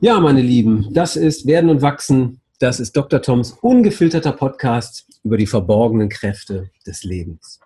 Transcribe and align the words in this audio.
Ja, 0.00 0.20
meine 0.20 0.42
Lieben, 0.42 0.92
das 0.92 1.16
ist 1.16 1.46
Werden 1.46 1.70
und 1.70 1.80
Wachsen. 1.80 2.42
Das 2.58 2.80
ist 2.80 2.94
Dr. 2.94 3.22
Toms 3.22 3.52
ungefilterter 3.62 4.32
Podcast 4.32 5.06
über 5.24 5.38
die 5.38 5.46
verborgenen 5.46 6.10
Kräfte 6.10 6.70
des 6.86 7.02
Lebens. 7.02 7.60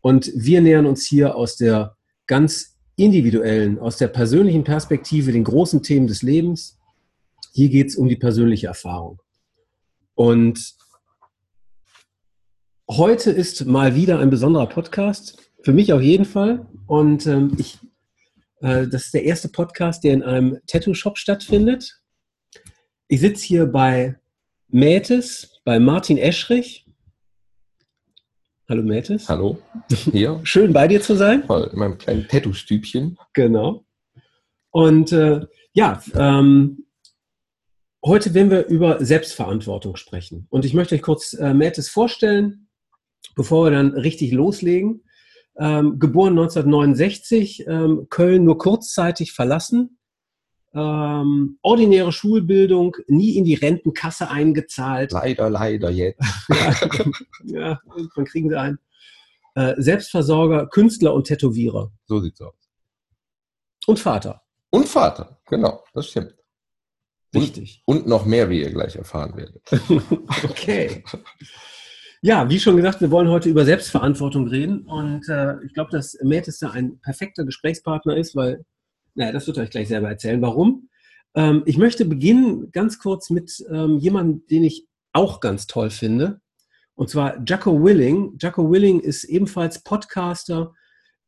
Und 0.00 0.30
wir 0.36 0.60
nähern 0.60 0.86
uns 0.86 1.04
hier 1.04 1.34
aus 1.34 1.56
der 1.56 1.96
ganz 2.28 2.76
individuellen, 2.94 3.80
aus 3.80 3.96
der 3.96 4.06
persönlichen 4.06 4.62
Perspektive 4.62 5.32
den 5.32 5.42
großen 5.42 5.82
Themen 5.82 6.06
des 6.06 6.22
Lebens. 6.22 6.78
Hier 7.52 7.68
geht 7.68 7.88
es 7.88 7.96
um 7.96 8.08
die 8.08 8.16
persönliche 8.16 8.68
Erfahrung. 8.68 9.20
Und 10.14 10.76
heute 12.88 13.32
ist 13.32 13.66
mal 13.66 13.96
wieder 13.96 14.20
ein 14.20 14.30
besonderer 14.30 14.68
Podcast, 14.68 15.38
für 15.64 15.72
mich 15.72 15.92
auf 15.92 16.02
jeden 16.02 16.24
Fall. 16.24 16.66
Und 16.86 17.26
ähm, 17.26 17.56
ich 17.58 17.80
äh, 18.60 18.86
das 18.86 19.06
ist 19.06 19.14
der 19.14 19.24
erste 19.24 19.48
Podcast, 19.48 20.04
der 20.04 20.14
in 20.14 20.22
einem 20.22 20.58
Tattoo-Shop 20.66 21.18
stattfindet. 21.18 22.00
Ich 23.08 23.20
sitze 23.20 23.44
hier 23.44 23.66
bei 23.66 24.18
Mätes, 24.68 25.60
bei 25.64 25.78
Martin 25.78 26.18
Eschrich. 26.18 26.86
Hallo 28.68 28.82
Mätes. 28.82 29.28
Hallo. 29.28 29.58
Hier. 30.10 30.40
Schön 30.44 30.72
bei 30.72 30.88
dir 30.88 31.02
zu 31.02 31.14
sein. 31.14 31.44
Voll, 31.44 31.68
in 31.72 31.78
meinem 31.78 31.98
kleinen 31.98 32.26
Tattoo-Stübchen. 32.26 33.18
Genau. 33.34 33.84
Und 34.70 35.12
äh, 35.12 35.46
ja, 35.72 36.02
ähm, 36.14 36.86
heute 38.04 38.34
werden 38.34 38.50
wir 38.50 38.66
über 38.66 39.04
Selbstverantwortung 39.04 39.96
sprechen. 39.96 40.46
Und 40.50 40.64
ich 40.64 40.74
möchte 40.74 40.94
euch 40.94 41.02
kurz 41.02 41.34
äh, 41.34 41.52
Mätes 41.52 41.88
vorstellen, 41.88 42.68
bevor 43.36 43.66
wir 43.66 43.70
dann 43.70 43.92
richtig 43.92 44.32
loslegen 44.32 45.04
ähm, 45.58 45.98
geboren 45.98 46.32
1969, 46.32 47.66
ähm, 47.66 48.06
Köln 48.10 48.44
nur 48.44 48.58
kurzzeitig 48.58 49.32
verlassen, 49.32 49.98
ähm, 50.74 51.58
ordinäre 51.62 52.12
Schulbildung, 52.12 52.96
nie 53.06 53.36
in 53.36 53.44
die 53.44 53.54
Rentenkasse 53.54 54.28
eingezahlt. 54.28 55.12
Leider, 55.12 55.48
leider 55.48 55.90
jetzt. 55.90 56.20
ja, 57.44 57.80
irgendwann 57.96 58.24
kriegen 58.24 58.50
sie 58.50 58.58
einen. 58.58 58.78
Äh, 59.54 59.74
Selbstversorger, 59.80 60.66
Künstler 60.66 61.14
und 61.14 61.28
Tätowierer. 61.28 61.92
So 62.06 62.18
sieht's 62.20 62.40
aus. 62.40 62.54
Und 63.86 64.00
Vater. 64.00 64.42
Und 64.70 64.88
Vater, 64.88 65.40
genau, 65.46 65.84
das 65.92 66.08
stimmt. 66.08 66.34
Richtig. 67.32 67.82
Und, 67.84 67.98
und 67.98 68.06
noch 68.08 68.24
mehr, 68.24 68.50
wie 68.50 68.60
ihr 68.60 68.72
gleich 68.72 68.96
erfahren 68.96 69.36
werdet. 69.36 69.62
okay. 70.44 71.04
Ja, 72.26 72.48
wie 72.48 72.58
schon 72.58 72.76
gesagt, 72.76 73.02
wir 73.02 73.10
wollen 73.10 73.28
heute 73.28 73.50
über 73.50 73.66
Selbstverantwortung 73.66 74.48
reden 74.48 74.86
und 74.86 75.28
äh, 75.28 75.62
ich 75.62 75.74
glaube, 75.74 75.90
dass 75.90 76.16
Matt 76.22 76.48
da 76.58 76.70
ein 76.70 76.98
perfekter 77.00 77.44
Gesprächspartner 77.44 78.16
ist, 78.16 78.34
weil, 78.34 78.64
naja, 79.14 79.30
das 79.30 79.46
wird 79.46 79.58
euch 79.58 79.68
gleich 79.68 79.88
selber 79.88 80.08
erzählen, 80.08 80.40
warum. 80.40 80.88
Ähm, 81.34 81.64
ich 81.66 81.76
möchte 81.76 82.06
beginnen 82.06 82.70
ganz 82.72 82.98
kurz 82.98 83.28
mit 83.28 83.62
ähm, 83.70 83.98
jemandem, 83.98 84.46
den 84.46 84.64
ich 84.64 84.86
auch 85.12 85.40
ganz 85.40 85.66
toll 85.66 85.90
finde, 85.90 86.40
und 86.94 87.10
zwar 87.10 87.42
Jacko 87.46 87.84
Willing. 87.84 88.38
Jacko 88.40 88.70
Willing 88.70 89.00
ist 89.00 89.24
ebenfalls 89.24 89.82
Podcaster, 89.82 90.72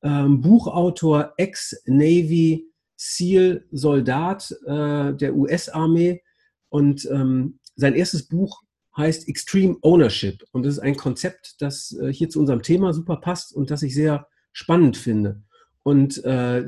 ähm, 0.00 0.40
Buchautor, 0.40 1.34
Ex-Navy, 1.36 2.72
SEAL-Soldat 2.96 4.50
äh, 4.64 5.12
der 5.12 5.34
US-Armee 5.34 6.22
und 6.70 7.06
ähm, 7.12 7.58
sein 7.74 7.94
erstes 7.94 8.26
Buch 8.26 8.62
heißt 8.96 9.28
Extreme 9.28 9.76
Ownership. 9.82 10.44
Und 10.52 10.64
das 10.64 10.74
ist 10.74 10.80
ein 10.80 10.96
Konzept, 10.96 11.56
das 11.60 11.96
äh, 12.00 12.12
hier 12.12 12.28
zu 12.28 12.40
unserem 12.40 12.62
Thema 12.62 12.92
super 12.92 13.16
passt 13.16 13.54
und 13.54 13.70
das 13.70 13.82
ich 13.82 13.94
sehr 13.94 14.26
spannend 14.52 14.96
finde. 14.96 15.42
Und 15.82 16.24
äh, 16.24 16.64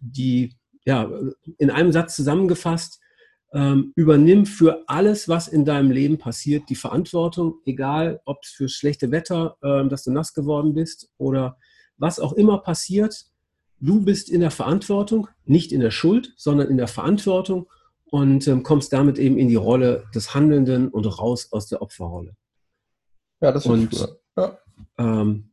die, 0.00 0.54
ja, 0.84 1.10
in 1.58 1.70
einem 1.70 1.92
Satz 1.92 2.14
zusammengefasst, 2.14 3.00
ähm, 3.52 3.92
übernimm 3.96 4.44
für 4.44 4.84
alles, 4.86 5.28
was 5.28 5.48
in 5.48 5.64
deinem 5.64 5.90
Leben 5.90 6.18
passiert, 6.18 6.68
die 6.68 6.74
Verantwortung, 6.74 7.60
egal 7.64 8.20
ob 8.26 8.40
es 8.42 8.50
für 8.50 8.68
schlechte 8.68 9.10
Wetter, 9.10 9.56
äh, 9.62 9.88
dass 9.88 10.04
du 10.04 10.12
nass 10.12 10.34
geworden 10.34 10.74
bist 10.74 11.10
oder 11.16 11.56
was 11.96 12.20
auch 12.20 12.34
immer 12.34 12.58
passiert. 12.58 13.24
Du 13.80 14.02
bist 14.02 14.28
in 14.28 14.40
der 14.40 14.50
Verantwortung, 14.50 15.28
nicht 15.44 15.72
in 15.72 15.80
der 15.80 15.90
Schuld, 15.90 16.34
sondern 16.36 16.68
in 16.68 16.76
der 16.76 16.88
Verantwortung 16.88 17.68
und 18.10 18.46
ähm, 18.48 18.62
kommst 18.62 18.92
damit 18.92 19.18
eben 19.18 19.38
in 19.38 19.48
die 19.48 19.56
Rolle 19.56 20.04
des 20.14 20.34
Handelnden 20.34 20.88
und 20.88 21.04
raus 21.06 21.48
aus 21.52 21.66
der 21.66 21.82
Opferrolle. 21.82 22.34
Ja, 23.40 23.52
das 23.52 23.66
ist 23.66 23.70
cool. 23.70 24.18
Ja. 24.36 24.58
Ähm, 24.98 25.50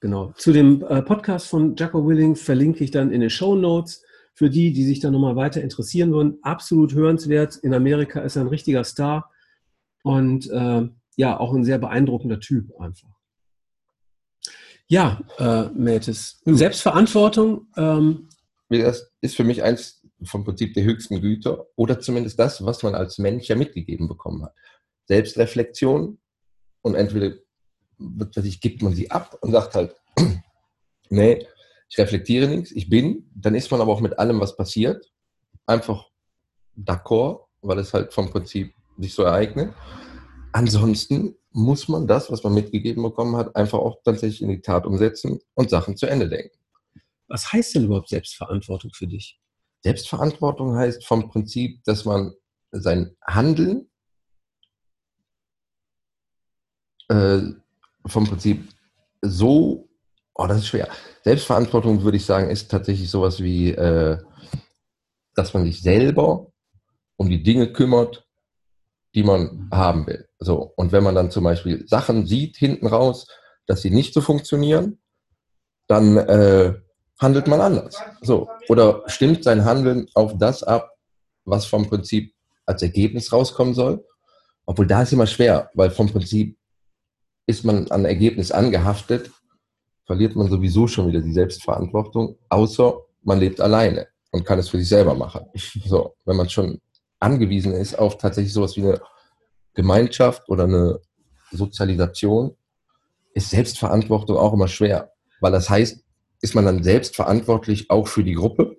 genau. 0.00 0.32
Zu 0.36 0.52
dem 0.52 0.84
äh, 0.84 1.02
Podcast 1.02 1.48
von 1.48 1.74
Jacko 1.76 2.06
Willing 2.06 2.36
verlinke 2.36 2.84
ich 2.84 2.90
dann 2.90 3.10
in 3.10 3.20
den 3.20 3.30
Show 3.30 3.56
Notes. 3.56 4.04
Für 4.32 4.48
die, 4.48 4.72
die 4.72 4.84
sich 4.84 5.00
da 5.00 5.10
nochmal 5.10 5.36
weiter 5.36 5.60
interessieren 5.60 6.12
wollen, 6.12 6.38
absolut 6.42 6.94
hörenswert. 6.94 7.56
In 7.56 7.74
Amerika 7.74 8.20
ist 8.20 8.36
er 8.36 8.42
ein 8.42 8.48
richtiger 8.48 8.84
Star 8.84 9.30
und 10.02 10.48
äh, 10.48 10.88
ja, 11.16 11.38
auch 11.38 11.52
ein 11.52 11.64
sehr 11.64 11.78
beeindruckender 11.78 12.40
Typ 12.40 12.72
einfach. 12.80 13.10
Ja, 14.86 15.20
äh, 15.38 15.68
Mätis. 15.74 16.40
Selbstverantwortung. 16.46 17.66
Ähm, 17.76 18.28
das 18.68 19.12
ist 19.20 19.36
für 19.36 19.44
mich 19.44 19.62
eins 19.62 19.99
vom 20.24 20.44
Prinzip 20.44 20.74
der 20.74 20.84
höchsten 20.84 21.20
Güter 21.20 21.66
oder 21.76 22.00
zumindest 22.00 22.38
das, 22.38 22.64
was 22.64 22.82
man 22.82 22.94
als 22.94 23.18
Mensch 23.18 23.48
ja 23.48 23.56
mitgegeben 23.56 24.08
bekommen 24.08 24.44
hat. 24.44 24.54
Selbstreflexion 25.06 26.18
und 26.82 26.94
entweder 26.94 27.36
ich, 28.42 28.60
gibt 28.60 28.82
man 28.82 28.94
sie 28.94 29.10
ab 29.10 29.36
und 29.40 29.52
sagt 29.52 29.74
halt, 29.74 29.94
nee, 31.10 31.46
ich 31.88 31.98
reflektiere 31.98 32.48
nichts, 32.48 32.70
ich 32.72 32.88
bin, 32.88 33.30
dann 33.34 33.54
ist 33.54 33.70
man 33.70 33.80
aber 33.80 33.92
auch 33.92 34.00
mit 34.00 34.18
allem, 34.18 34.40
was 34.40 34.56
passiert, 34.56 35.10
einfach 35.66 36.08
d'accord, 36.76 37.46
weil 37.62 37.78
es 37.78 37.92
halt 37.92 38.12
vom 38.12 38.30
Prinzip 38.30 38.74
sich 38.98 39.14
so 39.14 39.22
ereignet. 39.22 39.74
Ansonsten 40.52 41.36
muss 41.52 41.88
man 41.88 42.06
das, 42.06 42.30
was 42.30 42.44
man 42.44 42.54
mitgegeben 42.54 43.02
bekommen 43.02 43.36
hat, 43.36 43.56
einfach 43.56 43.78
auch 43.78 44.02
tatsächlich 44.04 44.42
in 44.42 44.48
die 44.50 44.60
Tat 44.60 44.86
umsetzen 44.86 45.40
und 45.54 45.70
Sachen 45.70 45.96
zu 45.96 46.06
Ende 46.06 46.28
denken. 46.28 46.56
Was 47.28 47.52
heißt 47.52 47.74
denn 47.74 47.84
überhaupt 47.84 48.08
Selbstverantwortung 48.08 48.92
für 48.92 49.06
dich? 49.06 49.39
Selbstverantwortung 49.82 50.76
heißt 50.76 51.04
vom 51.06 51.28
Prinzip, 51.28 51.82
dass 51.84 52.04
man 52.04 52.34
sein 52.70 53.16
Handeln 53.26 53.90
äh, 57.08 57.40
vom 58.06 58.26
Prinzip 58.26 58.68
so, 59.22 59.88
oh, 60.34 60.46
das 60.46 60.58
ist 60.58 60.68
schwer. 60.68 60.88
Selbstverantwortung 61.24 62.02
würde 62.02 62.16
ich 62.16 62.24
sagen, 62.24 62.50
ist 62.50 62.70
tatsächlich 62.70 63.10
sowas 63.10 63.42
wie, 63.42 63.70
äh, 63.70 64.18
dass 65.34 65.54
man 65.54 65.64
sich 65.64 65.82
selber 65.82 66.52
um 67.16 67.28
die 67.28 67.42
Dinge 67.42 67.72
kümmert, 67.72 68.26
die 69.14 69.22
man 69.22 69.68
haben 69.72 70.06
will. 70.06 70.28
So. 70.38 70.72
Und 70.76 70.92
wenn 70.92 71.04
man 71.04 71.14
dann 71.14 71.30
zum 71.30 71.44
Beispiel 71.44 71.86
Sachen 71.86 72.26
sieht 72.26 72.56
hinten 72.56 72.86
raus, 72.86 73.26
dass 73.66 73.82
sie 73.82 73.90
nicht 73.90 74.14
so 74.14 74.20
funktionieren, 74.20 75.00
dann 75.86 76.16
äh, 76.16 76.80
handelt 77.20 77.46
man 77.46 77.60
anders. 77.60 78.02
So. 78.22 78.48
Oder 78.68 79.02
stimmt 79.06 79.44
sein 79.44 79.64
Handeln 79.64 80.06
auf 80.14 80.36
das 80.38 80.62
ab, 80.62 80.90
was 81.44 81.66
vom 81.66 81.88
Prinzip 81.88 82.34
als 82.66 82.82
Ergebnis 82.82 83.32
rauskommen 83.32 83.74
soll? 83.74 84.04
Obwohl 84.66 84.86
da 84.86 85.02
ist 85.02 85.12
immer 85.12 85.26
schwer, 85.26 85.70
weil 85.74 85.90
vom 85.90 86.08
Prinzip 86.10 86.56
ist 87.46 87.64
man 87.64 87.90
an 87.90 88.04
Ergebnis 88.04 88.52
angehaftet, 88.52 89.30
verliert 90.06 90.36
man 90.36 90.48
sowieso 90.48 90.86
schon 90.86 91.08
wieder 91.08 91.20
die 91.20 91.32
Selbstverantwortung, 91.32 92.36
außer 92.48 93.00
man 93.22 93.38
lebt 93.38 93.60
alleine 93.60 94.08
und 94.30 94.44
kann 94.44 94.58
es 94.58 94.68
für 94.68 94.78
sich 94.78 94.88
selber 94.88 95.14
machen. 95.14 95.46
So, 95.84 96.14
wenn 96.24 96.36
man 96.36 96.48
schon 96.48 96.80
angewiesen 97.18 97.72
ist 97.74 97.98
auf 97.98 98.16
tatsächlich 98.16 98.52
sowas 98.52 98.76
wie 98.76 98.82
eine 98.82 99.00
Gemeinschaft 99.74 100.48
oder 100.48 100.64
eine 100.64 101.00
Sozialisation, 101.50 102.56
ist 103.34 103.50
Selbstverantwortung 103.50 104.36
auch 104.36 104.52
immer 104.52 104.68
schwer, 104.68 105.12
weil 105.40 105.52
das 105.52 105.68
heißt, 105.68 106.02
ist 106.40 106.54
man 106.54 106.64
dann 106.64 106.82
selbst 106.82 107.16
verantwortlich 107.16 107.90
auch 107.90 108.08
für 108.08 108.24
die 108.24 108.34
Gruppe? 108.34 108.76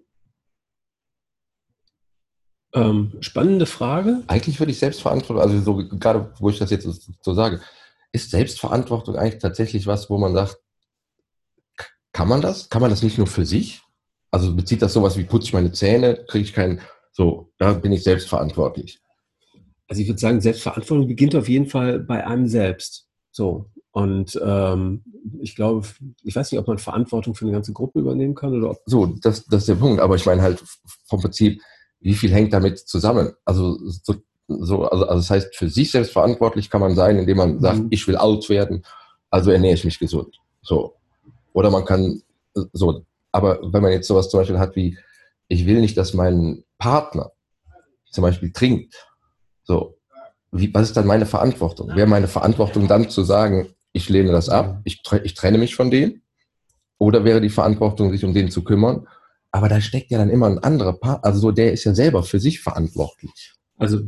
Ähm, 2.74 3.18
spannende 3.20 3.66
Frage. 3.66 4.24
Eigentlich 4.28 4.60
würde 4.60 4.72
ich 4.72 4.80
Selbstverantwortung, 4.80 5.42
also 5.42 5.60
so, 5.60 5.98
gerade 5.98 6.34
wo 6.40 6.50
ich 6.50 6.58
das 6.58 6.72
jetzt 6.72 6.88
so 7.22 7.34
sage, 7.34 7.62
ist 8.14 8.32
Selbstverantwortung 8.32 9.16
eigentlich 9.16 9.42
tatsächlich 9.42 9.88
was, 9.88 10.10
wo 10.10 10.18
man 10.18 10.34
sagt, 10.34 10.58
kann 12.14 12.28
man 12.28 12.42
das? 12.42 12.70
Kann 12.70 12.82
man 12.82 12.90
das 12.90 13.04
nicht 13.04 13.18
nur 13.18 13.28
für 13.28 13.46
sich? 13.46 13.82
Also 14.32 14.56
bezieht 14.56 14.82
das 14.82 14.94
sowas 14.94 15.18
wie, 15.18 15.24
putze 15.24 15.48
ich 15.48 15.54
meine 15.54 15.72
Zähne, 15.72 16.26
kriege 16.28 16.44
ich 16.44 16.54
keinen, 16.54 16.82
so, 17.12 17.52
da 17.58 17.74
bin 17.74 17.92
ich 17.92 18.04
selbstverantwortlich. 18.04 19.02
Also 19.88 20.02
ich 20.02 20.08
würde 20.08 20.20
sagen, 20.20 20.40
Selbstverantwortung 20.40 21.08
beginnt 21.08 21.36
auf 21.36 21.50
jeden 21.50 21.68
Fall 21.68 22.00
bei 22.00 22.26
einem 22.26 22.48
selbst. 22.48 23.10
So. 23.32 23.70
Und 23.92 24.40
ähm, 24.42 25.04
ich 25.40 25.56
glaube, 25.56 25.88
ich 26.24 26.36
weiß 26.36 26.52
nicht, 26.52 26.60
ob 26.60 26.68
man 26.68 26.78
Verantwortung 26.78 27.36
für 27.36 27.46
eine 27.46 27.54
ganze 27.54 27.74
Gruppe 27.74 28.00
übernehmen 28.00 28.36
kann 28.36 28.56
oder 28.56 28.72
ob. 28.72 28.82
So, 28.86 29.06
das, 29.06 29.46
das 29.46 29.64
ist 29.64 29.70
der 29.70 29.76
Punkt. 29.76 30.02
Aber 30.02 30.16
ich 30.16 30.26
meine 30.26 30.42
halt 30.42 30.64
vom 31.06 31.22
Prinzip, 31.22 31.62
wie 32.00 32.14
viel 32.14 32.32
hängt 32.32 32.54
damit 32.54 32.80
zusammen? 32.80 33.34
Also, 33.46 33.78
so, 33.88 34.16
so, 34.48 34.86
also, 34.86 35.06
also 35.06 35.16
das 35.16 35.30
heißt, 35.30 35.56
für 35.56 35.70
sich 35.70 35.92
selbst 35.92 36.12
verantwortlich 36.12 36.70
kann 36.70 36.82
man 36.82 36.96
sein, 36.96 37.18
indem 37.18 37.38
man 37.38 37.60
sagt, 37.60 37.80
mhm. 37.80 37.88
ich 37.92 38.08
will 38.08 38.16
alt 38.16 38.50
werden, 38.50 38.84
also 39.30 39.52
ernähre 39.52 39.76
ich 39.76 39.86
mich 39.86 40.00
gesund. 40.00 40.38
So. 40.62 40.96
Oder 41.54 41.70
man 41.70 41.86
kann 41.86 42.22
so, 42.74 43.06
aber 43.32 43.60
wenn 43.72 43.82
man 43.82 43.92
jetzt 43.92 44.08
sowas 44.08 44.30
zum 44.30 44.40
Beispiel 44.40 44.60
hat 44.60 44.76
wie, 44.76 44.98
ich 45.48 45.66
will 45.66 45.80
nicht, 45.82 45.98
dass 45.98 46.14
mein 46.14 46.64
Partner 46.78 47.32
zum 48.10 48.24
Beispiel 48.24 48.52
trinkt, 48.52 48.96
so, 49.64 49.98
wie, 50.52 50.74
was 50.74 50.90
ist 50.90 50.98
dann 50.98 51.08
meine 51.08 51.26
Verantwortung? 51.26 51.96
Wäre 51.96 52.08
meine 52.08 52.28
Verantwortung 52.28 52.88
dann 52.88 53.10
zu 53.10 53.24
sagen, 53.24 53.74
ich 53.94 54.10
lehne 54.10 54.32
das 54.32 54.50
ab, 54.50 54.82
ich, 54.84 55.02
ich 55.24 55.34
trenne 55.34 55.58
mich 55.58 55.76
von 55.76 55.92
denen? 55.92 56.22
Oder 56.98 57.24
wäre 57.26 57.42
die 57.42 57.50
Verantwortung, 57.50 58.12
sich 58.12 58.24
um 58.24 58.34
den 58.34 58.52
zu 58.52 58.64
kümmern? 58.64 59.08
Aber 59.52 59.68
da 59.68 59.82
steckt 59.82 60.12
ja 60.12 60.18
dann 60.18 60.30
immer 60.30 60.48
ein 60.48 60.60
anderer 60.60 60.94
Part, 60.94 61.26
also 61.26 61.40
so, 61.40 61.52
der 61.52 61.74
ist 61.74 61.84
ja 61.84 61.94
selber 61.94 62.24
für 62.24 62.40
sich 62.40 62.62
verantwortlich. 62.62 63.54
Also 63.78 64.02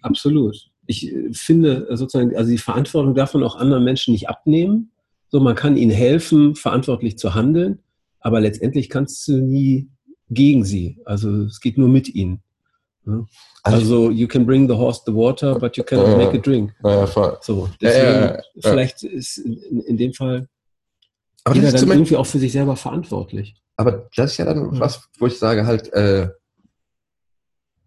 absolut. 0.00 0.56
Ich 0.86 1.12
äh, 1.12 1.32
finde 1.32 1.88
äh, 1.90 1.96
sozusagen, 1.96 2.34
also 2.36 2.50
die 2.50 2.58
Verantwortung 2.58 3.14
darf 3.14 3.34
man 3.34 3.42
auch 3.42 3.56
anderen 3.56 3.84
Menschen 3.84 4.12
nicht 4.12 4.28
abnehmen. 4.28 4.92
So, 5.28 5.40
man 5.40 5.56
kann 5.56 5.76
ihnen 5.76 5.90
helfen, 5.90 6.54
verantwortlich 6.54 7.18
zu 7.18 7.34
handeln, 7.34 7.80
aber 8.20 8.40
letztendlich 8.40 8.88
kannst 8.88 9.26
du 9.28 9.38
nie 9.38 9.90
gegen 10.30 10.64
sie. 10.64 11.00
Also 11.04 11.42
es 11.42 11.60
geht 11.60 11.78
nur 11.78 11.88
mit 11.88 12.08
ihnen. 12.14 12.42
Also, 13.06 13.26
also, 13.62 14.10
you 14.10 14.26
can 14.26 14.44
bring 14.44 14.68
the 14.68 14.74
horse 14.74 15.02
the 15.06 15.12
water, 15.12 15.58
but 15.58 15.76
you 15.76 15.84
cannot 15.84 16.08
ja, 16.08 16.16
make 16.16 16.36
a 16.36 16.40
drink. 16.40 16.74
Ja, 16.82 17.06
voll. 17.06 17.38
So, 17.40 17.68
deswegen, 17.80 18.34
ja, 18.34 18.42
vielleicht 18.60 19.02
ist 19.04 19.38
in, 19.38 19.80
in, 19.80 19.96
dem 19.96 20.12
Fall 20.12 20.48
aber 21.44 21.54
jeder 21.54 21.72
dann 21.72 21.88
irgendwie 21.88 22.16
auch 22.16 22.26
für 22.26 22.38
sich 22.38 22.52
selber 22.52 22.76
verantwortlich. 22.76 23.54
Aber 23.76 24.08
das 24.16 24.32
ist 24.32 24.38
ja 24.38 24.44
dann 24.46 24.80
was, 24.80 25.08
wo 25.18 25.26
ich 25.26 25.38
sage 25.38 25.66
halt, 25.66 25.92
äh, 25.92 26.30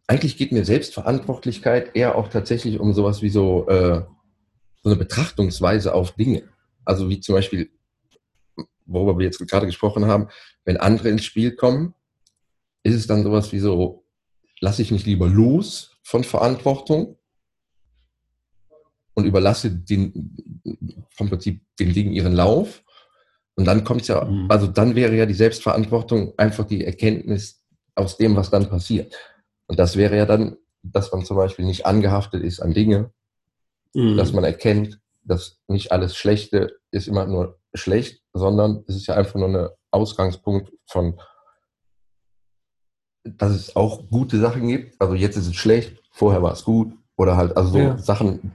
eigentlich 0.07 0.37
geht 0.37 0.51
mir 0.51 0.65
Selbstverantwortlichkeit 0.65 1.95
eher 1.95 2.15
auch 2.15 2.29
tatsächlich 2.29 2.79
um 2.79 2.93
sowas 2.93 3.21
wie 3.21 3.29
so, 3.29 3.67
äh, 3.67 4.01
so 4.81 4.89
eine 4.89 4.95
Betrachtungsweise 4.95 5.93
auf 5.93 6.13
Dinge. 6.13 6.43
Also 6.85 7.09
wie 7.09 7.19
zum 7.19 7.35
Beispiel, 7.35 7.69
worüber 8.85 9.17
wir 9.17 9.25
jetzt 9.25 9.45
gerade 9.47 9.65
gesprochen 9.65 10.05
haben, 10.05 10.29
wenn 10.63 10.77
andere 10.77 11.09
ins 11.09 11.25
Spiel 11.25 11.55
kommen, 11.55 11.93
ist 12.83 12.95
es 12.95 13.07
dann 13.07 13.23
sowas 13.23 13.51
wie 13.51 13.59
so, 13.59 14.05
lasse 14.61 14.81
ich 14.81 14.91
mich 14.91 15.05
lieber 15.05 15.27
los 15.27 15.97
von 16.03 16.23
Verantwortung 16.23 17.17
und 19.13 19.25
überlasse 19.25 19.71
den, 19.71 20.35
vom 21.11 21.29
Prinzip 21.29 21.61
den 21.79 21.93
Dingen 21.93 22.13
ihren 22.13 22.33
Lauf. 22.33 22.83
Und 23.55 23.65
dann 23.65 23.83
kommt 23.83 24.01
es 24.01 24.07
ja, 24.07 24.23
mhm. 24.23 24.49
also 24.49 24.67
dann 24.67 24.95
wäre 24.95 25.15
ja 25.15 25.25
die 25.25 25.33
Selbstverantwortung 25.33 26.33
einfach 26.37 26.65
die 26.65 26.85
Erkenntnis 26.85 27.61
aus 27.95 28.17
dem, 28.17 28.35
was 28.35 28.49
dann 28.49 28.69
passiert. 28.69 29.13
Und 29.67 29.79
das 29.79 29.97
wäre 29.97 30.15
ja 30.15 30.25
dann, 30.25 30.57
dass 30.81 31.11
man 31.11 31.25
zum 31.25 31.37
Beispiel 31.37 31.65
nicht 31.65 31.85
angehaftet 31.85 32.41
ist 32.41 32.61
an 32.61 32.73
Dinge, 32.73 33.11
mhm. 33.93 34.15
dass 34.15 34.31
man 34.31 34.45
erkennt, 34.45 34.99
dass 35.23 35.59
nicht 35.67 35.91
alles 35.91 36.15
Schlechte 36.15 36.79
ist 36.91 37.07
immer 37.07 37.25
nur 37.25 37.59
schlecht, 37.73 38.23
sondern 38.33 38.83
es 38.87 38.95
ist 38.95 39.07
ja 39.07 39.15
einfach 39.15 39.35
nur 39.35 39.49
ein 39.49 39.69
Ausgangspunkt 39.91 40.71
von 40.87 41.19
dass 43.37 43.51
es 43.51 43.75
auch 43.75 44.07
gute 44.09 44.39
Sachen 44.39 44.67
gibt. 44.67 44.99
Also 44.99 45.15
jetzt 45.15 45.37
ist 45.37 45.47
es 45.47 45.55
schlecht, 45.55 46.01
vorher 46.11 46.41
war 46.41 46.53
es 46.53 46.63
gut. 46.63 46.93
Oder 47.17 47.35
halt, 47.35 47.55
also 47.57 47.71
so 47.71 47.77
ja. 47.77 47.97
Sachen. 47.97 48.53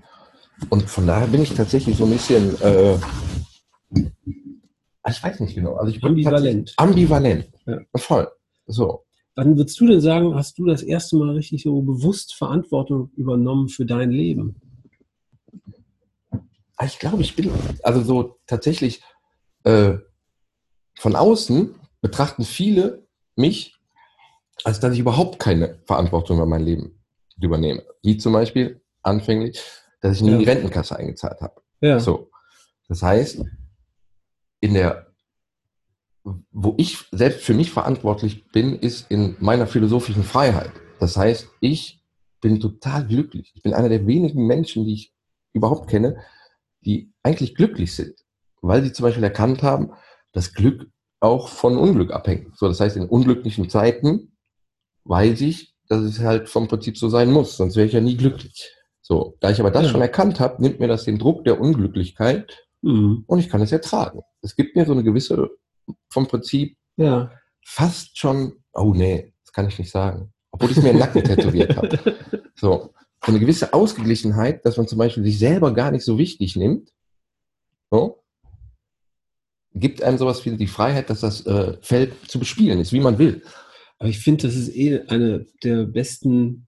Und 0.71 0.89
von 0.89 1.07
daher 1.07 1.27
bin 1.27 1.43
ich 1.43 1.55
tatsächlich 1.55 1.97
so 1.97 2.05
ein 2.05 2.11
bisschen, 2.11 2.61
äh, 2.63 2.97
ich 5.09 5.23
weiß 5.23 5.41
nicht 5.41 5.55
genau. 5.55 5.75
Also 5.75 5.93
ich 5.93 6.01
bin 6.01 6.11
ambivalent. 6.11 6.75
Ambivalent. 6.77 7.47
Ja. 7.67 7.79
Voll. 7.97 8.29
So. 8.67 9.05
Wann 9.37 9.57
würdest 9.57 9.79
du 9.81 9.87
denn 9.87 10.01
sagen, 10.01 10.35
hast 10.35 10.59
du 10.59 10.65
das 10.65 10.83
erste 10.83 11.17
Mal 11.17 11.31
richtig 11.31 11.63
so 11.63 11.83
bewusst 11.83 12.35
Verantwortung 12.35 13.11
übernommen 13.17 13.69
für 13.69 13.85
dein 13.85 14.11
Leben? 14.11 14.57
Ich 16.85 16.99
glaube, 16.99 17.23
ich 17.23 17.37
bin, 17.37 17.51
also 17.83 18.03
so 18.03 18.37
tatsächlich 18.47 19.03
äh, 19.65 19.95
von 20.97 21.17
außen 21.17 21.75
betrachten 22.01 22.45
viele 22.45 23.07
mich 23.37 23.74
als 24.63 24.81
dass 24.81 24.95
ich 24.95 25.01
überhaupt 25.01 25.39
keine 25.39 25.79
Verantwortung 25.85 26.37
über 26.37 26.47
mein 26.47 26.65
Leben 26.65 27.01
übernehme. 27.41 27.83
Wie 28.03 28.17
zum 28.17 28.33
Beispiel 28.33 28.81
anfänglich, 29.03 29.61
dass 30.01 30.17
ich 30.17 30.23
nie 30.23 30.29
ja. 30.29 30.35
in 30.35 30.41
die 30.41 30.49
Rentenkasse 30.49 30.97
eingezahlt 30.97 31.41
habe. 31.41 31.61
Ja. 31.81 31.99
So. 31.99 32.31
Das 32.89 33.03
heißt, 33.03 33.43
in 34.61 34.75
der, 34.75 35.09
wo 36.53 36.75
ich 36.77 36.99
selbst 37.11 37.43
für 37.43 37.55
mich 37.55 37.71
verantwortlich 37.71 38.47
bin, 38.49 38.79
ist 38.79 39.11
in 39.11 39.37
meiner 39.41 39.67
philosophischen 39.67 40.23
Freiheit. 40.23 40.73
Das 41.01 41.17
heißt, 41.17 41.49
ich 41.61 42.03
bin 42.41 42.61
total 42.61 43.07
glücklich. 43.07 43.53
Ich 43.55 43.63
bin 43.63 43.75
einer 43.75 43.89
der 43.89 44.07
wenigen 44.07 44.47
Menschen, 44.47 44.85
die 44.85 44.95
ich 44.95 45.15
überhaupt 45.53 45.89
kenne, 45.89 46.19
die 46.85 47.13
eigentlich 47.23 47.55
glücklich 47.55 47.95
sind, 47.95 48.15
weil 48.61 48.83
sie 48.83 48.93
zum 48.93 49.05
Beispiel 49.05 49.25
erkannt 49.25 49.63
haben, 49.63 49.93
dass 50.33 50.53
Glück 50.53 50.91
auch 51.21 51.49
von 51.49 51.79
Unglück 51.79 52.13
abhängt. 52.13 52.57
So, 52.59 52.69
das 52.69 52.81
heißt, 52.81 52.97
in 52.97 53.09
unglücklichen 53.09 53.71
Zeiten 53.71 54.34
weiß 55.05 55.41
ich, 55.43 55.75
dass 55.89 56.03
es 56.03 56.21
halt 56.21 56.49
vom 56.49 56.69
Prinzip 56.69 56.97
so 56.97 57.09
sein 57.09 57.31
muss, 57.31 57.57
sonst 57.57 57.77
wäre 57.77 57.87
ich 57.87 57.93
ja 57.93 58.01
nie 58.01 58.17
glücklich. 58.17 58.71
So, 59.01 59.37
da 59.41 59.51
ich 59.51 59.61
aber 59.61 59.71
das 59.71 59.85
ja. 59.85 59.89
schon 59.91 60.01
erkannt 60.01 60.41
habe, 60.41 60.63
nimmt 60.63 60.81
mir 60.81 60.89
das 60.89 61.05
den 61.05 61.19
Druck 61.19 61.45
der 61.45 61.61
Unglücklichkeit 61.61 62.67
mhm. 62.81 63.25
und 63.27 63.39
ich 63.39 63.51
kann 63.51 63.61
es 63.61 63.71
ertragen. 63.71 64.23
Es 64.41 64.57
gibt 64.57 64.77
mir 64.77 64.87
so 64.87 64.93
eine 64.93 65.05
gewisse, 65.05 65.51
vom 66.09 66.27
Prinzip, 66.27 66.77
ja. 66.97 67.31
fast 67.65 68.19
schon, 68.19 68.55
oh 68.73 68.95
nee, 68.95 69.35
das 69.45 69.53
kann 69.53 69.69
ich 69.69 69.79
nicht 69.79 69.91
sagen, 69.91 70.33
obwohl 70.51 70.71
ich 70.71 70.79
mir 70.79 70.91
einen 70.91 70.99
Nacken 70.99 71.23
tätowiert 71.23 71.77
habe. 71.77 71.99
So, 72.57 72.95
so 73.27 73.33
eine 73.33 73.41
gewisse 73.41 73.75
Ausgeglichenheit, 73.75 74.65
dass 74.65 74.77
man 74.77 74.87
zum 74.87 74.97
Beispiel 74.97 75.25
sich 75.25 75.41
selber 75.41 75.75
gar 75.75 75.91
nicht 75.91 76.05
so 76.05 76.19
wichtig 76.19 76.55
nimmt, 76.55 76.93
so, 77.91 78.23
gibt 79.75 80.03
einem 80.03 80.19
sowas 80.19 80.45
wie 80.45 80.57
die 80.57 80.69
Freiheit, 80.69 81.11
dass 81.11 81.21
das 81.21 81.45
äh, 81.47 81.77
Feld 81.83 82.15
zu 82.29 82.39
bespielen 82.39 82.79
ist, 82.79 82.93
wie 82.93 83.01
man 83.01 83.19
will. 83.19 83.43
Aber 83.99 84.09
ich 84.09 84.19
finde, 84.19 84.47
das 84.47 84.57
ist 84.57 84.75
eh 84.75 85.01
eine 85.09 85.47
der 85.63 85.85
besten 85.85 86.67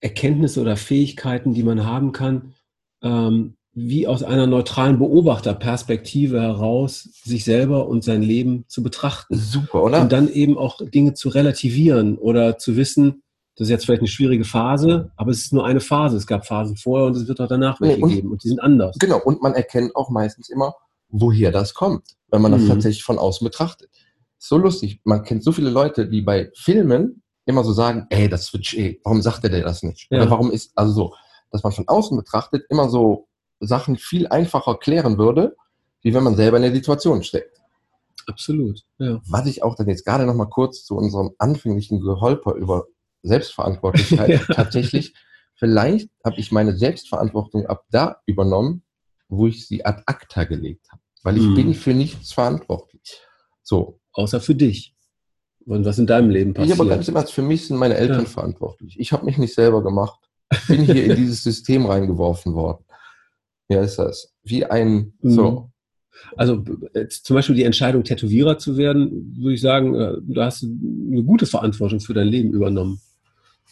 Erkenntnisse 0.00 0.60
oder 0.60 0.76
Fähigkeiten, 0.76 1.54
die 1.54 1.62
man 1.62 1.84
haben 1.84 2.12
kann, 2.12 2.54
ähm, 3.02 3.56
wie 3.72 4.06
aus 4.06 4.22
einer 4.22 4.46
neutralen 4.46 4.98
Beobachterperspektive 4.98 6.40
heraus 6.40 7.08
sich 7.24 7.44
selber 7.44 7.88
und 7.88 8.02
sein 8.02 8.22
Leben 8.22 8.64
zu 8.68 8.82
betrachten. 8.82 9.36
Super, 9.36 9.84
oder? 9.84 10.02
Und 10.02 10.12
dann 10.12 10.28
eben 10.28 10.58
auch 10.58 10.80
Dinge 10.80 11.14
zu 11.14 11.28
relativieren 11.28 12.16
oder 12.16 12.58
zu 12.58 12.76
wissen, 12.76 13.22
das 13.56 13.66
ist 13.66 13.70
jetzt 13.70 13.86
vielleicht 13.86 14.02
eine 14.02 14.08
schwierige 14.08 14.44
Phase, 14.44 15.10
aber 15.16 15.32
es 15.32 15.40
ist 15.40 15.52
nur 15.52 15.66
eine 15.66 15.80
Phase. 15.80 16.16
Es 16.16 16.28
gab 16.28 16.46
Phasen 16.46 16.76
vorher 16.76 17.08
und 17.08 17.16
es 17.16 17.26
wird 17.26 17.40
auch 17.40 17.48
danach 17.48 17.80
welche 17.80 18.02
und, 18.02 18.10
geben 18.10 18.30
und 18.30 18.44
die 18.44 18.48
sind 18.48 18.60
anders. 18.60 18.96
Genau, 19.00 19.20
und 19.20 19.42
man 19.42 19.54
erkennt 19.54 19.96
auch 19.96 20.10
meistens 20.10 20.48
immer, 20.48 20.74
woher 21.08 21.50
das 21.50 21.74
kommt, 21.74 22.04
wenn 22.30 22.40
man 22.40 22.52
das 22.52 22.62
mhm. 22.62 22.68
tatsächlich 22.68 23.02
von 23.02 23.18
außen 23.18 23.44
betrachtet 23.44 23.90
so 24.38 24.56
lustig. 24.56 25.00
Man 25.04 25.24
kennt 25.24 25.44
so 25.44 25.52
viele 25.52 25.70
Leute, 25.70 26.08
die 26.08 26.22
bei 26.22 26.50
Filmen 26.54 27.22
immer 27.44 27.64
so 27.64 27.72
sagen, 27.72 28.06
ey, 28.10 28.28
das 28.28 28.52
wird 28.52 28.72
eh, 28.74 29.00
warum 29.04 29.22
sagt 29.22 29.44
er 29.44 29.50
das 29.62 29.82
nicht? 29.82 30.06
Ja. 30.10 30.20
Oder 30.20 30.30
warum 30.30 30.50
ist, 30.50 30.72
also 30.76 30.92
so, 30.92 31.14
dass 31.50 31.62
man 31.62 31.72
von 31.72 31.88
außen 31.88 32.16
betrachtet 32.16 32.66
immer 32.68 32.88
so 32.88 33.28
Sachen 33.60 33.96
viel 33.96 34.28
einfacher 34.28 34.76
klären 34.76 35.18
würde, 35.18 35.56
wie 36.02 36.14
wenn 36.14 36.22
man 36.22 36.36
selber 36.36 36.58
in 36.58 36.62
der 36.62 36.74
Situation 36.74 37.22
steckt. 37.22 37.58
Absolut, 38.26 38.82
ja. 38.98 39.20
Was 39.26 39.46
ich 39.46 39.62
auch 39.62 39.74
dann 39.74 39.88
jetzt 39.88 40.04
gerade 40.04 40.26
noch 40.26 40.34
mal 40.34 40.46
kurz 40.46 40.84
zu 40.84 40.96
unserem 40.96 41.30
anfänglichen 41.38 42.00
Geholper 42.00 42.52
über 42.54 42.86
Selbstverantwortlichkeit 43.22 44.28
ja. 44.48 44.54
tatsächlich, 44.54 45.14
vielleicht 45.54 46.10
habe 46.24 46.38
ich 46.38 46.52
meine 46.52 46.76
Selbstverantwortung 46.76 47.66
ab 47.66 47.84
da 47.90 48.20
übernommen, 48.26 48.82
wo 49.28 49.46
ich 49.46 49.66
sie 49.66 49.84
ad 49.84 50.02
acta 50.06 50.44
gelegt 50.44 50.86
habe. 50.92 51.02
Weil 51.22 51.38
ich 51.38 51.44
mhm. 51.44 51.54
bin 51.54 51.74
für 51.74 51.94
nichts 51.94 52.32
verantwortlich. 52.32 53.22
So, 53.68 54.00
außer 54.12 54.40
für 54.40 54.54
dich. 54.54 54.94
Und 55.66 55.84
was 55.84 55.98
in 55.98 56.06
deinem 56.06 56.30
Leben 56.30 56.54
passiert. 56.54 56.78
Ja, 56.78 56.82
aber 56.82 56.88
ganz 56.88 57.06
im 57.06 57.16
Ernst, 57.16 57.34
für 57.34 57.42
mich 57.42 57.66
sind 57.66 57.76
meine 57.76 57.96
Eltern 57.96 58.22
ja. 58.22 58.24
verantwortlich. 58.24 58.98
Ich 58.98 59.12
habe 59.12 59.26
mich 59.26 59.36
nicht 59.36 59.54
selber 59.54 59.82
gemacht. 59.82 60.18
Ich 60.50 60.66
bin 60.68 60.84
hier 60.86 61.04
in 61.04 61.16
dieses 61.16 61.42
System 61.42 61.84
reingeworfen 61.84 62.54
worden. 62.54 62.82
Ja, 63.68 63.82
ist 63.82 63.98
das. 63.98 64.32
Wie 64.42 64.64
ein, 64.64 65.12
mhm. 65.20 65.30
so. 65.30 65.70
Also 66.34 66.64
zum 67.10 67.34
Beispiel 67.36 67.56
die 67.56 67.64
Entscheidung, 67.64 68.04
Tätowierer 68.04 68.56
zu 68.56 68.78
werden, 68.78 69.36
würde 69.36 69.54
ich 69.54 69.60
sagen, 69.60 69.94
äh, 69.94 70.14
du 70.22 70.40
hast 70.40 70.64
eine 70.64 71.22
gute 71.22 71.44
Verantwortung 71.44 72.00
für 72.00 72.14
dein 72.14 72.28
Leben 72.28 72.54
übernommen. 72.54 73.02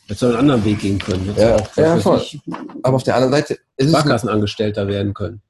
Jetzt 0.06 0.20
soll 0.20 0.30
einen 0.30 0.40
anderen 0.40 0.64
Weg 0.64 0.80
gehen 0.80 0.98
können. 0.98 1.26
Jetzt 1.26 1.38
ja, 1.38 1.56
auch, 1.56 1.76
ja 1.76 1.96
voll. 1.98 2.18
Ich, 2.18 2.40
aber 2.82 2.96
auf 2.96 3.02
der 3.02 3.16
anderen 3.16 3.34
Seite 3.34 3.58
ist 3.76 3.90
Sparkassenangestellter 3.90 4.86
werden 4.86 5.14
können. 5.14 5.42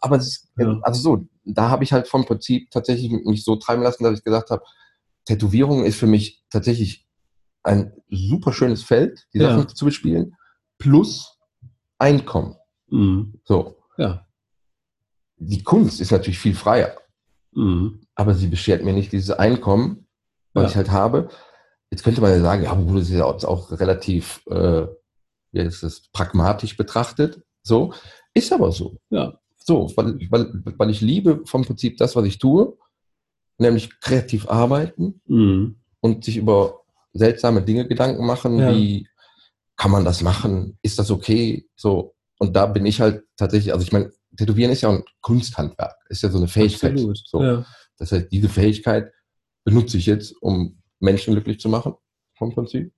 Aber 0.00 0.16
es 0.16 0.26
ist, 0.28 0.48
ja. 0.56 0.78
also 0.82 1.00
so, 1.00 1.26
da 1.44 1.68
habe 1.68 1.82
ich 1.84 1.92
halt 1.92 2.06
vom 2.06 2.24
Prinzip 2.24 2.70
tatsächlich 2.70 3.10
mich 3.10 3.44
so 3.44 3.56
treiben 3.56 3.82
lassen, 3.82 4.04
dass 4.04 4.18
ich 4.18 4.24
gesagt 4.24 4.50
habe, 4.50 4.62
Tätowierung 5.24 5.84
ist 5.84 5.98
für 5.98 6.06
mich 6.06 6.44
tatsächlich 6.50 7.06
ein 7.64 7.92
super 8.10 8.52
schönes 8.52 8.82
Feld, 8.82 9.26
die 9.32 9.40
Sachen 9.40 9.60
ja. 9.60 9.68
zu 9.68 9.84
bespielen, 9.84 10.36
plus 10.78 11.38
Einkommen. 11.98 12.56
Mhm. 12.88 13.40
So. 13.44 13.78
Ja. 13.96 14.26
Die 15.36 15.62
Kunst 15.62 16.00
ist 16.00 16.12
natürlich 16.12 16.38
viel 16.38 16.54
freier, 16.54 16.96
mhm. 17.52 18.00
aber 18.14 18.34
sie 18.34 18.48
beschert 18.48 18.84
mir 18.84 18.92
nicht 18.92 19.12
dieses 19.12 19.30
Einkommen, 19.30 20.06
was 20.52 20.64
ja. 20.64 20.68
ich 20.70 20.76
halt 20.76 20.90
habe. 20.90 21.28
Jetzt 21.94 22.02
könnte 22.02 22.20
man 22.20 22.32
ja 22.32 22.40
sagen, 22.40 22.64
ja, 22.64 22.74
das 22.74 23.02
ist 23.02 23.10
ja 23.10 23.24
auch 23.24 23.70
relativ, 23.70 24.42
äh, 24.50 24.88
wie 25.52 25.60
ist 25.60 25.84
das, 25.84 26.08
pragmatisch 26.12 26.76
betrachtet. 26.76 27.40
So, 27.62 27.94
ist 28.34 28.52
aber 28.52 28.72
so. 28.72 28.96
Ja. 29.10 29.38
So, 29.58 29.92
weil, 29.94 30.18
weil, 30.28 30.50
weil 30.76 30.90
ich 30.90 31.00
liebe 31.00 31.42
vom 31.44 31.64
Prinzip 31.64 31.96
das, 31.98 32.16
was 32.16 32.26
ich 32.26 32.38
tue, 32.38 32.76
nämlich 33.58 34.00
kreativ 34.00 34.48
arbeiten 34.48 35.20
mhm. 35.26 35.76
und 36.00 36.24
sich 36.24 36.36
über 36.36 36.80
seltsame 37.12 37.62
Dinge 37.62 37.86
Gedanken 37.86 38.26
machen, 38.26 38.58
ja. 38.58 38.74
wie 38.74 39.06
kann 39.76 39.92
man 39.92 40.04
das 40.04 40.20
machen? 40.20 40.76
Ist 40.82 40.98
das 40.98 41.12
okay? 41.12 41.64
So. 41.76 42.16
Und 42.40 42.56
da 42.56 42.66
bin 42.66 42.86
ich 42.86 43.00
halt 43.00 43.22
tatsächlich, 43.36 43.72
also 43.72 43.84
ich 43.84 43.92
meine, 43.92 44.10
Tätowieren 44.36 44.72
ist 44.72 44.80
ja 44.80 44.90
ein 44.90 45.04
Kunsthandwerk, 45.20 45.94
ist 46.08 46.24
ja 46.24 46.28
so 46.28 46.38
eine 46.38 46.48
Fähigkeit. 46.48 46.94
Absolut. 46.94 47.22
So. 47.24 47.40
Ja. 47.40 47.64
Das 47.98 48.10
heißt, 48.10 48.32
diese 48.32 48.48
Fähigkeit 48.48 49.12
benutze 49.62 49.96
ich 49.96 50.06
jetzt, 50.06 50.34
um 50.42 50.80
Menschen 51.04 51.34
glücklich 51.34 51.60
zu 51.60 51.68
machen, 51.68 51.94
vom 52.34 52.52
Prinzip. 52.52 52.92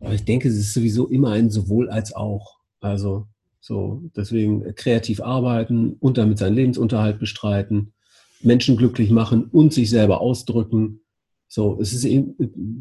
Aber 0.00 0.14
ich 0.14 0.24
denke, 0.24 0.48
es 0.48 0.56
ist 0.56 0.74
sowieso 0.74 1.08
immer 1.08 1.32
ein 1.32 1.50
sowohl 1.50 1.90
als 1.90 2.14
auch. 2.14 2.58
Also 2.80 3.26
so, 3.60 4.02
deswegen 4.16 4.74
kreativ 4.76 5.20
arbeiten 5.20 5.94
und 5.98 6.16
damit 6.16 6.38
seinen 6.38 6.54
Lebensunterhalt 6.54 7.18
bestreiten, 7.18 7.92
Menschen 8.40 8.76
glücklich 8.76 9.10
machen 9.10 9.46
und 9.50 9.74
sich 9.74 9.90
selber 9.90 10.20
ausdrücken. 10.20 11.00
So, 11.48 11.78
es 11.80 11.92
ist 11.92 12.04
eben, 12.04 12.36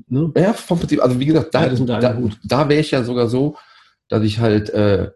ne? 0.08 0.32
Ja, 0.38 0.54
vom 0.54 0.78
Prinzip, 0.78 1.02
also 1.02 1.20
wie 1.20 1.26
gesagt, 1.26 1.56
da, 1.56 1.68
da, 1.70 2.18
Hut. 2.18 2.38
da 2.44 2.70
wäre 2.70 2.82
ich 2.82 2.92
ja 2.92 3.04
sogar 3.04 3.28
so, 3.28 3.56
dass 4.10 4.24
ich 4.24 4.40
halt, 4.40 4.70
äh, 4.70 5.10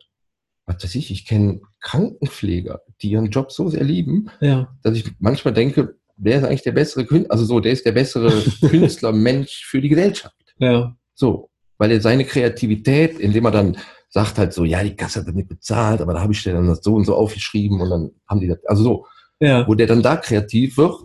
was 0.65 0.83
weiß 0.83 0.95
ich, 0.95 1.11
ich 1.11 1.25
kenne 1.25 1.61
Krankenpfleger, 1.81 2.81
die 3.01 3.11
ihren 3.11 3.29
Job 3.29 3.51
so 3.51 3.69
sehr 3.69 3.83
lieben, 3.83 4.29
Ja, 4.39 4.75
dass 4.81 4.95
ich 4.95 5.11
manchmal 5.19 5.53
denke, 5.53 5.99
wer 6.23 6.37
ist 6.37 6.43
eigentlich 6.45 6.61
der 6.63 6.71
bessere 6.73 7.05
Künstler, 7.05 7.31
also 7.31 7.45
so, 7.45 7.59
der 7.59 7.71
ist 7.73 7.85
der 7.85 7.91
bessere 7.93 8.43
Künstler, 8.69 9.11
Mensch 9.11 9.65
für 9.65 9.81
die 9.81 9.89
Gesellschaft. 9.89 10.35
ja, 10.59 10.95
So, 11.15 11.49
weil 11.77 11.91
er 11.91 12.01
seine 12.01 12.25
Kreativität, 12.25 13.19
indem 13.19 13.45
er 13.45 13.51
dann 13.51 13.77
sagt 14.09 14.37
halt 14.37 14.53
so, 14.53 14.63
ja, 14.65 14.83
die 14.83 14.95
Kasse 14.95 15.21
hat 15.21 15.27
das 15.27 15.35
nicht 15.35 15.47
bezahlt, 15.49 16.01
aber 16.01 16.13
da 16.13 16.21
habe 16.21 16.33
ich 16.33 16.43
dir 16.43 16.53
dann 16.53 16.67
das 16.67 16.81
so 16.83 16.95
und 16.95 17.05
so 17.05 17.15
aufgeschrieben 17.15 17.79
und 17.81 17.89
dann 17.89 18.11
haben 18.27 18.39
die 18.41 18.47
das, 18.47 18.59
also 18.65 18.83
so, 18.83 19.05
ja. 19.39 19.67
wo 19.67 19.73
der 19.73 19.87
dann 19.87 20.01
da 20.03 20.17
kreativ 20.17 20.77
wird, 20.77 21.01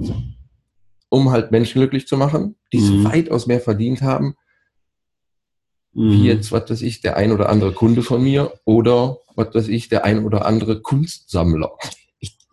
um 1.08 1.30
halt 1.30 1.50
Menschen 1.52 1.80
glücklich 1.80 2.06
zu 2.06 2.16
machen, 2.16 2.56
die 2.73 2.78
es 2.78 2.90
Mhm. 2.90 3.04
weitaus 3.04 3.46
mehr 3.46 3.61
verdient 3.61 4.02
haben, 4.02 4.35
Mhm. 5.92 6.11
wie 6.11 6.25
jetzt, 6.26 6.52
was 6.52 6.68
weiß 6.68 6.82
ich, 6.82 7.00
der 7.00 7.16
ein 7.16 7.32
oder 7.32 7.49
andere 7.49 7.73
Kunde 7.73 8.02
von 8.02 8.23
mir 8.23 8.52
oder, 8.64 9.18
was 9.35 9.54
weiß 9.54 9.68
ich, 9.68 9.88
der 9.88 10.04
ein 10.04 10.25
oder 10.25 10.44
andere 10.44 10.82
Kunstsammler. 10.82 11.70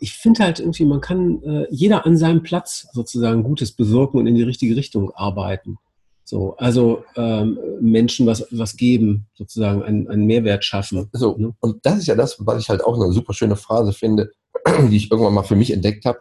Ich, 0.04 0.14
finde 0.14 0.44
halt 0.44 0.60
irgendwie, 0.60 0.86
man 0.86 1.02
kann 1.02 1.42
äh, 1.44 1.68
jeder 1.70 2.06
an 2.06 2.18
seinem 2.18 2.44
Platz 2.44 2.88
sozusagen 2.94 3.44
Gutes 3.44 3.72
bewirken 3.72 4.18
und 4.18 4.28
in 4.28 4.36
die 4.36 4.44
richtige 4.44 4.76
Richtung 4.76 5.12
arbeiten. 5.12 5.78
So, 6.26 6.56
also 6.58 7.04
ähm, 7.16 7.60
Menschen 7.82 8.26
was, 8.26 8.48
was 8.52 8.78
geben, 8.78 9.28
sozusagen 9.34 9.84
einen, 9.84 10.08
einen 10.08 10.26
Mehrwert 10.26 10.64
schaffen. 10.64 11.10
So, 11.12 11.36
Ne? 11.38 11.54
und 11.60 11.86
das 11.86 12.00
ist 12.00 12.08
ja 12.08 12.16
das, 12.16 12.38
was 12.40 12.62
ich 12.62 12.70
halt 12.70 12.84
auch 12.84 12.96
eine 12.96 13.12
super 13.12 13.34
schöne 13.34 13.56
Phrase 13.56 13.94
finde, 13.94 14.32
die 14.90 14.98
ich 14.98 15.12
irgendwann 15.12 15.34
mal 15.34 15.44
für 15.44 15.56
mich 15.56 15.72
entdeckt 15.72 16.06
habe, 16.06 16.20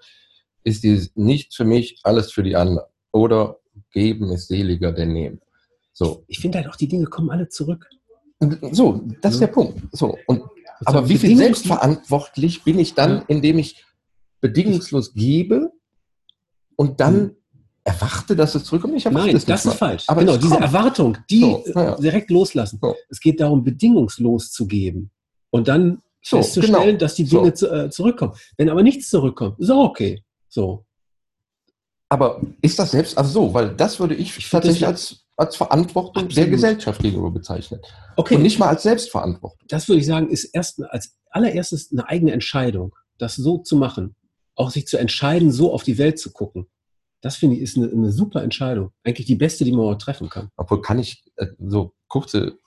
ist 0.64 0.82
dieses 0.82 1.12
nicht 1.14 1.54
für 1.54 1.64
mich, 1.64 1.98
alles 2.02 2.32
für 2.32 2.42
die 2.42 2.56
anderen. 2.56 2.86
Oder 3.12 3.58
geben 3.92 4.30
ist 4.30 4.48
seliger 4.48 4.92
denn 4.92 5.12
nehmen. 5.12 5.40
So, 5.92 6.24
Ich 6.26 6.38
finde 6.40 6.58
halt 6.58 6.68
auch, 6.68 6.76
die 6.76 6.88
Dinge 6.88 7.06
kommen 7.06 7.30
alle 7.30 7.48
zurück. 7.48 7.88
so, 8.72 9.02
das 9.20 9.34
ist 9.34 9.40
der 9.40 9.48
Punkt. 9.48 9.80
So, 9.92 10.18
und 10.26 10.42
aber 10.86 11.08
wie 11.08 11.18
viel 11.18 11.36
selbstverantwortlich 11.36 12.64
bin 12.64 12.78
ich 12.78 12.94
dann, 12.94 13.10
Ja. 13.18 13.24
indem 13.28 13.58
ich 13.58 13.84
bedingungslos 14.40 15.14
gebe 15.14 15.70
und 16.76 17.00
dann 17.00 17.22
Mhm. 17.22 17.36
erwarte, 17.84 18.36
dass 18.36 18.54
es 18.54 18.64
zurückkommt? 18.64 18.94
Ich 18.96 19.04
Nein, 19.04 19.32
das 19.34 19.46
nicht 19.46 19.64
ist 19.64 19.74
falsch. 19.74 20.04
Aber 20.08 20.20
genau, 20.20 20.34
es 20.34 20.40
diese. 20.40 20.56
Erwartung, 20.56 21.18
die 21.30 21.40
So, 21.40 21.64
äh, 21.66 21.72
ja. 21.74 21.96
direkt 21.96 22.30
loslassen. 22.30 22.78
So. 22.80 22.94
Es 23.08 23.20
geht 23.20 23.40
darum, 23.40 23.62
bedingungslos 23.64 24.50
zu 24.52 24.66
geben 24.66 25.10
und 25.50 25.68
dann 25.68 26.02
So, 26.22 26.36
festzustellen, 26.38 26.86
genau. 26.86 26.98
dass 26.98 27.14
die. 27.14 27.24
Dinge 27.24 27.52
zu, 27.54 27.68
äh, 27.70 27.90
zurückkommen. 27.90 28.34
Wenn 28.56 28.68
aber 28.68 28.82
nichts 28.82 29.10
zurückkommt, 29.10 29.58
ist 29.60 29.70
auch 29.70 29.84
okay. 29.90 30.22
So. 30.48 30.84
Aber 32.08 32.40
ist 32.60 32.78
das 32.78 32.90
selbst, 32.90 33.16
also 33.16 33.30
so, 33.30 33.54
weil 33.54 33.74
das 33.74 33.98
würde 33.98 34.14
ich, 34.14 34.36
Ich 34.36 34.50
tatsächlich 34.50 34.80
das- 34.82 34.90
als, 34.90 35.21
als 35.42 35.56
Verantwortung 35.56 36.14
der 36.14 36.22
Absolut. 36.24 36.50
Gesellschaft 36.50 37.00
gegenüber 37.02 37.30
bezeichnen. 37.30 37.80
Okay, 38.16 38.36
Und 38.36 38.42
nicht 38.42 38.58
mal 38.58 38.68
als 38.68 38.82
Selbstverantwortung. 38.82 39.58
das 39.68 39.88
würde 39.88 40.00
ich 40.00 40.06
sagen, 40.06 40.28
ist 40.30 40.44
erst 40.54 40.82
als 40.84 41.16
allererstes 41.30 41.90
eine 41.92 42.08
eigene 42.08 42.32
Entscheidung, 42.32 42.94
das 43.18 43.36
so 43.36 43.58
zu 43.58 43.76
machen. 43.76 44.14
Auch 44.54 44.70
sich 44.70 44.86
zu 44.86 44.98
entscheiden, 44.98 45.50
so 45.50 45.72
auf 45.72 45.82
die 45.82 45.96
Welt 45.98 46.18
zu 46.18 46.32
gucken. 46.32 46.66
Das 47.22 47.36
finde 47.36 47.56
ich 47.56 47.62
ist 47.62 47.76
eine, 47.76 47.88
eine 47.90 48.10
super 48.12 48.42
Entscheidung. 48.42 48.90
Eigentlich 49.04 49.26
die 49.26 49.36
beste, 49.36 49.64
die 49.64 49.72
man 49.72 49.86
auch 49.86 49.96
treffen 49.98 50.28
kann. 50.28 50.48
Obwohl 50.56 50.82
kann 50.82 50.98
ich, 50.98 51.24
äh, 51.36 51.46
so 51.58 51.92
kurze 52.08 52.58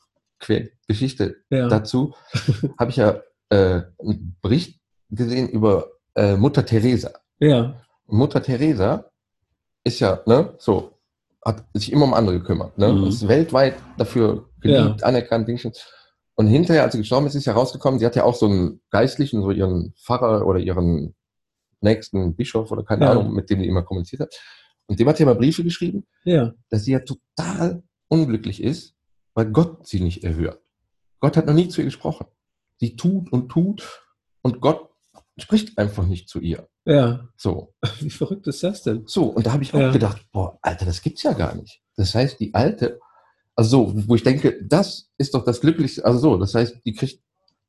Geschichte 0.87 1.37
Ja. 1.49 1.67
dazu, 1.67 2.13
habe 2.79 2.89
ich 2.91 2.97
ja 2.97 3.21
äh, 3.49 3.81
einen 3.99 4.35
Bericht 4.41 4.79
gesehen 5.09 5.49
über 5.49 5.87
äh, 6.15 6.35
Mutter 6.35 6.65
Teresa. 6.65 7.11
ja. 7.39 7.81
Mutter 8.07 8.41
Teresa 8.43 9.09
ist 9.83 9.99
ja, 9.99 10.21
ne, 10.27 10.53
so, 10.59 10.94
hat 11.45 11.63
sich 11.73 11.91
immer 11.91 12.05
um 12.05 12.13
andere 12.13 12.39
gekümmert, 12.39 12.77
ne, 12.77 12.91
Mhm. 12.91 13.07
ist 13.07 13.27
weltweit 13.27 13.75
dafür 13.97 14.49
geliebt, 14.59 15.03
anerkannt, 15.03 15.47
Dingchen. 15.47 15.71
Und 16.33 16.47
hinterher, 16.47 16.83
als 16.83 16.93
sie 16.93 16.97
gestorben 16.97 17.27
ist, 17.27 17.35
ist 17.35 17.45
ja 17.45 17.53
rausgekommen, 17.53 17.99
sie 17.99 18.05
hat 18.05 18.15
ja 18.15 18.23
auch 18.23 18.35
so 18.35 18.47
einen 18.47 18.81
Geistlichen, 18.89 19.41
so 19.41 19.51
ihren 19.51 19.93
Pfarrer 19.93 20.45
oder 20.45 20.59
ihren 20.59 21.15
nächsten 21.81 22.35
Bischof 22.35 22.71
oder 22.71 22.83
keine 22.83 23.05
Ja. 23.05 23.11
Ahnung, 23.11 23.33
mit 23.33 23.49
dem 23.49 23.59
die 23.59 23.67
immer 23.67 23.83
kommuniziert 23.83 24.21
hat. 24.23 24.35
Und 24.87 24.99
dem 24.99 25.07
hat 25.07 25.17
sie 25.17 25.23
immer 25.23 25.35
Briefe 25.35 25.63
geschrieben, 25.63 26.05
Ja. 26.23 26.53
dass 26.69 26.83
sie 26.83 26.91
ja 26.93 26.99
total 26.99 27.83
unglücklich 28.07 28.61
ist, 28.61 28.95
weil 29.33 29.45
Gott 29.51 29.87
sie 29.87 29.99
nicht 30.01 30.23
erhört. 30.23 30.59
Gott 31.19 31.37
hat 31.37 31.45
noch 31.45 31.53
nie 31.53 31.69
zu 31.69 31.81
ihr 31.81 31.85
gesprochen. 31.85 32.25
Sie 32.79 32.95
tut 32.95 33.31
und 33.31 33.49
tut 33.49 34.03
und 34.41 34.61
Gott 34.61 34.89
spricht 35.37 35.77
einfach 35.77 36.05
nicht 36.05 36.27
zu 36.27 36.39
ihr. 36.39 36.67
Ja. 36.85 37.27
So. 37.35 37.73
Wie 37.99 38.09
verrückt 38.09 38.47
ist 38.47 38.63
das 38.63 38.83
denn? 38.83 39.03
So, 39.07 39.25
und 39.25 39.45
da 39.45 39.53
habe 39.53 39.63
ich 39.63 39.73
auch 39.73 39.79
Ja. 39.79 39.91
gedacht, 39.91 40.25
boah, 40.31 40.57
Alter, 40.61 40.85
das 40.85 41.01
gibt's 41.01 41.23
ja 41.23 41.33
gar 41.33 41.55
nicht. 41.55 41.81
Das 41.97 42.13
heißt, 42.13 42.39
die 42.39 42.53
alte, 42.53 42.99
also 43.55 43.87
so, 43.87 44.07
wo 44.07 44.15
ich 44.15 44.23
denke, 44.23 44.63
das 44.65 45.09
ist 45.17 45.33
doch 45.33 45.43
das 45.43 45.61
Glücklichste, 45.61 46.05
also 46.05 46.19
so, 46.19 46.37
das 46.37 46.53
heißt, 46.53 46.77
die 46.85 46.93
kriegt 46.93 47.21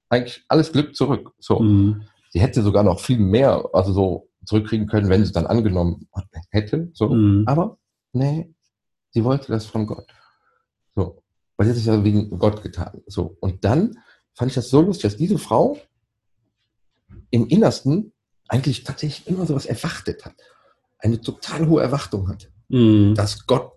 eigentlich 0.09 0.45
alles 0.49 0.73
Glück 0.73 0.95
zurück. 0.95 1.33
So, 1.39 1.61
Mhm. 1.61 2.03
sie 2.31 2.41
hätte 2.41 2.63
sogar 2.63 2.83
noch 2.83 3.01
viel 3.01 3.19
mehr, 3.19 3.65
also 3.73 3.93
so 3.93 4.29
zurückkriegen 4.45 4.87
können, 4.87 5.09
wenn 5.09 5.23
sie 5.23 5.27
es 5.29 5.33
dann 5.33 5.47
angenommen 5.47 6.09
hätte. 6.51 6.91
So, 6.93 7.09
Mhm. 7.09 7.45
aber 7.47 7.79
nee, 8.13 8.53
sie 9.11 9.25
wollte 9.25 9.51
das 9.51 9.67
von 9.67 9.87
Gott. 9.87 10.07
So, 10.95 11.23
weil 11.57 11.67
sie 11.67 11.71
hat 11.73 11.79
es 11.79 11.87
ja 11.87 12.05
wegen 12.05 12.31
Gott 12.39 12.63
getan. 12.63 13.03
So, 13.07 13.37
und 13.41 13.65
dann 13.65 13.97
fand 14.35 14.51
ich 14.51 14.55
das 14.55 14.69
so 14.69 14.81
lustig, 14.83 15.03
dass 15.05 15.17
diese 15.17 15.39
Frau 15.39 15.79
im 17.31 17.47
Innersten 17.49 18.13
eigentlich 18.49 18.85
tatsächlich 18.85 19.27
immer 19.27 19.47
sowas 19.47 19.67
erwartet 19.67 20.25
hat. 20.25 20.35
Eine 20.99 21.21
total 21.21 21.67
hohe 21.69 21.83
Erwartung 21.83 22.29
hat, 22.29 22.49
Mhm. 22.69 23.15
dass 23.15 23.47
Gott 23.47 23.73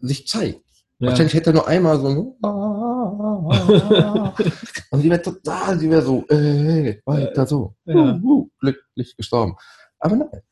sich 0.00 0.26
zeigt. 0.26 0.60
Ja. 0.98 1.08
Wahrscheinlich 1.08 1.34
hätte 1.34 1.50
er 1.50 1.54
nur 1.54 1.66
einmal 1.66 1.98
so 2.00 2.36
und 4.90 5.00
sie 5.00 5.10
wäre 5.10 5.22
total, 5.22 5.78
sie 5.78 5.90
wäre 5.90 6.02
so, 6.02 6.26
äh, 6.28 7.00
weiter 7.06 7.46
so, 7.46 7.74
Ja. 7.86 8.14
uh, 8.16 8.20
uh, 8.22 8.50
glücklich 8.60 9.16
gestorben. 9.16 9.56
Aber 9.98 10.16
nein. 10.16 10.42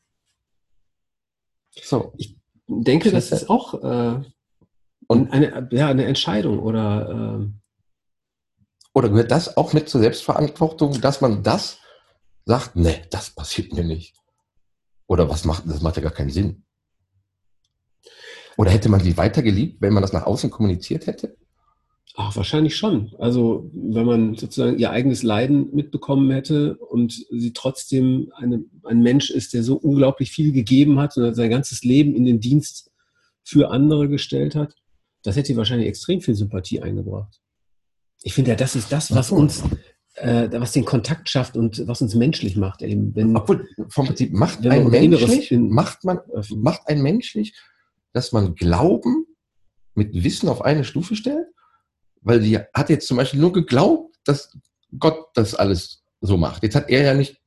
So, 1.83 2.13
Ich 2.17 2.35
denke, 2.67 3.11
das 3.11 3.31
ist 3.31 3.49
auch 3.49 3.73
äh, 3.83 4.21
Und- 5.07 5.31
eine, 5.31 5.67
ja, 5.71 5.87
eine 5.87 6.05
Entscheidung 6.05 6.59
oder 6.59 7.09
ähm, 7.09 7.61
oder 8.93 9.09
gehört 9.09 9.31
das 9.31 9.55
auch 9.55 9.71
mit 9.73 9.87
zur 9.87 10.01
Selbstverantwortung, 10.01 10.99
dass 10.99 11.21
man 11.21 11.43
das 11.43 11.77
sagt, 12.49 12.75
nee, 12.75 13.01
das 13.09 13.29
passiert 13.29 13.73
mir 13.73 13.83
nicht. 13.83 14.15
Oder 15.07 15.29
was 15.29 15.45
macht, 15.45 15.63
das 15.67 15.81
macht 15.81 15.95
ja 15.95 16.01
gar 16.01 16.11
keinen 16.11 16.29
Sinn. 16.29 16.63
Oder 18.57 18.71
hätte 18.71 18.89
man 18.89 18.99
sie 18.99 19.17
weiter 19.17 19.41
geliebt, 19.41 19.81
wenn 19.81 19.93
man 19.93 20.01
das 20.01 20.13
nach 20.13 20.25
außen 20.25 20.49
kommuniziert 20.49 21.07
hätte? 21.07 21.37
ach, 22.19 22.35
wahrscheinlich 22.35 22.75
schon. 22.75 23.11
Also 23.17 23.69
wenn 23.73 24.05
man 24.05 24.35
sozusagen 24.35 24.77
ihr 24.77 24.91
eigenes 24.91 25.23
Leiden 25.23 25.73
mitbekommen 25.73 26.29
hätte 26.31 26.75
und 26.75 27.13
sie 27.31 27.53
trotzdem 27.53 28.31
eine, 28.35 28.63
ein 28.83 29.01
Mensch 29.01 29.29
ist, 29.29 29.53
der 29.53 29.63
so 29.63 29.75
unglaublich 29.77 30.31
viel 30.31 30.51
gegeben 30.51 30.99
hat 30.99 31.15
und 31.15 31.33
sein 31.33 31.49
ganzes 31.49 31.83
Leben 31.83 32.15
in 32.15 32.25
den 32.25 32.41
Dienst 32.41 32.91
für 33.43 33.71
andere 33.71 34.09
gestellt 34.09 34.55
hat, 34.55 34.75
das 35.23 35.37
hätte 35.37 35.55
wahrscheinlich 35.55 35.87
extrem 35.87 36.19
viel 36.19 36.35
Sympathie 36.35 36.81
eingebracht. 36.81 37.39
Ich 38.21 38.33
finde 38.33 38.51
ja, 38.51 38.55
das 38.55 38.75
ist 38.75 38.91
das, 38.91 39.15
was 39.15 39.31
uns, 39.31 39.63
äh, 40.21 40.49
was 40.59 40.71
den 40.71 40.85
Kontakt 40.85 41.29
schafft 41.29 41.57
und 41.57 41.87
was 41.87 42.01
uns 42.01 42.15
menschlich 42.15 42.55
macht. 42.55 42.81
Eben, 42.81 43.15
wenn, 43.15 43.35
Obwohl, 43.35 43.67
vom 43.89 44.07
Prinzip 44.07 44.33
macht 44.33 44.65
ein 44.65 44.89
menschlich, 44.89 45.51
macht 45.51 46.03
man, 46.03 46.19
macht 46.55 46.81
ein 46.87 47.01
menschlich, 47.01 47.55
dass 48.13 48.31
man 48.31 48.55
Glauben 48.55 49.25
mit 49.95 50.23
Wissen 50.23 50.49
auf 50.49 50.63
eine 50.63 50.83
Stufe 50.83 51.15
stellt? 51.15 51.47
Weil 52.21 52.41
sie 52.41 52.57
hat 52.73 52.89
jetzt 52.89 53.07
zum 53.07 53.17
Beispiel 53.17 53.39
nur 53.39 53.53
geglaubt, 53.53 54.15
dass 54.25 54.57
Gott 54.97 55.27
das 55.35 55.55
alles 55.55 56.03
so 56.21 56.37
macht. 56.37 56.63
Jetzt 56.63 56.75
hat 56.75 56.89
er 56.89 57.03
ja 57.03 57.13
nicht 57.13 57.41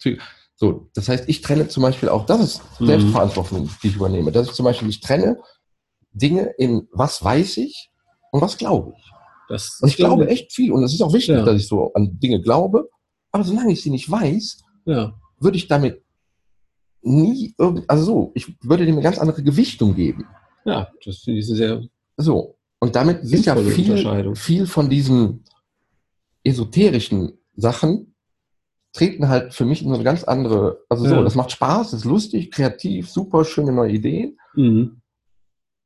so. 0.54 0.88
Das 0.94 1.08
heißt, 1.08 1.28
ich 1.28 1.42
trenne 1.42 1.68
zum 1.68 1.82
Beispiel 1.82 2.08
auch, 2.08 2.24
das 2.24 2.40
ist 2.40 2.62
Mhm. 2.80 2.86
Selbstverantwortung, 2.86 3.70
die 3.82 3.88
ich 3.88 3.96
übernehme. 3.96 4.32
Dass 4.32 4.48
ich 4.48 4.54
zum 4.54 4.64
Beispiel, 4.64 4.88
ich 4.88 5.00
trenne 5.00 5.38
Dinge 6.12 6.54
in 6.58 6.88
was 6.92 7.22
weiß 7.22 7.56
ich 7.58 7.90
und 8.30 8.40
was 8.40 8.56
glaube 8.56 8.94
ich. 8.96 9.11
Das 9.52 9.78
Und 9.80 9.88
ich 9.88 9.96
glaube 9.96 10.26
echt 10.28 10.52
viel. 10.52 10.72
Und 10.72 10.82
es 10.82 10.92
ist 10.94 11.00
auch 11.02 11.12
wichtig, 11.12 11.36
Ja. 11.36 11.44
dass 11.44 11.60
ich 11.60 11.68
so 11.68 11.92
an 11.94 12.18
Dinge 12.18 12.40
glaube. 12.40 12.88
Aber 13.30 13.44
solange 13.44 13.72
ich 13.72 13.82
sie 13.82 13.90
nicht 13.90 14.10
weiß, 14.10 14.62
Ja, 14.86 15.14
würde 15.38 15.56
ich 15.56 15.68
damit 15.68 16.02
nie 17.02 17.54
also 17.88 18.04
so, 18.04 18.30
ich 18.34 18.54
würde 18.62 18.84
dem 18.86 18.94
eine 18.94 19.02
ganz 19.02 19.18
andere 19.18 19.42
Gewichtung 19.42 19.94
geben. 19.94 20.26
ja, 20.64 20.88
das 21.04 21.18
finde 21.18 21.40
ich 21.40 21.46
sehr, 21.46 21.82
So. 22.16 22.56
Und 22.80 22.94
damit 22.96 23.22
ist 23.22 23.46
ja 23.46 23.56
viel, 23.56 24.34
viel 24.34 24.66
von 24.66 24.88
diesem 24.90 25.42
esoterischen 26.44 27.38
Sachen 27.56 28.14
treten 28.92 29.28
halt 29.28 29.54
für 29.54 29.64
mich 29.64 29.82
in 29.82 29.88
so 29.88 29.94
eine 29.94 30.04
ganz 30.04 30.24
andere, 30.24 30.80
also 30.88 31.04
so, 31.06 31.14
Ja. 31.14 31.22
das 31.22 31.34
macht 31.34 31.50
Spaß, 31.52 31.92
ist 31.94 32.04
lustig, 32.04 32.50
kreativ, 32.50 33.08
super, 33.08 33.44
schöne 33.44 33.72
neue 33.72 33.92
Ideen. 33.92 34.38
Mhm. 34.54 35.00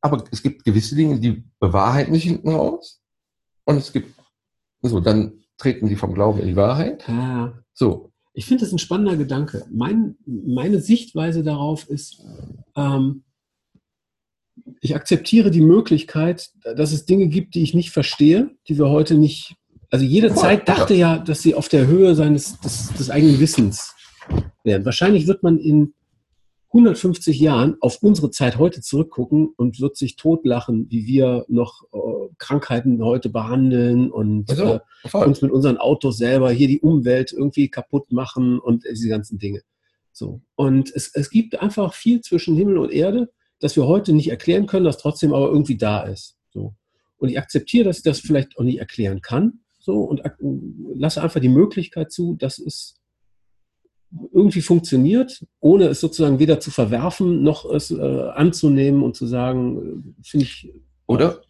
Aber 0.00 0.24
es 0.32 0.42
gibt 0.42 0.64
gewisse 0.64 0.96
Dinge, 0.96 1.18
die 1.20 1.44
bewahrheiten 1.60 2.14
sich 2.14 2.24
hinten 2.24 2.48
raus. 2.50 3.00
Und 3.66 3.76
es 3.76 3.92
gibt, 3.92 4.14
so, 4.80 5.00
dann 5.00 5.44
treten 5.58 5.88
die 5.88 5.96
vom 5.96 6.14
Glauben 6.14 6.40
in 6.40 6.46
die 6.46 6.56
Wahrheit. 6.56 7.04
Ja. 7.08 7.52
So, 7.74 8.10
Ich 8.32 8.46
finde 8.46 8.64
das 8.64 8.72
ein 8.72 8.78
spannender 8.78 9.16
Gedanke. 9.16 9.66
Mein, 9.70 10.16
meine 10.24 10.80
Sichtweise 10.80 11.42
darauf 11.42 11.88
ist, 11.90 12.22
ähm, 12.74 13.24
ich 14.80 14.94
akzeptiere 14.94 15.50
die 15.50 15.60
Möglichkeit, 15.60 16.50
dass 16.62 16.92
es 16.92 17.04
Dinge 17.04 17.28
gibt, 17.28 17.54
die 17.54 17.62
ich 17.62 17.74
nicht 17.74 17.90
verstehe, 17.90 18.50
die 18.68 18.78
wir 18.78 18.88
heute 18.88 19.14
nicht. 19.14 19.56
Also 19.90 20.04
jede 20.04 20.30
Voll, 20.30 20.42
Zeit 20.42 20.68
dachte 20.68 20.94
ja, 20.94 21.18
dass 21.18 21.42
sie 21.42 21.54
auf 21.54 21.68
der 21.68 21.86
Höhe 21.86 22.14
seines 22.14 22.58
des, 22.60 22.92
des 22.94 23.10
eigenen 23.10 23.38
Wissens 23.40 23.94
wären. 24.64 24.84
Wahrscheinlich 24.84 25.26
wird 25.26 25.42
man 25.42 25.58
in 25.58 25.94
150 26.76 27.40
Jahren 27.40 27.76
auf 27.80 28.02
unsere 28.02 28.30
Zeit 28.30 28.58
heute 28.58 28.82
zurückgucken 28.82 29.48
und 29.56 29.80
wird 29.80 29.96
sich 29.96 30.16
totlachen, 30.16 30.86
wie 30.90 31.06
wir 31.06 31.46
noch 31.48 31.84
äh, 31.92 31.98
Krankheiten 32.38 33.02
heute 33.02 33.30
behandeln 33.30 34.10
und 34.10 34.50
also, 34.50 34.80
äh, 35.04 35.24
uns 35.24 35.40
mit 35.40 35.50
unseren 35.50 35.78
Autos 35.78 36.18
selber 36.18 36.50
hier 36.50 36.68
die 36.68 36.80
Umwelt 36.80 37.32
irgendwie 37.32 37.68
kaputt 37.70 38.12
machen 38.12 38.58
und 38.58 38.84
diese 38.84 39.08
ganzen 39.08 39.38
Dinge. 39.38 39.62
So. 40.12 40.42
Und 40.54 40.94
es, 40.94 41.10
es 41.14 41.30
gibt 41.30 41.60
einfach 41.60 41.94
viel 41.94 42.20
zwischen 42.20 42.56
Himmel 42.56 42.78
und 42.78 42.92
Erde, 42.92 43.30
das 43.58 43.74
wir 43.74 43.86
heute 43.86 44.12
nicht 44.12 44.30
erklären 44.30 44.66
können, 44.66 44.84
das 44.84 44.98
trotzdem 44.98 45.32
aber 45.32 45.48
irgendwie 45.48 45.78
da 45.78 46.02
ist. 46.02 46.36
So. 46.52 46.74
Und 47.16 47.30
ich 47.30 47.38
akzeptiere, 47.38 47.84
dass 47.84 47.98
ich 47.98 48.02
das 48.02 48.20
vielleicht 48.20 48.58
auch 48.58 48.64
nicht 48.64 48.78
erklären 48.78 49.22
kann. 49.22 49.60
So, 49.78 50.00
und 50.00 50.20
lasse 50.94 51.22
einfach 51.22 51.40
die 51.40 51.48
Möglichkeit 51.48 52.12
zu, 52.12 52.34
dass 52.34 52.58
es 52.58 52.96
irgendwie 54.32 54.60
funktioniert, 54.62 55.44
ohne 55.60 55.86
es 55.86 56.00
sozusagen 56.00 56.38
weder 56.38 56.60
zu 56.60 56.70
verwerfen, 56.70 57.42
noch 57.42 57.64
es 57.70 57.90
äh, 57.90 58.28
anzunehmen 58.34 59.02
und 59.02 59.16
zu 59.16 59.26
sagen, 59.26 60.14
äh, 60.18 60.22
finde 60.22 60.44
ich. 60.44 60.72
Oder, 61.06 61.42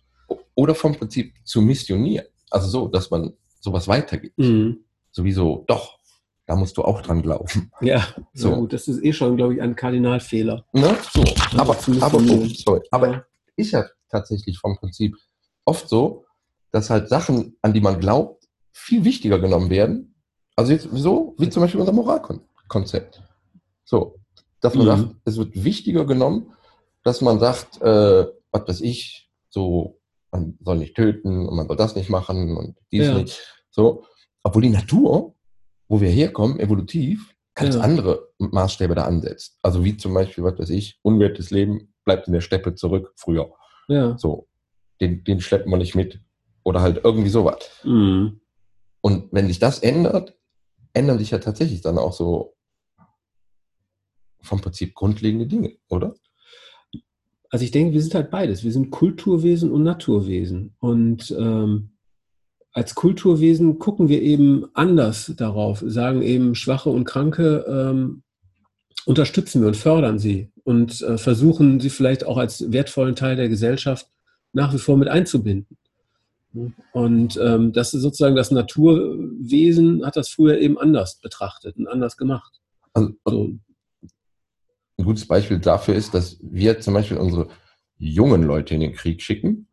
oder 0.55 0.75
vom 0.75 0.95
Prinzip 0.97 1.33
zu 1.45 1.61
missionieren. 1.61 2.27
Also 2.51 2.69
so, 2.69 2.89
dass 2.89 3.11
man 3.11 3.33
sowas 3.61 3.89
weitergibt. 3.89 4.39
Mhm. 4.39 4.79
Sowieso, 5.11 5.65
doch, 5.67 5.99
da 6.47 6.57
musst 6.57 6.77
du 6.77 6.83
auch 6.83 7.03
dran 7.03 7.23
glauben. 7.23 7.71
Ja, 7.81 8.07
So. 8.35 8.55
gut, 8.55 8.73
das 8.73 8.89
ist 8.89 9.03
eh 9.05 9.13
schon, 9.13 9.37
glaube 9.37 9.55
ich, 9.55 9.63
ein 9.63 9.75
Kardinalfehler. 9.77 10.65
Ne? 10.73 10.97
So, 11.13 11.25
aber, 11.59 11.79
zu 11.79 12.01
aber, 12.03 12.19
oh, 12.19 12.47
sorry, 12.55 12.81
aber 12.91 13.09
Ja. 13.13 13.25
ist 13.57 13.73
ja 13.73 13.85
tatsächlich 14.11 14.59
vom 14.59 14.77
Prinzip 14.77 15.17
oft 15.65 15.89
so, 15.89 16.25
dass 16.71 16.91
halt 16.91 17.09
Sachen, 17.09 17.57
an 17.63 17.73
die 17.73 17.81
man 17.81 17.99
glaubt, 18.01 18.45
viel 18.73 19.05
wichtiger 19.05 19.39
genommen 19.39 19.71
werden. 19.71 20.15
Also 20.57 20.73
jetzt 20.73 20.89
so, 20.93 21.35
wie 21.39 21.51
zum 21.51 21.63
Beispiel 21.63 21.81
unser 21.81 21.93
Moralkonzept. 21.93 23.23
So, 23.85 24.17
dass 24.61 24.75
man 24.75 24.87
Mhm. 24.87 24.91
sagt, 24.91 25.15
es 25.27 25.37
wird 25.37 25.65
wichtiger 25.65 26.05
genommen, 26.07 26.53
dass 27.05 27.21
man 27.21 27.39
sagt, 27.39 27.81
äh, 27.83 28.27
was 28.51 28.67
weiß 28.69 28.81
ich, 28.81 29.31
so, 29.51 30.01
man 30.33 30.59
soll 30.61 30.79
nicht 30.79 30.97
töten 30.97 31.47
und 31.47 31.57
man 31.57 31.69
soll 31.69 31.77
das 31.77 31.95
nicht 31.95 32.09
machen 32.11 32.57
und 32.57 32.77
dies 32.91 33.07
Ja. 33.07 33.15
nicht. 33.19 33.41
So, 33.71 34.05
obwohl 34.43 34.63
die 34.63 34.71
Natur, 34.71 35.35
wo 35.89 36.01
wir 36.01 36.09
herkommen, 36.09 36.59
evolutiv, 36.59 37.35
ganz 37.55 37.75
Ja. 37.77 37.83
andere 37.83 38.29
Maßstäbe 38.39 38.95
da 38.95 39.05
ansetzt. 39.05 39.59
Also 39.63 39.85
wie 39.85 39.97
zum 39.97 40.15
Beispiel, 40.15 40.43
was 40.43 40.59
weiß 40.59 40.71
ich, 40.71 40.99
unwertes 41.03 41.51
Leben 41.51 41.93
bleibt 42.05 42.27
in 42.27 42.33
der 42.33 42.41
Steppe 42.41 42.75
zurück 42.75 43.13
früher. 43.17 43.53
Ja. 43.89 44.17
So, 44.19 44.49
den, 45.01 45.23
den 45.25 45.41
schleppen 45.41 45.71
wir 45.71 45.77
nicht 45.77 45.95
mit. 45.95 46.21
Oder 46.65 46.81
halt 46.81 47.03
irgendwie 47.05 47.29
sowas. 47.29 47.59
Mhm. 47.85 48.41
Und 49.01 49.29
wenn 49.31 49.47
sich 49.47 49.59
das 49.61 49.79
ändert, 49.81 50.36
ändern 50.97 51.19
sich 51.19 51.31
ja 51.31 51.39
tatsächlich 51.39 51.83
dann 51.83 51.99
auch 51.99 52.13
so 52.13 52.55
vom 54.43 54.61
Prinzip 54.61 54.95
grundlegende 54.95 55.47
Dinge, 55.47 55.77
oder? 55.89 56.15
Also 57.51 57.65
ich 57.65 57.71
denke, 57.71 57.95
wir 57.95 58.03
sind 58.03 58.15
halt 58.15 58.31
beides. 58.31 58.65
Wir 58.65 58.73
sind 58.73 58.91
Kulturwesen 58.91 59.71
und 59.71 59.83
Naturwesen. 59.83 60.75
Und 60.79 61.31
ähm, 61.39 61.97
als 62.73 62.95
Kulturwesen 62.95 63.79
gucken 63.79 64.09
wir 64.09 64.23
eben 64.23 64.67
anders 64.75 65.33
darauf, 65.37 65.83
sagen 65.87 66.23
eben 66.23 66.55
Schwache 66.55 66.91
und 66.91 67.05
Kranke 67.05 67.65
ähm, 67.69 68.23
unterstützen 69.05 69.61
wir 69.61 69.69
und 69.69 69.77
fördern 69.77 70.19
sie 70.19 70.51
und 70.65 71.01
äh, 71.03 71.17
versuchen 71.17 71.81
sie 71.81 71.91
vielleicht 71.91 72.25
auch 72.27 72.39
als 72.39 72.73
wertvollen 72.73 73.17
Teil 73.17 73.37
der 73.37 73.49
Gesellschaft 73.49 74.11
nach 74.53 74.75
wie 74.75 74.79
vor 74.79 74.97
mit 74.97 75.09
einzubinden. 75.09 75.77
Und 76.93 77.37
ähm, 77.43 77.73
das 77.73 77.95
ist 77.95 78.03
sozusagen 78.03 78.37
das 78.37 78.51
Naturwesen 78.51 80.05
hat 80.05 80.17
das 80.17 80.29
früher 80.29 80.59
eben 80.59 80.79
anders 80.79 81.21
betrachtet 81.21 81.77
und 81.77 81.89
anders 81.89 82.17
gemacht. 82.17 82.61
Also, 82.95 83.13
So, 83.27 83.51
ein 84.99 85.05
gutes 85.05 85.27
Beispiel 85.27 85.59
dafür 85.59 85.95
ist, 85.95 86.15
dass 86.15 86.39
wir 86.41 86.81
zum 86.81 86.95
Beispiel 86.95 87.19
unsere 87.19 87.49
jungen 87.99 88.43
Leute 88.43 88.75
in 88.75 88.81
den 88.81 88.93
Krieg 88.95 89.23
schicken, 89.23 89.69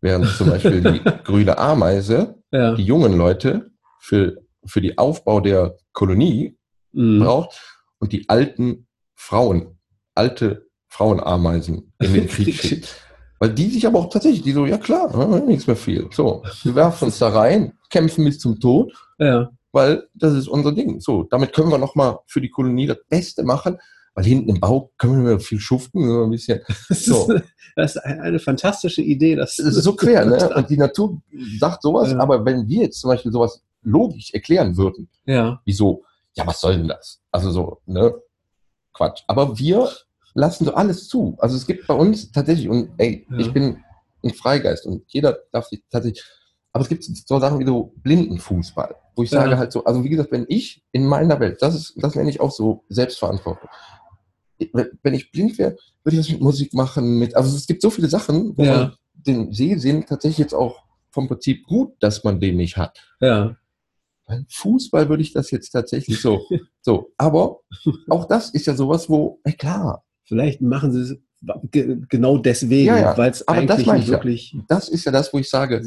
während 0.00 0.26
zum 0.36 0.50
Beispiel 0.50 0.80
die 0.82 1.00
grüne 1.24 1.58
Ameise 1.58 2.42
ja. 2.52 2.74
die 2.74 2.84
jungen 2.84 3.16
Leute 3.16 3.70
für, 3.98 4.42
für 4.64 4.80
die 4.80 4.98
Aufbau 4.98 5.40
der 5.40 5.76
Kolonie 5.92 6.56
Mhm. 6.92 7.20
braucht 7.20 7.60
und 7.98 8.12
die 8.12 8.28
alten 8.28 8.88
Frauen, 9.14 9.78
alte 10.14 10.66
Frauenameisen 10.88 11.92
in 12.00 12.14
den 12.14 12.26
Krieg 12.28 12.54
schickt. 12.60 12.96
Weil 13.40 13.54
die 13.54 13.68
sich 13.70 13.86
aber 13.86 13.98
auch 13.98 14.10
tatsächlich, 14.10 14.42
die 14.42 14.52
so, 14.52 14.66
ja 14.66 14.76
klar, 14.78 15.40
nichts 15.40 15.66
mehr 15.66 15.74
viel. 15.76 16.08
So, 16.12 16.42
wir 16.62 16.74
werfen 16.74 17.06
uns 17.06 17.18
da 17.18 17.30
rein, 17.30 17.72
kämpfen 17.88 18.24
bis 18.24 18.38
zum 18.38 18.60
Tod, 18.60 18.92
Ja. 19.18 19.50
weil 19.72 20.06
das 20.14 20.34
ist 20.34 20.46
unser 20.46 20.72
Ding. 20.72 21.00
So, 21.00 21.22
damit 21.24 21.52
können 21.54 21.70
wir 21.70 21.78
nochmal 21.78 22.18
für 22.26 22.40
die 22.42 22.50
Kolonie 22.50 22.86
das 22.86 22.98
Beste 23.08 23.42
machen, 23.42 23.78
weil 24.14 24.24
hinten 24.24 24.50
im 24.50 24.60
Bau 24.60 24.90
können 24.98 25.24
wir 25.24 25.40
viel 25.40 25.58
schuften, 25.58 26.06
so 26.06 26.24
ein 26.24 26.30
bisschen. 26.30 26.60
Das, 26.90 27.04
So. 27.04 27.32
ist, 27.32 27.44
das 27.76 27.96
ist 27.96 28.02
eine 28.04 28.38
fantastische 28.40 29.00
Idee. 29.00 29.36
Das, 29.36 29.56
Das 29.56 29.74
ist 29.74 29.84
so 29.84 29.94
quer, 29.96 30.26
ne? 30.26 30.50
Und 30.54 30.68
die 30.68 30.76
Natur 30.76 31.22
sagt 31.58 31.80
sowas, 31.82 32.10
Ja. 32.12 32.18
aber 32.20 32.44
wenn 32.44 32.68
wir 32.68 32.82
jetzt 32.82 33.00
zum 33.00 33.08
Beispiel 33.08 33.32
sowas 33.32 33.62
logisch 33.82 34.34
erklären 34.34 34.76
würden, 34.76 35.08
Ja, 35.24 35.62
wieso, 35.64 36.04
ja, 36.34 36.46
was 36.46 36.60
soll 36.60 36.76
denn 36.76 36.88
das? 36.88 37.22
Also 37.32 37.50
so, 37.52 37.78
ne? 37.86 38.12
Quatsch. 38.92 39.22
Aber 39.28 39.58
wir 39.58 39.88
lassen 40.34 40.64
so 40.64 40.74
alles 40.74 41.08
zu. 41.08 41.36
Also 41.38 41.56
es 41.56 41.66
gibt 41.66 41.86
bei 41.86 41.94
uns 41.94 42.30
tatsächlich, 42.32 42.68
und 42.68 42.90
ey, 42.98 43.26
Ja. 43.30 43.38
ich 43.38 43.52
bin 43.52 43.82
ein 44.24 44.34
Freigeist 44.34 44.86
und 44.86 45.04
jeder 45.08 45.38
darf 45.52 45.66
sich 45.66 45.82
tatsächlich, 45.90 46.24
aber 46.72 46.82
es 46.82 46.88
gibt 46.88 47.04
so 47.04 47.38
Sachen 47.40 47.58
wie 47.58 47.66
so 47.66 47.92
Blindenfußball, 47.96 48.94
wo 49.16 49.22
ich 49.22 49.30
Ja. 49.30 49.40
sage 49.42 49.58
halt 49.58 49.72
so, 49.72 49.84
also 49.84 50.04
wie 50.04 50.08
gesagt, 50.10 50.30
wenn 50.32 50.46
ich 50.48 50.82
in 50.92 51.06
meiner 51.06 51.40
Welt, 51.40 51.60
das 51.62 51.74
ist, 51.74 51.94
das 51.96 52.14
nenne 52.14 52.30
ich 52.30 52.40
auch 52.40 52.50
so 52.52 52.84
Selbstverantwortung. 52.88 53.68
Wenn 55.02 55.14
ich 55.14 55.32
blind 55.32 55.56
wäre, 55.58 55.76
würde 56.04 56.16
ich 56.16 56.26
das 56.26 56.30
mit 56.30 56.42
Musik 56.42 56.74
machen, 56.74 57.18
mit, 57.18 57.34
also 57.34 57.56
es 57.56 57.66
gibt 57.66 57.80
so 57.80 57.88
viele 57.90 58.08
Sachen, 58.08 58.56
wo 58.58 58.64
Ja. 58.64 58.72
man 58.72 58.96
den 59.14 59.52
Sehsinn 59.52 60.04
tatsächlich 60.06 60.38
jetzt 60.38 60.54
auch 60.54 60.82
vom 61.10 61.28
Prinzip 61.28 61.66
gut, 61.66 61.94
dass 62.00 62.22
man 62.24 62.40
den 62.40 62.56
nicht 62.56 62.76
hat. 62.76 62.98
ja, 63.20 63.56
Beim 64.26 64.46
Fußball 64.48 65.08
würde 65.08 65.22
ich 65.22 65.32
das 65.32 65.50
jetzt 65.50 65.70
tatsächlich 65.70 66.20
so. 66.20 66.46
so, 66.82 67.10
aber 67.16 67.60
auch 68.10 68.26
das 68.26 68.50
ist 68.50 68.66
ja 68.66 68.74
sowas, 68.76 69.08
wo, 69.08 69.40
ey, 69.44 69.54
klar, 69.54 70.04
vielleicht 70.30 70.60
machen 70.62 70.92
sie 70.92 71.00
es 71.00 71.18
ge- 71.72 71.98
genau 72.08 72.38
deswegen, 72.38 72.86
Ja, 72.86 72.98
ja, 72.98 73.18
weil 73.18 73.30
es 73.32 73.46
eigentlich 73.48 73.86
nicht 73.86 73.98
ich 73.98 74.06
ja. 74.06 74.12
wirklich 74.12 74.56
das 74.68 74.88
ist 74.88 75.04
ja 75.04 75.10
das, 75.12 75.32
wo 75.34 75.38
ich 75.38 75.50
sage, 75.50 75.82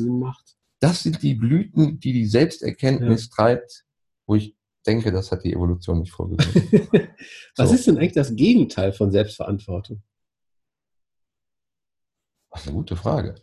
das 0.82 1.02
sind 1.04 1.24
die 1.24 1.34
Blüten, 1.34 2.00
die 2.00 2.12
die 2.12 2.26
Selbsterkenntnis 2.26 3.30
treibt, 3.30 3.86
wo 4.28 4.36
ich 4.36 4.56
denke, 4.86 5.14
das 5.14 5.32
hat 5.32 5.46
die 5.46 5.54
Evolution 5.54 6.00
nicht 6.00 6.12
vorgesehen. 6.12 6.90
Was 7.56 7.70
So. 7.70 7.76
ist 7.76 7.88
denn 7.88 7.98
eigentlich 7.98 8.12
das 8.12 8.36
Gegenteil 8.36 8.92
von 8.92 9.12
Selbstverantwortung? 9.12 10.04
Das 12.52 12.62
ist 12.62 12.68
eine 12.68 12.76
gute 12.78 12.96
Frage. 12.98 13.36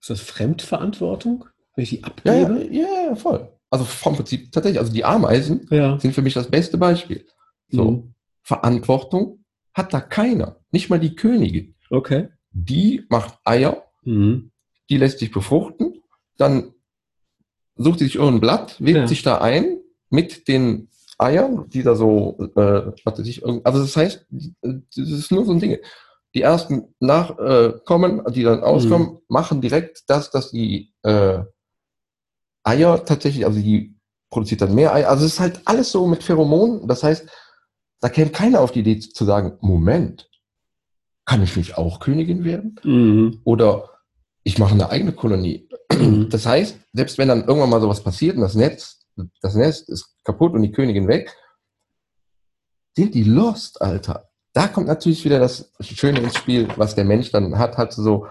Ist 0.00 0.10
das 0.10 0.20
Fremdverantwortung, 0.20 1.46
wenn 1.74 1.82
ich 1.82 1.90
die 1.90 2.04
abgebe? 2.04 2.68
ja, 2.70 3.08
ja, 3.08 3.16
voll. 3.16 3.52
Also 3.70 3.84
vom 3.84 4.14
Prinzip 4.14 4.52
tatsächlich, 4.52 4.78
also 4.78 4.92
die 4.92 5.04
Ameisen 5.04 5.66
sind 5.98 6.14
für 6.14 6.22
mich 6.22 6.34
das 6.34 6.48
beste 6.48 6.78
Beispiel. 6.78 7.26
So, 7.68 7.90
Mhm. 7.90 8.14
Verantwortung 8.42 9.44
hat 9.76 9.92
da 9.92 10.00
keiner, 10.00 10.56
nicht 10.70 10.88
mal 10.90 10.98
die 10.98 11.14
Königin. 11.14 11.74
Okay. 11.90 12.28
Die 12.50 13.04
macht 13.10 13.38
Eier, 13.44 13.84
Mhm. 14.04 14.50
die 14.88 14.96
lässt 14.96 15.18
sich 15.18 15.30
befruchten, 15.30 16.02
dann 16.38 16.72
sucht 17.76 17.98
sie 17.98 18.06
sich 18.06 18.14
irgendein 18.16 18.40
Blatt, 18.40 18.76
webt 18.80 18.96
Ja. 18.96 19.06
sich 19.06 19.22
da 19.22 19.38
ein 19.38 19.78
mit 20.08 20.48
den 20.48 20.88
Eiern, 21.18 21.68
die 21.68 21.82
da 21.82 21.94
so, 21.94 22.36
äh, 22.56 22.92
was 23.04 23.18
weiß 23.18 23.26
ich, 23.26 23.44
also 23.44 23.80
das 23.80 23.96
heißt, 23.96 24.26
äh, 24.62 24.74
das 24.96 25.08
ist 25.10 25.30
nur 25.32 25.44
so 25.44 25.52
ein 25.52 25.60
Ding. 25.60 25.76
Die 26.34 26.42
ersten 26.42 26.94
nachkommen, 27.00 28.24
äh, 28.26 28.32
die 28.32 28.42
dann 28.44 28.62
auskommen, 28.62 29.08
Mhm. 29.08 29.18
machen 29.28 29.60
direkt 29.60 30.04
das, 30.08 30.30
dass 30.30 30.50
die 30.50 30.92
äh, 31.02 31.40
Eier 32.64 33.04
tatsächlich, 33.04 33.44
also 33.46 33.58
die 33.60 33.94
produziert 34.30 34.60
dann 34.60 34.74
mehr 34.74 34.92
Eier. 34.94 35.08
Also 35.08 35.24
es 35.24 35.34
ist 35.34 35.40
halt 35.40 35.60
alles 35.66 35.90
so 35.92 36.06
mit 36.06 36.22
Pheromonen. 36.22 36.86
Das 36.88 37.02
heißt, 37.02 37.28
da 38.00 38.08
käme 38.08 38.30
keiner 38.30 38.60
auf 38.60 38.72
die 38.72 38.80
Idee 38.80 38.98
zu 39.00 39.24
sagen, 39.24 39.58
Moment, 39.60 40.28
kann 41.24 41.42
ich 41.42 41.56
nicht 41.56 41.76
auch 41.76 42.00
Königin 42.00 42.44
werden? 42.44 42.78
Mhm. 42.84 43.40
Oder 43.44 43.90
ich 44.44 44.58
mache 44.58 44.74
eine 44.74 44.90
eigene 44.90 45.12
Kolonie. 45.12 45.68
Mhm. 45.92 46.28
Das 46.30 46.46
heißt, 46.46 46.78
selbst 46.92 47.18
wenn 47.18 47.28
dann 47.28 47.46
irgendwann 47.46 47.70
mal 47.70 47.80
sowas 47.80 48.02
passiert 48.02 48.36
und 48.36 48.42
das 48.42 48.54
Netz, 48.54 49.06
das 49.40 49.54
Nest 49.54 49.88
ist 49.88 50.14
kaputt 50.24 50.52
und 50.52 50.62
die 50.62 50.72
Königin 50.72 51.08
weg, 51.08 51.34
sind 52.96 53.14
die 53.14 53.24
lost, 53.24 53.82
Alter. 53.82 54.28
Da 54.52 54.68
kommt 54.68 54.86
natürlich 54.86 55.24
wieder 55.24 55.38
das 55.38 55.70
Schöne 55.80 56.20
ins 56.20 56.36
Spiel, 56.36 56.68
was 56.76 56.94
der 56.94 57.04
Mensch 57.04 57.30
dann 57.30 57.58
hat, 57.58 57.76
hat 57.76 57.92
so, 57.92 58.26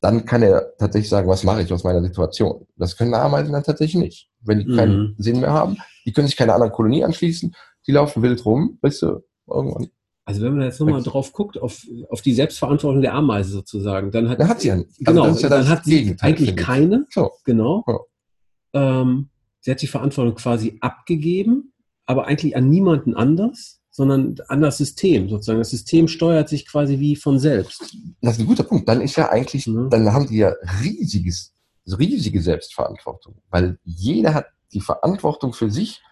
dann 0.00 0.26
kann 0.26 0.42
er 0.42 0.76
tatsächlich 0.76 1.08
sagen, 1.08 1.28
was 1.28 1.44
mache 1.44 1.62
ich 1.62 1.72
aus 1.72 1.84
meiner 1.84 2.02
Situation. 2.02 2.66
Das 2.76 2.96
können 2.96 3.14
Ameisen 3.14 3.52
dann 3.52 3.62
tatsächlich 3.62 4.02
nicht. 4.02 4.28
Wenn 4.40 4.58
die 4.58 4.76
keinen 4.76 4.98
mhm. 4.98 5.14
Sinn 5.18 5.40
mehr 5.40 5.52
haben, 5.52 5.78
die 6.04 6.12
können 6.12 6.26
sich 6.26 6.36
keiner 6.36 6.54
anderen 6.54 6.72
Kolonie 6.72 7.04
anschließen, 7.04 7.54
die 7.86 7.92
laufen 7.92 8.22
wild 8.22 8.44
rum, 8.44 8.78
weißt 8.82 9.02
du, 9.02 9.24
irgendwann. 9.46 9.88
Also 10.26 10.40
wenn 10.40 10.56
man 10.56 10.64
jetzt 10.64 10.80
nochmal 10.80 11.02
drauf 11.02 11.32
guckt, 11.32 11.60
auf, 11.60 11.86
auf 12.08 12.22
die 12.22 12.32
Selbstverantwortung 12.32 13.02
der 13.02 13.14
Ameise 13.14 13.50
sozusagen, 13.50 14.10
dann 14.10 14.28
hat, 14.30 14.40
dann 14.40 14.48
hat 14.48 14.60
sie 14.62 14.68
ja, 14.68 14.74
also 14.74 14.86
genau, 14.98 15.28
ja 15.28 15.48
dann 15.48 15.68
hat 15.68 15.84
sie 15.84 15.90
Gegenteil, 15.90 16.30
eigentlich 16.30 16.56
keine, 16.56 17.06
so. 17.10 17.32
genau. 17.44 17.84
Ja. 17.86 19.00
Ähm, 19.00 19.28
sie 19.60 19.70
hat 19.70 19.82
die 19.82 19.86
Verantwortung 19.86 20.34
quasi 20.34 20.78
abgegeben, 20.80 21.74
aber 22.06 22.26
eigentlich 22.26 22.56
an 22.56 22.70
niemanden 22.70 23.14
anders 23.14 23.82
sondern 23.94 24.34
an 24.48 24.60
das 24.60 24.78
System 24.78 25.28
sozusagen. 25.28 25.60
Das 25.60 25.70
System 25.70 26.08
steuert 26.08 26.48
sich 26.48 26.66
quasi 26.66 26.98
wie 26.98 27.14
von 27.14 27.38
selbst. 27.38 27.96
Das 28.20 28.34
ist 28.34 28.40
ein 28.40 28.46
guter 28.46 28.64
Punkt. 28.64 28.88
Dann 28.88 29.00
ist 29.00 29.14
ja 29.14 29.28
eigentlich, 29.28 29.68
mhm. 29.68 29.88
dann 29.88 30.12
haben 30.12 30.26
die 30.26 30.38
ja 30.38 30.52
riesiges, 30.82 31.54
riesige 31.86 32.42
Selbstverantwortung, 32.42 33.36
weil 33.50 33.78
jeder 33.84 34.34
hat 34.34 34.46
die 34.72 34.80
Verantwortung 34.80 35.52
für 35.52 35.70
sich, 35.70 36.02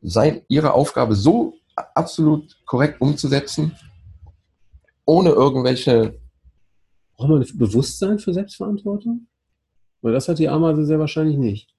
sein, 0.00 0.42
ihre 0.48 0.74
Aufgabe 0.74 1.14
so 1.14 1.54
absolut 1.74 2.56
korrekt 2.66 3.00
umzusetzen, 3.00 3.76
ohne 5.04 5.30
irgendwelche. 5.30 6.18
Braucht 7.16 7.30
man 7.30 7.42
ein 7.42 7.58
Bewusstsein 7.58 8.18
für 8.18 8.34
Selbstverantwortung? 8.34 9.26
Weil 10.02 10.12
das 10.12 10.28
hat 10.28 10.38
die 10.38 10.48
Ameise 10.48 10.84
sehr 10.84 10.98
wahrscheinlich 10.98 11.38
nicht. 11.38 11.74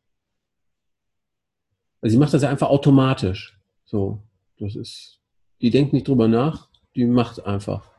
Also 2.02 2.14
sie 2.14 2.20
macht 2.20 2.34
das 2.34 2.42
ja 2.42 2.50
einfach 2.50 2.70
automatisch. 2.70 3.60
So, 3.86 4.22
das 4.60 4.76
ist 4.76 5.18
die 5.62 5.70
denkt 5.70 5.94
nicht 5.94 6.08
drüber 6.08 6.28
nach, 6.28 6.70
die 6.96 7.06
macht 7.06 7.46
einfach, 7.46 7.90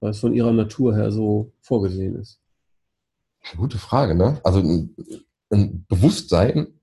weil 0.00 0.10
es 0.10 0.20
von 0.20 0.34
ihrer 0.34 0.52
Natur 0.52 0.94
her 0.94 1.10
so 1.10 1.52
vorgesehen 1.60 2.16
ist. 2.16 2.40
Gute 3.56 3.78
Frage, 3.78 4.14
ne? 4.14 4.40
Also 4.44 4.58
ein, 4.58 4.94
ein 5.50 5.86
Bewusstsein 5.88 6.80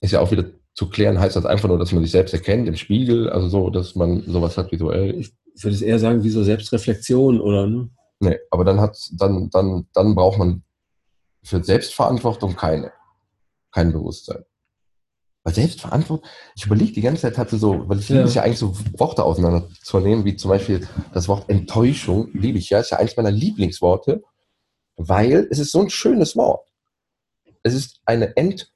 ist 0.00 0.12
ja 0.12 0.20
auch 0.20 0.30
wieder 0.30 0.44
zu 0.74 0.88
klären, 0.88 1.20
heißt 1.20 1.36
das 1.36 1.46
einfach 1.46 1.68
nur, 1.68 1.78
dass 1.78 1.92
man 1.92 2.02
sich 2.02 2.12
selbst 2.12 2.32
erkennt 2.32 2.66
im 2.66 2.76
Spiegel, 2.76 3.28
also 3.28 3.48
so, 3.48 3.70
dass 3.70 3.94
man 3.94 4.22
sowas 4.26 4.56
hat 4.56 4.72
visuell. 4.72 5.18
Ich 5.18 5.32
würde 5.62 5.74
es 5.74 5.82
eher 5.82 5.98
sagen, 5.98 6.24
wie 6.24 6.30
so 6.30 6.42
Selbstreflexion 6.42 7.40
oder 7.40 7.66
ne? 7.66 7.90
Nee, 8.20 8.38
aber 8.50 8.64
dann 8.64 8.80
hat 8.80 8.96
dann, 9.12 9.50
dann, 9.50 9.86
dann 9.92 10.14
braucht 10.14 10.38
man 10.38 10.62
für 11.42 11.62
Selbstverantwortung 11.62 12.54
keine, 12.54 12.92
kein 13.72 13.92
Bewusstsein. 13.92 14.44
Weil 15.44 15.54
Selbstverantwortung, 15.54 16.28
ich 16.54 16.66
überlege 16.66 16.92
die 16.92 17.00
ganze 17.00 17.22
Zeit, 17.22 17.36
hatte 17.36 17.58
so, 17.58 17.88
weil 17.88 17.98
ich 17.98 18.08
liebe 18.08 18.22
es 18.22 18.34
ja 18.34 18.42
eigentlich 18.42 18.60
so 18.60 18.76
Worte 18.96 19.24
auseinanderzunehmen, 19.24 20.24
wie 20.24 20.36
zum 20.36 20.50
Beispiel 20.50 20.86
das 21.12 21.26
Wort 21.26 21.50
Enttäuschung, 21.50 22.30
liebe 22.32 22.58
ich 22.58 22.70
ja, 22.70 22.78
ist 22.78 22.90
ja 22.90 22.98
eines 22.98 23.16
meiner 23.16 23.32
Lieblingsworte, 23.32 24.22
weil 24.96 25.48
es 25.50 25.58
ist 25.58 25.72
so 25.72 25.80
ein 25.80 25.90
schönes 25.90 26.36
Wort. 26.36 26.68
Es 27.64 27.74
ist 27.74 28.00
eine 28.04 28.36
Enttäuschung. 28.36 28.72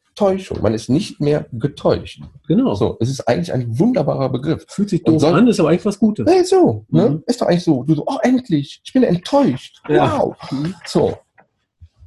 Man 0.63 0.75
ist 0.75 0.89
nicht 0.89 1.21
mehr 1.21 1.47
getäuscht. 1.53 2.23
Genau. 2.49 2.75
So, 2.75 2.97
es 3.01 3.11
ist 3.11 3.29
eigentlich 3.29 3.53
ein 3.53 3.79
wunderbarer 3.79 4.31
Begriff. 4.31 4.65
Fühlt 4.69 4.89
sich 4.89 5.05
doof 5.05 5.21
soll, 5.21 5.35
an, 5.35 5.47
ist 5.47 5.61
aber 5.61 5.69
eigentlich 5.69 5.85
was 5.85 5.99
Gutes. 5.99 6.27
Nee, 6.27 6.43
so, 6.43 6.87
ne? 6.89 7.11
Mhm. 7.11 7.25
Ist 7.27 7.41
doch 7.41 7.47
eigentlich 7.47 7.65
so. 7.65 7.83
Du 7.83 7.95
so, 7.95 8.05
oh, 8.07 8.19
endlich, 8.23 8.81
ich 8.83 8.93
bin 8.93 9.03
enttäuscht. 9.03 9.83
Ja. 9.89 10.19
Wow. 10.19 10.37
Mhm. 10.51 10.75
So. 10.87 11.19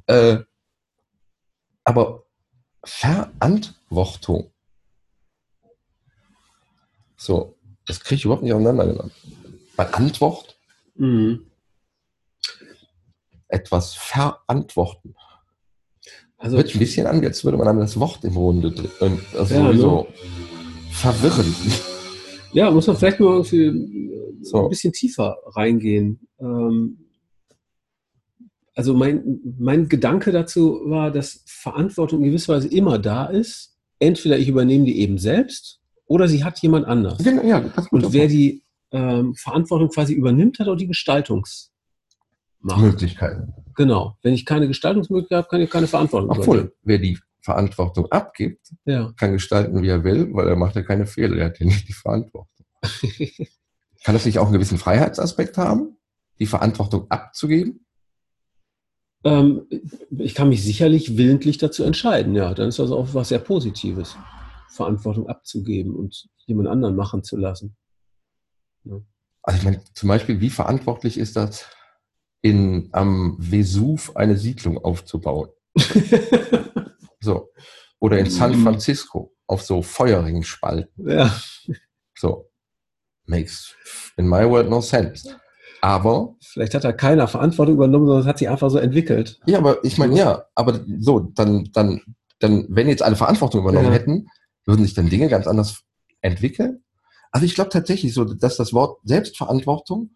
Äh, 0.06 0.38
aber 1.84 2.24
Verantwortung. 2.84 4.50
So, 7.16 7.56
das 7.86 8.00
kriege 8.00 8.16
ich 8.16 8.24
überhaupt 8.24 8.42
nicht 8.42 8.52
auseinander 8.52 8.86
genommen. 8.86 9.12
Verantwort? 9.74 10.58
Mhm. 10.94 11.46
Etwas 13.48 13.94
verantworten. 13.94 15.14
Also, 16.40 16.56
Hört 16.56 16.74
ein 16.74 16.78
bisschen 16.78 17.06
an, 17.06 17.22
als 17.22 17.44
würde 17.44 17.58
man 17.58 17.66
dann 17.66 17.80
das 17.80 18.00
Wort 18.00 18.24
im 18.24 18.34
Runde 18.34 18.72
drin. 18.72 19.20
Also 19.36 19.54
ja, 19.54 19.66
sowieso 19.66 20.00
ne? 20.00 20.06
verwirrend. 20.90 21.54
Ja, 22.52 22.70
muss 22.70 22.86
man 22.86 22.96
vielleicht 22.96 23.20
nur 23.20 23.44
so. 23.44 23.56
ein 23.56 24.68
bisschen 24.70 24.94
tiefer 24.94 25.36
reingehen. 25.54 26.26
Ähm, 26.40 26.96
also 28.74 28.94
mein, 28.94 29.40
mein 29.58 29.86
Gedanke 29.88 30.30
dazu 30.32 30.80
war, 30.86 31.10
dass 31.10 31.42
Verantwortung 31.46 32.20
in 32.20 32.26
gewisser 32.30 32.54
Weise 32.54 32.68
immer 32.68 32.98
da 32.98 33.26
ist. 33.26 33.76
Entweder 33.98 34.38
ich 34.38 34.48
übernehme 34.48 34.86
die 34.86 34.98
eben 34.98 35.18
selbst 35.18 35.80
oder 36.06 36.26
sie 36.26 36.42
hat 36.42 36.58
jemand 36.60 36.86
anders. 36.86 37.22
Genau, 37.22 37.44
ja, 37.44 37.62
Und 37.90 38.14
wer 38.14 38.26
die 38.26 38.62
ähm, 38.92 39.34
Verantwortung 39.34 39.90
quasi 39.90 40.14
übernimmt, 40.14 40.58
hat 40.58 40.68
auch 40.68 40.76
die 40.76 40.88
Gestaltungsmöglichkeiten. 40.88 43.52
Genau. 43.80 44.14
Wenn 44.20 44.34
ich 44.34 44.44
keine 44.44 44.68
Gestaltungsmöglichkeit 44.68 45.38
habe, 45.38 45.48
kann 45.48 45.62
ich 45.62 45.70
keine 45.70 45.86
Verantwortung 45.86 46.28
Obwohl, 46.28 46.56
übernehmen. 46.58 46.76
wer 46.82 46.98
die 46.98 47.18
Verantwortung 47.40 48.12
abgibt, 48.12 48.74
ja. 48.84 49.10
kann 49.16 49.32
gestalten, 49.32 49.80
wie 49.82 49.88
er 49.88 50.04
will, 50.04 50.28
weil 50.34 50.48
er 50.48 50.56
macht 50.56 50.76
ja 50.76 50.82
keine 50.82 51.06
Fehler, 51.06 51.38
er 51.38 51.46
hat 51.46 51.60
ja 51.60 51.64
nicht 51.64 51.88
die 51.88 51.94
Verantwortung. 51.94 52.66
kann 54.04 54.14
das 54.14 54.26
nicht 54.26 54.38
auch 54.38 54.44
einen 54.44 54.52
gewissen 54.52 54.76
Freiheitsaspekt 54.76 55.56
haben, 55.56 55.96
die 56.38 56.44
Verantwortung 56.44 57.10
abzugeben? 57.10 57.86
Ähm, 59.24 59.62
ich 60.10 60.34
kann 60.34 60.50
mich 60.50 60.62
sicherlich 60.62 61.16
willentlich 61.16 61.56
dazu 61.56 61.82
entscheiden, 61.82 62.34
ja. 62.34 62.52
Dann 62.52 62.68
ist 62.68 62.80
das 62.80 62.90
auch 62.90 63.14
was 63.14 63.30
sehr 63.30 63.38
Positives, 63.38 64.14
Verantwortung 64.68 65.26
abzugeben 65.26 65.96
und 65.96 66.28
jemand 66.44 66.68
anderen 66.68 66.96
machen 66.96 67.24
zu 67.24 67.38
lassen. 67.38 67.78
Ja. 68.84 69.00
Also 69.42 69.58
ich 69.58 69.64
meine, 69.64 69.82
zum 69.94 70.10
Beispiel, 70.10 70.38
wie 70.42 70.50
verantwortlich 70.50 71.16
ist 71.16 71.36
das, 71.36 71.64
in, 72.42 72.88
am 72.92 73.36
Vesuv 73.38 74.12
eine 74.16 74.36
Siedlung 74.36 74.78
aufzubauen? 74.78 75.48
so. 77.20 77.50
Oder 77.98 78.18
in 78.18 78.30
San 78.30 78.58
mhm. 78.58 78.62
Francisco 78.62 79.34
auf 79.46 79.62
so 79.62 79.82
Feuerringspalten. 79.82 81.08
Ja. 81.08 81.34
So. 82.16 82.50
Makes 83.26 83.76
in 84.16 84.28
my 84.28 84.48
world 84.48 84.70
no 84.70 84.80
sense. 84.80 85.28
Aber. 85.80 86.36
Vielleicht 86.42 86.74
hat 86.74 86.84
da 86.84 86.92
keiner 86.92 87.26
Verantwortung 87.26 87.74
übernommen, 87.74 88.06
sondern 88.06 88.22
es 88.22 88.28
hat 88.28 88.38
sich 88.38 88.48
einfach 88.48 88.70
so 88.70 88.78
entwickelt. 88.78 89.40
Ja, 89.46 89.58
aber 89.58 89.82
ich 89.84 89.98
meine, 89.98 90.16
ja, 90.16 90.44
aber 90.54 90.80
so, 90.98 91.20
dann, 91.20 91.70
dann, 91.72 92.02
dann, 92.38 92.66
wenn 92.68 92.88
jetzt 92.88 93.02
alle 93.02 93.16
Verantwortung 93.16 93.62
übernommen 93.62 93.86
ja. 93.86 93.92
hätten, 93.92 94.28
würden 94.66 94.84
sich 94.84 94.94
dann 94.94 95.08
Dinge 95.08 95.28
ganz 95.28 95.46
anders 95.46 95.82
entwickeln. 96.20 96.84
Also 97.32 97.46
ich 97.46 97.54
glaube 97.54 97.70
tatsächlich 97.70 98.12
so, 98.12 98.24
dass 98.24 98.56
das 98.56 98.72
Wort 98.72 98.98
Selbstverantwortung 99.04 100.10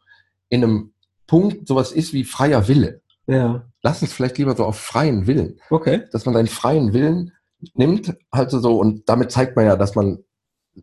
in 0.48 0.62
einem 0.62 0.93
Punkt 1.34 1.66
sowas 1.66 1.90
ist 1.90 2.12
wie 2.12 2.22
freier 2.22 2.68
Wille. 2.68 3.02
Ja. 3.26 3.66
Lass 3.82 4.02
uns 4.02 4.12
vielleicht 4.12 4.38
lieber 4.38 4.54
so 4.54 4.64
auf 4.64 4.78
freien 4.78 5.26
Willen. 5.26 5.58
Okay. 5.68 6.04
Dass 6.12 6.26
man 6.26 6.34
seinen 6.34 6.46
freien 6.46 6.92
Willen 6.92 7.32
nimmt, 7.74 8.14
halt 8.32 8.52
so, 8.52 8.78
und 8.78 9.08
damit 9.08 9.32
zeigt 9.32 9.56
man 9.56 9.66
ja, 9.66 9.74
dass 9.74 9.96
man 9.96 10.22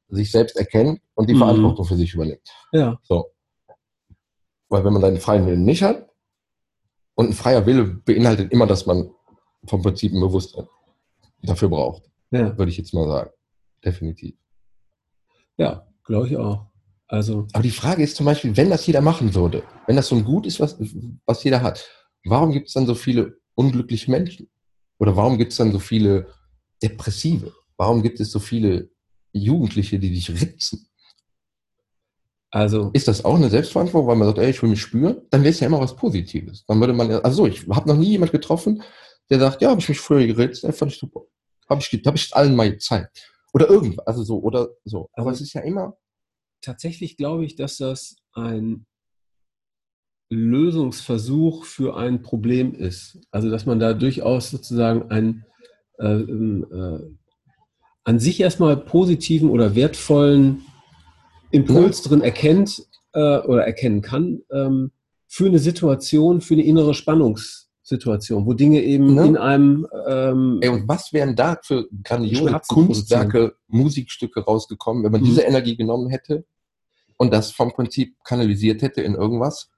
sich 0.10 0.30
selbst 0.30 0.58
erkennt 0.58 1.00
und 1.14 1.30
die 1.30 1.36
mhm. 1.36 1.40
Verantwortung 1.40 1.86
für 1.86 1.96
sich 1.96 2.14
übernimmt. 2.14 2.50
Ja. 2.74 3.00
So. 3.04 3.32
Weil 4.68 4.84
wenn 4.84 4.92
man 4.92 5.02
seinen 5.02 5.22
freien 5.22 5.46
Willen 5.46 5.64
nicht 5.64 5.84
hat, 5.84 6.10
und 7.16 7.30
ein 7.30 7.34
freier 7.34 7.66
Wille 7.66 7.86
beinhaltet 7.86 8.52
immer, 8.52 8.68
dass 8.68 8.86
man 8.86 9.10
vom 9.68 9.82
Prinzip 9.82 10.12
ein 10.12 10.20
Bewusstsein 10.20 10.68
dafür 11.44 11.70
braucht. 11.70 12.04
Ja. 12.32 12.58
Würde 12.58 12.72
ich 12.72 12.78
jetzt 12.78 12.94
mal 12.94 13.08
sagen. 13.08 13.30
Definitiv. 13.86 14.36
Ja, 15.56 15.88
glaube 16.04 16.28
ich 16.28 16.36
auch. 16.36 16.71
Also. 17.12 17.46
Aber 17.52 17.64
die 17.64 17.72
Frage 17.72 18.04
ist 18.04 18.16
zum 18.16 18.26
Beispiel, 18.26 18.56
wenn 18.56 18.70
das 18.70 18.88
jeder 18.88 19.02
machen 19.02 19.36
würde, 19.36 19.64
wenn 19.86 19.98
das 19.98 20.08
so 20.08 20.16
ein 20.16 20.24
Gut 20.24 20.48
ist, 20.48 20.62
was, 20.62 20.78
was 21.26 21.44
jeder 21.44 21.62
hat, 21.62 21.86
warum 22.24 22.54
gibt 22.54 22.70
es 22.70 22.74
dann 22.74 22.88
so 22.88 22.96
viele 22.96 23.38
unglückliche 23.54 24.10
Menschen? 24.10 24.50
Oder 24.98 25.16
warum 25.18 25.38
gibt 25.38 25.52
es 25.52 25.58
dann 25.58 25.74
so 25.74 25.80
viele 25.80 26.28
Depressive? 26.82 27.52
Warum 27.76 28.02
gibt 28.02 28.22
es 28.22 28.32
so 28.32 28.40
viele 28.40 28.92
Jugendliche, 29.34 30.00
die 30.00 30.12
dich 30.12 30.30
ritzen? 30.30 30.88
Also 32.50 32.92
ist 32.94 33.10
das 33.10 33.26
auch 33.26 33.36
eine 33.36 33.50
Selbstverantwortung, 33.50 34.08
weil 34.08 34.16
man 34.16 34.28
sagt, 34.30 34.40
ey, 34.40 34.50
ich 34.50 34.62
will 34.62 34.70
mich 34.70 34.82
spüren? 34.82 35.22
Dann 35.32 35.42
wäre 35.42 35.52
es 35.52 35.60
ja 35.60 35.68
immer 35.68 35.82
was 35.82 35.96
Positives. 35.96 36.66
Dann 36.66 36.80
würde 36.80 36.94
man, 36.94 37.12
also 37.12 37.44
so, 37.44 37.46
ich 37.46 37.68
habe 37.68 37.90
noch 37.90 37.98
nie 37.98 38.12
jemand 38.12 38.32
getroffen, 38.32 38.84
der 39.30 39.40
sagt, 39.40 39.62
ja, 39.62 39.70
habe 39.70 39.82
ich 39.82 39.90
mich 39.90 40.00
früher 40.00 40.26
geritzt, 40.28 40.64
ey, 40.64 40.72
fand 40.72 40.94
ich 40.94 40.98
super. 40.98 41.22
Habe 41.70 41.82
ich, 41.82 42.06
hab 42.06 42.16
ich 42.16 42.34
allen 42.34 42.56
mal 42.56 42.72
gezeigt. 42.72 43.32
Oder 43.54 43.70
irgendwas, 43.70 44.08
also 44.08 44.24
so, 44.24 44.40
oder 44.42 44.70
so. 44.86 45.10
Aber 45.14 45.30
also, 45.30 45.42
es 45.44 45.50
ist 45.50 45.54
ja 45.54 45.62
immer. 45.62 45.98
Tatsächlich 46.62 47.18
glaube 47.18 47.46
ich, 47.46 47.56
dass 47.56 47.78
das 47.78 48.18
ein 48.34 48.86
Lösungsversuch 50.30 51.66
für 51.66 51.98
ein 51.98 52.22
Problem 52.22 52.74
ist. 52.74 53.20
Also, 53.32 53.50
dass 53.50 53.66
man 53.66 53.80
da 53.80 53.94
durchaus 53.94 54.50
sozusagen 54.50 55.12
einen 55.12 55.46
äh, 56.00 56.06
ähm, 56.06 56.66
äh, 56.72 57.00
an 58.04 58.20
sich 58.20 58.40
erstmal 58.40 58.78
positiven 58.78 59.50
oder 59.50 59.76
wertvollen 59.76 60.66
Impuls 61.52 62.04
ja. 62.04 62.10
drin 62.10 62.22
erkennt 62.22 62.84
äh, 63.14 63.40
oder 63.40 63.66
erkennen 63.66 64.02
kann 64.02 64.42
ähm, 64.52 64.92
für 65.28 65.48
eine 65.48 65.60
Situation, 65.60 66.42
für 66.42 66.54
eine 66.54 66.64
innere 66.64 66.94
Spannungssituation 66.94 67.72
Situation, 67.92 68.46
wo 68.46 68.54
Dinge 68.54 68.82
eben 68.82 69.16
Ne? 69.16 69.26
in 69.28 69.38
einem 69.38 69.88
ähm, 70.08 70.60
Ey, 70.62 70.70
und 70.70 70.88
was 70.88 71.12
wären 71.14 71.36
da 71.36 71.58
für 71.62 71.88
grandiose 72.04 72.62
Kunstwerke, 72.68 73.56
Musikstücke 73.68 74.42
rausgekommen, 74.42 75.04
wenn 75.04 75.12
man 75.12 75.22
Mhm. 75.22 75.26
diese 75.26 75.42
Energie 75.42 75.76
genommen 75.76 76.10
hätte 76.10 76.46
und 77.22 77.32
das 77.32 77.52
vom 77.52 77.72
Prinzip 77.72 78.16
kanalisiert 78.24 78.82
hätte 78.82 79.02
in 79.02 79.16
irgendwas? 79.16 79.70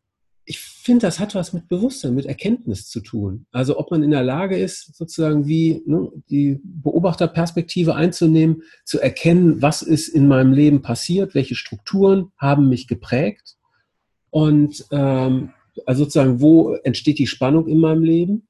ich 0.45 0.59
finde, 0.59 1.07
das 1.07 1.19
hat 1.19 1.35
was 1.35 1.53
mit 1.53 1.69
Bewusstsein, 1.69 2.15
mit 2.15 2.25
Erkenntnis 2.25 2.89
zu 2.89 2.99
tun. 2.99 3.45
Also 3.51 3.77
ob 3.79 3.91
man 3.91 4.03
in 4.03 4.11
der 4.11 4.23
Lage 4.23 4.57
ist, 4.57 4.95
sozusagen 4.95 5.47
wie 5.47 5.81
ne, 5.85 6.11
die 6.29 6.59
Beobachterperspektive 6.63 7.95
einzunehmen, 7.95 8.63
zu 8.83 8.99
erkennen, 8.99 9.61
was 9.61 9.81
ist 9.81 10.09
in 10.09 10.27
meinem 10.27 10.51
Leben 10.51 10.81
passiert, 10.81 11.33
welche 11.33 11.55
Strukturen 11.55 12.31
haben 12.37 12.67
mich 12.67 12.87
geprägt 12.87 13.55
und 14.31 14.85
ähm, 14.91 15.53
also 15.85 16.03
sozusagen, 16.03 16.41
wo 16.41 16.73
entsteht 16.73 17.19
die 17.19 17.27
Spannung 17.27 17.67
in 17.67 17.79
meinem 17.79 18.03
Leben? 18.03 18.47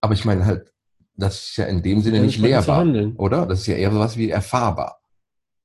Aber 0.00 0.14
ich 0.14 0.24
meine 0.24 0.46
halt, 0.46 0.72
das 1.16 1.48
ist 1.48 1.56
ja 1.56 1.64
in 1.64 1.82
dem 1.82 2.02
Sinne 2.02 2.18
Dann 2.18 2.26
nicht 2.26 2.38
lehrbar, 2.38 2.86
oder? 3.16 3.46
Das 3.46 3.60
ist 3.60 3.66
ja 3.66 3.74
eher 3.74 3.90
sowas 3.90 4.16
wie 4.16 4.30
erfahrbar. 4.30 5.00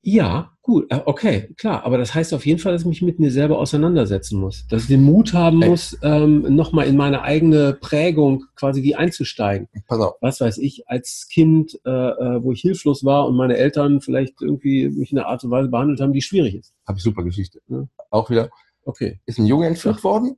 Ja, 0.01 0.52
gut, 0.63 0.89
äh, 0.91 1.01
okay, 1.05 1.53
klar. 1.57 1.83
Aber 1.85 1.97
das 1.99 2.15
heißt 2.15 2.33
auf 2.33 2.45
jeden 2.45 2.57
Fall, 2.59 2.71
dass 2.71 2.81
ich 2.81 2.87
mich 2.87 3.01
mit 3.03 3.19
mir 3.19 3.29
selber 3.31 3.59
auseinandersetzen 3.59 4.39
muss. 4.39 4.65
Dass 4.69 4.83
ich 4.83 4.87
den 4.87 5.03
Mut 5.03 5.33
haben 5.33 5.61
Ey. 5.61 5.69
muss, 5.69 5.95
ähm, 6.01 6.55
nochmal 6.55 6.87
in 6.87 6.95
meine 6.97 7.21
eigene 7.21 7.73
Prägung 7.73 8.45
quasi 8.55 8.81
wie 8.81 8.95
einzusteigen. 8.95 9.67
Pass 9.87 9.99
auf, 9.99 10.15
was 10.21 10.41
weiß 10.41 10.57
ich, 10.57 10.87
als 10.89 11.27
Kind, 11.31 11.79
äh, 11.85 11.89
äh, 11.91 12.43
wo 12.43 12.51
ich 12.53 12.61
hilflos 12.61 13.03
war 13.05 13.27
und 13.27 13.35
meine 13.35 13.57
Eltern 13.57 14.01
vielleicht 14.01 14.41
irgendwie 14.41 14.89
mich 14.89 15.11
in 15.11 15.19
einer 15.19 15.27
Art 15.27 15.43
und 15.43 15.51
Weise 15.51 15.67
behandelt 15.69 15.99
haben, 16.01 16.13
die 16.13 16.21
schwierig 16.21 16.55
ist. 16.55 16.73
habe 16.87 16.97
ich 16.97 17.03
super 17.03 17.23
Geschichte. 17.23 17.59
Ja. 17.67 17.85
Auch 18.09 18.29
wieder, 18.29 18.49
Okay. 18.85 19.19
ist 19.25 19.37
ein 19.39 19.45
Junge 19.45 19.67
entführt 19.67 20.03
worden, 20.03 20.37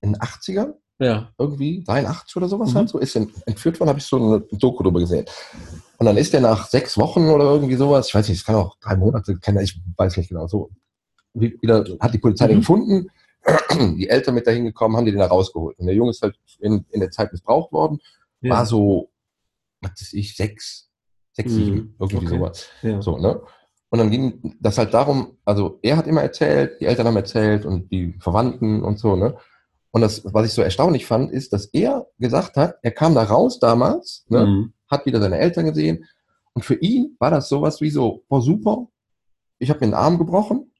in 0.00 0.12
den 0.12 0.20
80ern, 0.20 0.74
Ja. 0.98 1.30
irgendwie 1.38 1.82
83 1.84 2.36
oder 2.36 2.48
sowas 2.48 2.70
Mhm. 2.72 2.74
halt 2.76 2.88
so, 2.88 2.98
ist 2.98 3.14
ent- 3.16 3.32
entführt 3.46 3.78
worden, 3.80 3.90
habe 3.90 3.98
ich 3.98 4.04
so 4.04 4.16
eine 4.16 4.40
Doku 4.52 4.82
drüber 4.82 5.00
gesehen. 5.00 5.26
Und 5.98 6.06
dann 6.06 6.16
ist 6.16 6.34
er 6.34 6.40
nach 6.40 6.66
sechs 6.68 6.98
Wochen 6.98 7.28
oder 7.28 7.44
irgendwie 7.44 7.76
sowas, 7.76 8.08
ich 8.08 8.14
weiß 8.14 8.28
nicht, 8.28 8.38
es 8.38 8.44
kann 8.44 8.54
auch 8.56 8.76
drei 8.80 8.96
Monate, 8.96 9.36
kann, 9.38 9.58
ich 9.58 9.80
weiß 9.96 10.16
nicht 10.16 10.28
genau, 10.28 10.46
so 10.46 10.70
wie- 11.34 11.58
wieder 11.62 11.84
hat 12.00 12.12
die 12.14 12.18
Polizei 12.18 12.46
den 12.48 12.56
Mhm. 12.56 12.60
gefunden, 12.60 13.06
die 13.96 14.08
Eltern 14.08 14.34
mit 14.34 14.46
dahin 14.46 14.64
gekommen, 14.64 14.96
haben 14.96 15.04
die 15.06 15.12
den 15.12 15.20
da 15.20 15.26
rausgeholt. 15.26 15.78
Und 15.78 15.86
der 15.86 15.94
Junge 15.94 16.10
ist 16.10 16.22
halt 16.22 16.38
in, 16.60 16.84
in 16.90 17.00
der 17.00 17.10
Zeit 17.10 17.32
missbraucht 17.32 17.72
worden, 17.72 17.98
ja. 18.40 18.54
war 18.54 18.66
so, 18.66 19.10
was 19.80 19.92
weiß 19.92 20.12
ich, 20.14 20.36
sechs, 20.36 20.90
sechs, 21.32 21.52
Mhm. 21.52 21.56
sieben, 21.56 21.96
irgendwie 21.98 22.26
Okay. 22.26 22.36
sowas. 22.38 22.66
ja. 22.82 23.00
So, 23.02 23.18
ne? 23.18 23.40
Und 23.88 23.98
dann 24.00 24.10
ging 24.10 24.56
das 24.60 24.78
halt 24.78 24.92
darum, 24.92 25.38
also 25.44 25.78
er 25.82 25.96
hat 25.96 26.06
immer 26.08 26.20
erzählt, 26.22 26.80
die 26.80 26.86
Eltern 26.86 27.06
haben 27.06 27.16
erzählt 27.16 27.64
und 27.64 27.90
die 27.92 28.14
Verwandten 28.20 28.82
und 28.82 28.98
so, 28.98 29.14
ne? 29.16 29.36
Und 29.92 30.02
das, 30.02 30.22
was 30.34 30.44
ich 30.46 30.52
so 30.52 30.60
erstaunlich 30.60 31.06
fand, 31.06 31.30
ist, 31.30 31.52
dass 31.54 31.66
er 31.66 32.06
gesagt 32.18 32.56
hat, 32.56 32.76
er 32.82 32.90
kam 32.90 33.14
da 33.14 33.22
raus 33.22 33.60
damals, 33.60 34.26
ne? 34.28 34.46
Mhm. 34.46 34.72
Hat 34.88 35.06
wieder 35.06 35.20
seine 35.20 35.38
Eltern 35.38 35.64
gesehen. 35.66 36.04
Und 36.54 36.64
für 36.64 36.74
ihn 36.74 37.16
war 37.18 37.30
das 37.30 37.48
sowas 37.48 37.80
wie 37.80 37.90
so, 37.90 38.24
boah, 38.28 38.40
super, 38.40 38.86
ich 39.58 39.68
habe 39.70 39.80
mir 39.80 39.86
den 39.88 39.94
Arm 39.94 40.18
gebrochen, 40.18 40.72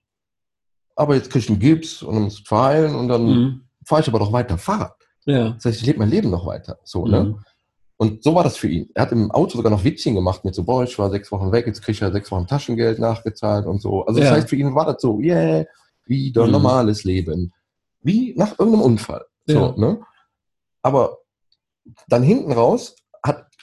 aber 0.95 1.15
jetzt 1.15 1.31
krieg 1.31 1.43
ich 1.43 1.51
einen 1.51 1.59
Gips 1.59 2.03
und 2.03 2.19
muss 2.23 2.39
verheilen 2.41 2.95
und 2.95 3.09
dann 3.09 3.27
Mhm. 3.27 3.61
fahre 3.85 4.03
ich 4.03 4.09
aber 4.09 4.19
doch 4.19 4.33
weiter 4.33 4.57
Fahrrad. 4.59 4.95
Ja. 5.27 5.51
Das 5.51 5.65
heißt, 5.67 5.81
ich 5.81 5.87
lebe 5.87 5.99
mein 5.99 6.11
Leben 6.11 6.31
noch 6.31 6.47
weiter. 6.47 6.79
So, 6.85 7.07
ne? 7.07 7.25
Mhm. 7.25 7.45
Und 7.99 8.23
so 8.23 8.35
war 8.35 8.45
das 8.45 8.57
für 8.59 8.69
ihn. 8.69 8.91
Er 8.95 9.03
hat 9.03 9.13
im 9.13 9.31
Auto 9.31 9.57
sogar 9.57 9.71
noch 9.73 9.83
Witzchen 9.85 10.15
gemacht 10.15 10.45
mit 10.45 10.55
so, 10.55 10.65
boah, 10.65 10.85
ich 10.85 10.99
war 10.99 11.11
sechs 11.11 11.33
Wochen 11.33 11.51
weg, 11.53 11.67
jetzt 11.67 11.83
krieg 11.83 11.95
ich 11.95 12.01
ja 12.01 12.11
sechs 12.13 12.31
Wochen 12.31 12.47
Taschengeld 12.47 12.99
nachgezahlt 12.99 13.67
und 13.67 13.81
so. 13.81 14.05
Also 14.05 14.21
das 14.21 14.29
Ja. 14.31 14.35
heißt, 14.37 14.49
für 14.51 14.57
ihn 14.57 14.75
war 14.75 14.85
das 14.87 15.01
so, 15.01 15.19
yeah, 15.19 15.65
wieder 16.05 16.45
Mhm. 16.47 16.53
normales 16.53 17.05
Leben. 17.05 17.53
Wie 18.03 18.35
nach 18.37 18.59
irgendeinem 18.59 18.83
Unfall. 18.85 19.25
So, 19.47 19.59
Ja. 19.59 19.75
ne? 19.77 20.01
Aber 20.83 21.19
dann 22.09 22.23
hinten 22.23 22.53
raus 22.53 22.97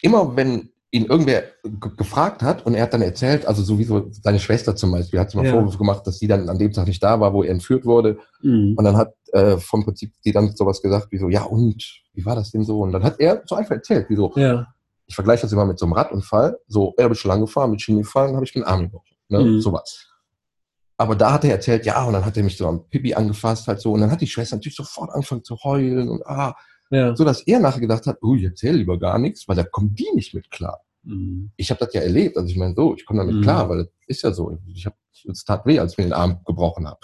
immer, 0.04 0.36
wenn 0.36 0.70
ihn 0.92 1.06
irgendwer 1.08 1.44
gefragt 1.98 2.44
hat 2.44 2.66
und 2.68 2.76
er 2.76 2.84
hat 2.84 2.94
dann 2.94 3.02
erzählt, 3.02 3.48
also 3.48 3.64
sowieso 3.64 4.12
seine 4.12 4.40
Schwester 4.40 4.76
zum 4.76 4.92
Beispiel, 4.92 5.20
hat 5.20 5.34
mal 5.34 5.44
Ja. 5.44 5.52
Vorwürfe 5.54 5.80
gemacht, 5.80 6.06
dass 6.06 6.20
sie 6.20 6.28
dann 6.28 6.48
an 6.50 6.60
dem 6.60 6.72
Tag 6.72 6.86
nicht 6.88 7.02
da 7.02 7.20
war, 7.20 7.34
wo 7.34 7.42
er 7.42 7.50
entführt 7.50 7.84
wurde. 7.84 8.20
Mhm. 8.44 8.76
Und 8.78 8.84
dann 8.86 8.96
hat 8.96 9.16
äh, 9.32 9.58
vom 9.58 9.84
Prinzip 9.84 10.14
die 10.24 10.32
dann 10.32 10.56
sowas 10.56 10.84
gesagt, 10.84 11.08
wie 11.12 11.18
so, 11.18 11.30
ja 11.30 11.44
und, 11.46 11.84
wie 12.14 12.24
war 12.24 12.36
das 12.36 12.52
denn 12.52 12.64
so? 12.64 12.82
Und 12.82 12.92
dann 12.92 13.04
hat 13.04 13.20
er 13.20 13.42
so 13.48 13.56
einfach 13.56 13.72
erzählt, 13.72 14.08
wie 14.10 14.16
so, 14.16 14.32
Ja. 14.36 14.68
ich 15.08 15.16
vergleiche 15.16 15.42
das 15.42 15.52
immer 15.52 15.66
mit 15.66 15.80
so 15.80 15.88
einem 15.88 15.94
Radunfall, 15.94 16.60
so, 16.68 16.94
er 16.96 17.06
habe 17.06 17.16
ich 17.16 17.20
schon 17.20 17.30
lang 17.30 17.42
gefahren, 17.42 17.72
mit 17.72 17.82
Schienen 17.82 18.04
gefahren, 18.04 18.36
habe 18.36 18.46
ich 18.46 18.54
den 18.54 18.64
Arm 18.64 18.82
gebrochen, 18.84 19.16
ne? 19.30 19.40
Mhm. 19.40 19.62
sowas. 19.62 20.08
Aber 20.98 21.16
da 21.16 21.34
hat 21.34 21.44
er 21.44 21.52
erzählt, 21.54 21.88
ja, 21.88 22.04
und 22.04 22.14
dann 22.14 22.24
hat 22.24 22.38
er 22.38 22.44
mich 22.44 22.56
so 22.56 22.68
am 22.68 22.88
Pipi 22.88 23.16
angefasst, 23.16 23.68
halt 23.68 23.82
so, 23.82 23.94
und 23.94 24.02
dann 24.02 24.12
hat 24.12 24.22
die 24.22 24.28
Schwester 24.28 24.58
natürlich 24.58 24.76
sofort 24.76 25.10
angefangen 25.10 25.44
zu 25.44 25.58
heulen 25.64 26.08
und 26.08 26.24
ah, 26.28 26.54
Ja. 26.94 27.16
so 27.16 27.24
dass 27.26 27.42
er 27.42 27.60
nachher 27.60 27.80
gedacht 27.82 28.06
hat, 28.08 28.18
oh, 28.22 28.36
ich 28.36 28.44
erzähle 28.44 28.78
lieber 28.78 29.00
gar 29.00 29.18
nichts, 29.18 29.48
weil 29.48 29.56
da 29.56 29.64
kommen 29.64 29.94
die 29.96 30.08
nicht 30.14 30.34
mit 30.34 30.52
klar. 30.52 30.82
Mhm. 31.04 31.52
Ich 31.58 31.70
habe 31.72 31.84
das 31.84 31.94
ja 31.94 32.02
erlebt, 32.02 32.38
also 32.38 32.48
ich 32.50 32.56
meine 32.58 32.76
so, 32.76 32.96
ich 32.96 33.06
komme 33.06 33.20
damit 33.22 33.36
Mhm. 33.36 33.42
klar, 33.42 33.68
weil 33.70 33.78
das 33.80 33.88
ist 34.08 34.22
ja 34.22 34.32
so. 34.32 34.58
Ich 34.68 34.86
habe, 34.86 34.96
es 35.30 35.44
tat 35.44 35.66
weh, 35.66 35.80
als 35.80 35.94
ich 35.94 35.98
mir 35.98 36.04
den 36.06 36.14
Arm 36.14 36.40
gebrochen 36.46 36.88
habe. 36.88 37.00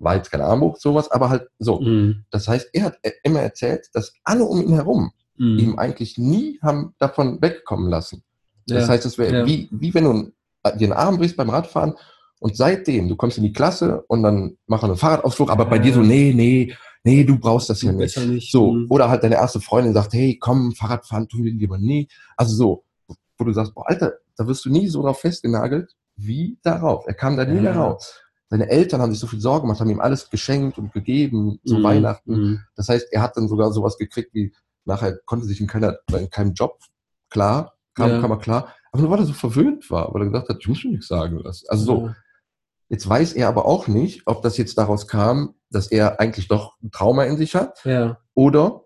War 0.00 0.16
jetzt 0.16 0.30
kein 0.30 0.40
Armbruch, 0.40 0.76
sowas, 0.76 1.10
aber 1.10 1.30
halt 1.30 1.48
so. 1.58 1.80
Mhm. 1.80 2.24
Das 2.30 2.48
heißt, 2.48 2.70
er 2.72 2.84
hat 2.84 2.98
immer 3.22 3.40
erzählt, 3.40 3.88
dass 3.94 4.12
alle 4.24 4.44
um 4.44 4.60
ihn 4.60 4.74
herum 4.74 5.12
ihm 5.36 5.78
eigentlich 5.80 6.16
nie 6.16 6.60
haben 6.62 6.94
davon 7.00 7.42
wegkommen 7.42 7.90
lassen. 7.90 8.22
Das 8.68 8.82
Ja. 8.86 8.88
heißt, 8.92 9.04
es 9.04 9.18
wäre 9.18 9.38
Ja. 9.38 9.46
wie, 9.46 9.68
wie 9.72 9.92
wenn 9.92 10.04
du 10.04 10.22
dir 10.64 10.76
den 10.78 10.92
Arm 10.92 11.18
brichst 11.18 11.36
beim 11.36 11.50
Radfahren 11.50 11.94
und 12.38 12.56
seitdem, 12.56 13.08
du 13.08 13.16
kommst 13.16 13.36
in 13.38 13.42
die 13.44 13.52
Klasse 13.52 14.02
und 14.06 14.22
dann 14.22 14.56
machen 14.68 14.82
wir 14.82 14.90
einen 14.92 14.96
Fahrradausflug, 14.96 15.50
aber 15.50 15.64
bei 15.64 15.80
dir 15.80 15.92
so, 15.92 16.02
nee, 16.02 16.32
nee, 16.36 16.72
nee, 17.04 17.22
du 17.24 17.38
brauchst 17.38 17.70
das 17.70 17.82
ja 17.82 17.92
nicht. 17.92 18.16
Nicht. 18.18 18.50
So, 18.50 18.72
Mhm. 18.72 18.86
oder 18.90 19.08
halt 19.08 19.22
deine 19.22 19.36
erste 19.36 19.60
Freundin 19.60 19.92
sagt, 19.94 20.12
hey, 20.14 20.36
komm, 20.40 20.72
Fahrradfahren 20.72 21.28
tun 21.28 21.44
wir 21.44 21.52
lieber 21.52 21.78
nie. 21.78 22.08
Also 22.36 22.54
so, 22.56 22.84
wo 23.38 23.44
du 23.44 23.52
sagst, 23.52 23.74
boah, 23.74 23.88
Alter, 23.88 24.14
da 24.36 24.46
wirst 24.46 24.64
du 24.64 24.70
nie 24.70 24.88
so 24.88 25.02
drauf 25.02 25.20
festgenagelt 25.20 25.94
wie 26.16 26.58
darauf. 26.62 27.06
Er 27.06 27.14
kam 27.14 27.36
da 27.36 27.44
nie 27.44 27.62
Ja. 27.62 27.72
raus. 27.72 28.20
Seine 28.50 28.68
Eltern 28.68 29.00
haben 29.00 29.10
sich 29.10 29.20
so 29.20 29.26
viel 29.26 29.40
Sorgen 29.40 29.66
gemacht, 29.66 29.80
haben 29.80 29.90
ihm 29.90 30.00
alles 30.00 30.30
geschenkt 30.30 30.78
und 30.78 30.92
gegeben 30.92 31.58
zu 31.66 31.76
Mhm. 31.78 31.82
Weihnachten. 31.82 32.32
Mhm. 32.36 32.60
Das 32.76 32.88
heißt, 32.88 33.08
er 33.12 33.22
hat 33.22 33.36
dann 33.36 33.48
sogar 33.48 33.72
sowas 33.72 33.96
gekriegt 33.98 34.32
wie, 34.34 34.52
nachher 34.84 35.18
konnte 35.26 35.46
sich 35.46 35.60
in, 35.60 35.66
keiner, 35.66 35.96
in 36.16 36.30
keinem 36.30 36.52
Job 36.52 36.78
klar, 37.30 37.74
kam, 37.94 38.10
Ja. 38.10 38.20
kam 38.20 38.30
er 38.30 38.38
klar. 38.38 38.68
Aber 38.92 39.02
nur 39.02 39.10
weil 39.10 39.18
er 39.20 39.24
so 39.26 39.32
verwöhnt 39.32 39.90
war, 39.90 40.12
weil 40.14 40.22
er 40.22 40.26
gesagt 40.26 40.48
hat, 40.50 40.58
ich 40.60 40.68
muss 40.68 40.84
mir 40.84 40.90
nichts 40.92 41.08
sagen 41.08 41.38
lassen. 41.38 41.66
Also 41.68 41.84
so. 41.84 42.10
Jetzt 42.94 43.08
weiß 43.08 43.32
er 43.34 43.48
aber 43.48 43.66
auch 43.66 43.88
nicht, 43.88 44.22
ob 44.26 44.42
das 44.42 44.56
jetzt 44.56 44.78
daraus 44.78 45.06
kam, 45.08 45.54
dass 45.70 45.88
er 45.88 46.20
eigentlich 46.20 46.46
doch 46.48 46.76
ein 46.82 46.90
Trauma 46.92 47.24
in 47.24 47.36
sich 47.36 47.54
hat 47.54 47.84
Ja. 47.84 48.18
oder 48.34 48.82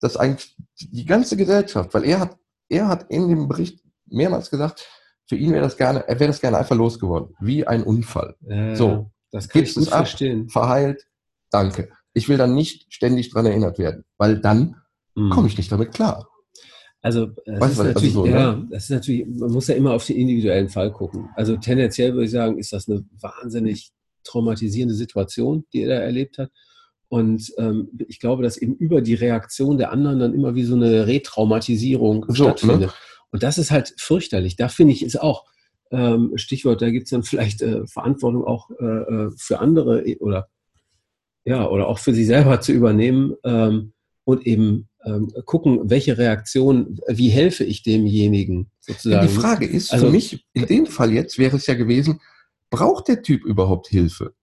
dass 0.00 0.16
eigentlich 0.16 0.56
die 0.80 1.04
ganze 1.04 1.36
Gesellschaft, 1.36 1.92
weil 1.92 2.04
er 2.04 2.20
hat, 2.20 2.36
er 2.70 2.88
hat 2.88 3.06
in 3.10 3.28
dem 3.28 3.48
Bericht 3.48 3.80
mehrmals 4.06 4.48
gesagt, 4.50 4.86
für 5.28 5.36
ihn 5.36 5.52
wäre 5.52 5.62
das 5.62 5.76
gerne, 5.76 6.08
er 6.08 6.18
wäre 6.18 6.28
das 6.28 6.40
gerne 6.40 6.56
einfach 6.58 6.74
losgeworden, 6.74 7.36
wie 7.40 7.66
ein 7.66 7.82
Unfall. 7.84 8.34
Ja. 8.40 8.74
So. 8.74 9.10
Das 9.30 9.48
kann 9.48 9.62
ich 9.62 9.74
gut 9.74 9.88
ab? 9.92 9.98
verstehen. 9.98 10.48
Verheilt, 10.48 11.06
danke. 11.52 11.90
Ich 12.14 12.28
will 12.28 12.36
dann 12.38 12.54
nicht 12.54 12.92
ständig 12.92 13.30
dran 13.30 13.46
erinnert 13.46 13.78
werden, 13.78 14.04
weil 14.18 14.38
dann 14.40 14.76
Mhm. 15.16 15.30
komme 15.30 15.48
ich 15.48 15.56
nicht 15.58 15.70
damit 15.70 15.92
klar. 15.92 16.28
Also, 17.02 17.26
das 17.46 17.60
Weißt 17.60 17.72
ist 17.72 17.78
also 17.80 17.84
natürlich, 17.84 18.12
so, 18.12 18.24
ne? 18.26 18.30
ja, 18.30 18.62
das 18.70 18.84
ist 18.84 18.90
natürlich, 18.90 19.26
man 19.26 19.50
muss 19.52 19.68
ja 19.68 19.74
immer 19.74 19.94
auf 19.94 20.06
den 20.06 20.16
individuellen 20.16 20.68
Fall 20.68 20.92
gucken. 20.92 21.30
Also 21.34 21.56
tendenziell 21.56 22.12
würde 22.12 22.26
ich 22.26 22.30
sagen, 22.30 22.58
ist 22.58 22.72
das 22.72 22.88
eine 22.88 23.04
wahnsinnig 23.20 23.90
traumatisierende 24.24 24.94
Situation, 24.94 25.64
die 25.72 25.82
er 25.82 25.88
da 25.88 25.94
erlebt 25.94 26.36
hat. 26.38 26.50
Und 27.08 27.52
ähm, 27.58 27.88
ich 28.06 28.20
glaube, 28.20 28.42
dass 28.42 28.58
eben 28.58 28.74
über 28.76 29.00
die 29.00 29.14
Reaktion 29.14 29.78
der 29.78 29.90
anderen 29.92 30.18
dann 30.18 30.34
immer 30.34 30.54
wie 30.54 30.64
so 30.64 30.76
eine 30.76 31.06
Retraumatisierung 31.06 32.26
So, 32.28 32.44
stattfindet. 32.44 32.92
Und 33.32 33.42
das 33.42 33.58
ist 33.58 33.70
halt 33.70 33.94
fürchterlich. 33.96 34.56
Da 34.56 34.68
finde 34.68 34.92
ich, 34.92 35.02
ist 35.02 35.20
auch, 35.20 35.44
ähm, 35.90 36.32
Stichwort, 36.36 36.82
da 36.82 36.90
gibt 36.90 37.06
es 37.06 37.10
dann 37.10 37.22
vielleicht 37.22 37.62
äh, 37.62 37.86
Verantwortung 37.86 38.44
auch 38.44 38.70
äh, 38.78 38.84
äh, 38.84 39.30
für 39.36 39.58
andere 39.58 40.06
äh, 40.06 40.18
oder 40.18 40.48
ja, 41.44 41.66
oder 41.66 41.88
auch 41.88 41.98
für 41.98 42.14
sich 42.14 42.26
selber 42.26 42.60
zu 42.60 42.72
übernehmen 42.72 43.34
ähm, 43.44 43.92
und 44.24 44.46
eben 44.46 44.89
ähm, 45.04 45.30
gucken, 45.46 45.88
welche 45.90 46.18
Reaktion, 46.18 46.98
wie 47.08 47.28
helfe 47.30 47.64
ich 47.64 47.82
demjenigen 47.82 48.70
sozusagen. 48.80 49.26
Die 49.26 49.32
Frage 49.32 49.66
ist, 49.66 49.92
Also- 49.92 50.06
für 50.06 50.12
mich, 50.12 50.44
in 50.52 50.66
dem 50.66 50.86
Fall 50.86 51.12
jetzt 51.12 51.38
wäre 51.38 51.56
es 51.56 51.66
ja 51.66 51.74
gewesen, 51.74 52.20
braucht 52.70 53.08
der 53.08 53.22
Typ 53.22 53.44
überhaupt 53.44 53.88
Hilfe? 53.88 54.34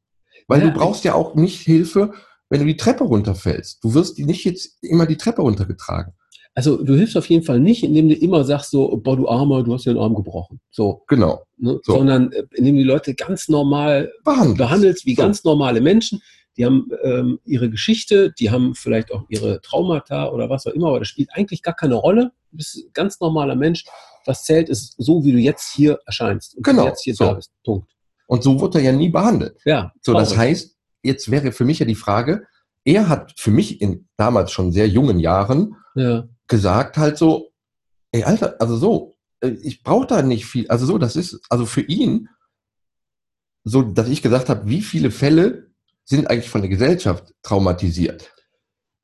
Weil 0.48 0.62
Ja, 0.62 0.70
du 0.70 0.74
brauchst 0.80 1.04
ja 1.04 1.14
auch 1.14 1.36
nicht 1.36 1.62
Hilfe, 1.62 2.12
wenn 2.50 2.62
du 2.62 2.66
die 2.66 2.78
Treppe 2.78 3.04
runterfällst. 3.04 3.84
Du 3.84 3.94
wirst 3.94 4.18
nicht 4.20 4.46
jetzt 4.46 4.78
immer 4.82 5.06
die 5.06 5.18
Treppe 5.18 5.42
runtergetragen. 5.42 6.14
Also 6.56 6.82
du 6.84 6.96
hilfst 6.96 7.16
auf 7.18 7.30
jeden 7.30 7.44
Fall 7.44 7.60
nicht, 7.60 7.84
indem 7.84 8.10
du 8.10 8.16
immer 8.16 8.44
sagst 8.44 8.72
so, 8.72 8.98
boah, 9.04 9.16
du 9.16 9.28
Armer, 9.30 9.62
du 9.64 9.74
hast 9.76 9.86
dir 9.86 9.94
den 9.94 10.02
Arm 10.02 10.16
gebrochen. 10.16 10.60
So, 10.72 11.04
Genau. 11.08 11.44
ne? 11.58 11.80
So. 11.84 11.94
sondern 11.98 12.32
äh, 12.32 12.44
indem 12.56 12.76
du 12.78 12.82
die 12.82 12.88
Leute 12.88 13.14
ganz 13.14 13.48
normal 13.48 14.12
Behandelt. 14.24 14.58
behandelst 14.58 15.06
wie 15.06 15.14
So. 15.14 15.22
ganz 15.22 15.44
normale 15.44 15.82
Menschen. 15.82 16.20
Die 16.58 16.66
haben 16.66 16.90
ähm, 17.04 17.40
ihre 17.46 17.70
Geschichte, 17.70 18.32
die 18.34 18.50
haben 18.50 18.74
vielleicht 18.74 19.12
auch 19.12 19.26
ihre 19.30 19.62
Traumata 19.62 20.30
oder 20.30 20.50
was 20.50 20.66
auch 20.66 20.72
immer, 20.72 20.88
aber 20.90 21.00
das 21.00 21.08
spielt 21.08 21.30
eigentlich 21.34 21.62
gar 21.62 21.76
keine 21.76 21.96
Rolle. 21.96 22.32
Du 22.52 22.58
bist 22.58 22.78
ein 22.78 22.90
ganz 22.94 23.20
normaler 23.20 23.56
Mensch. 23.56 23.86
Was 24.26 24.44
zählt, 24.44 24.68
ist 24.70 24.96
so, 24.98 25.24
wie 25.24 25.32
du 25.32 25.38
jetzt 25.38 25.72
hier 25.74 26.00
erscheinst 26.06 26.56
und 26.58 26.64
Genau, 26.64 26.86
jetzt 26.86 27.04
hier 27.04 27.14
so. 27.16 27.26
da 27.26 27.34
bist. 27.34 27.52
Punkt. 27.64 27.92
Und 28.26 28.44
so 28.44 28.60
wurde 28.60 28.80
er 28.80 28.86
ja 28.86 28.92
nie 28.92 29.10
behandelt. 29.10 29.58
Ja. 29.66 29.94
So, 30.02 30.14
das 30.14 30.36
heißt, 30.36 30.76
jetzt 31.04 31.32
wäre 31.32 31.52
für 31.52 31.64
mich 31.64 31.80
ja 31.80 31.86
die 31.86 31.96
Frage, 31.96 32.46
er 32.84 33.08
hat 33.08 33.34
für 33.38 33.52
mich 33.52 33.80
in 33.82 34.08
damals 34.18 34.52
schon 34.52 34.72
sehr 34.72 34.88
jungen 34.88 35.20
Jahren 35.20 35.76
Ja. 35.96 36.28
gesagt 36.48 36.98
halt 36.98 37.18
so, 37.18 37.52
ey 38.12 38.24
Alter, 38.24 38.56
also 38.60 38.76
so, 38.78 39.18
äh, 39.42 39.50
ich 39.62 39.84
brauche 39.84 40.08
da 40.08 40.22
nicht 40.22 40.46
viel, 40.46 40.68
also 40.70 40.86
so, 40.86 40.98
das 40.98 41.16
ist, 41.16 41.40
also 41.50 41.66
für 41.66 41.82
ihn, 41.82 42.28
so, 43.64 43.82
dass 43.82 44.08
ich 44.10 44.22
gesagt 44.22 44.50
habe, 44.50 44.68
wie 44.70 44.82
viele 44.82 45.12
Fälle 45.12 45.67
sind 46.10 46.30
eigentlich 46.30 46.50
von 46.50 46.62
der 46.62 46.70
Gesellschaft 46.70 47.34
traumatisiert, 47.44 48.34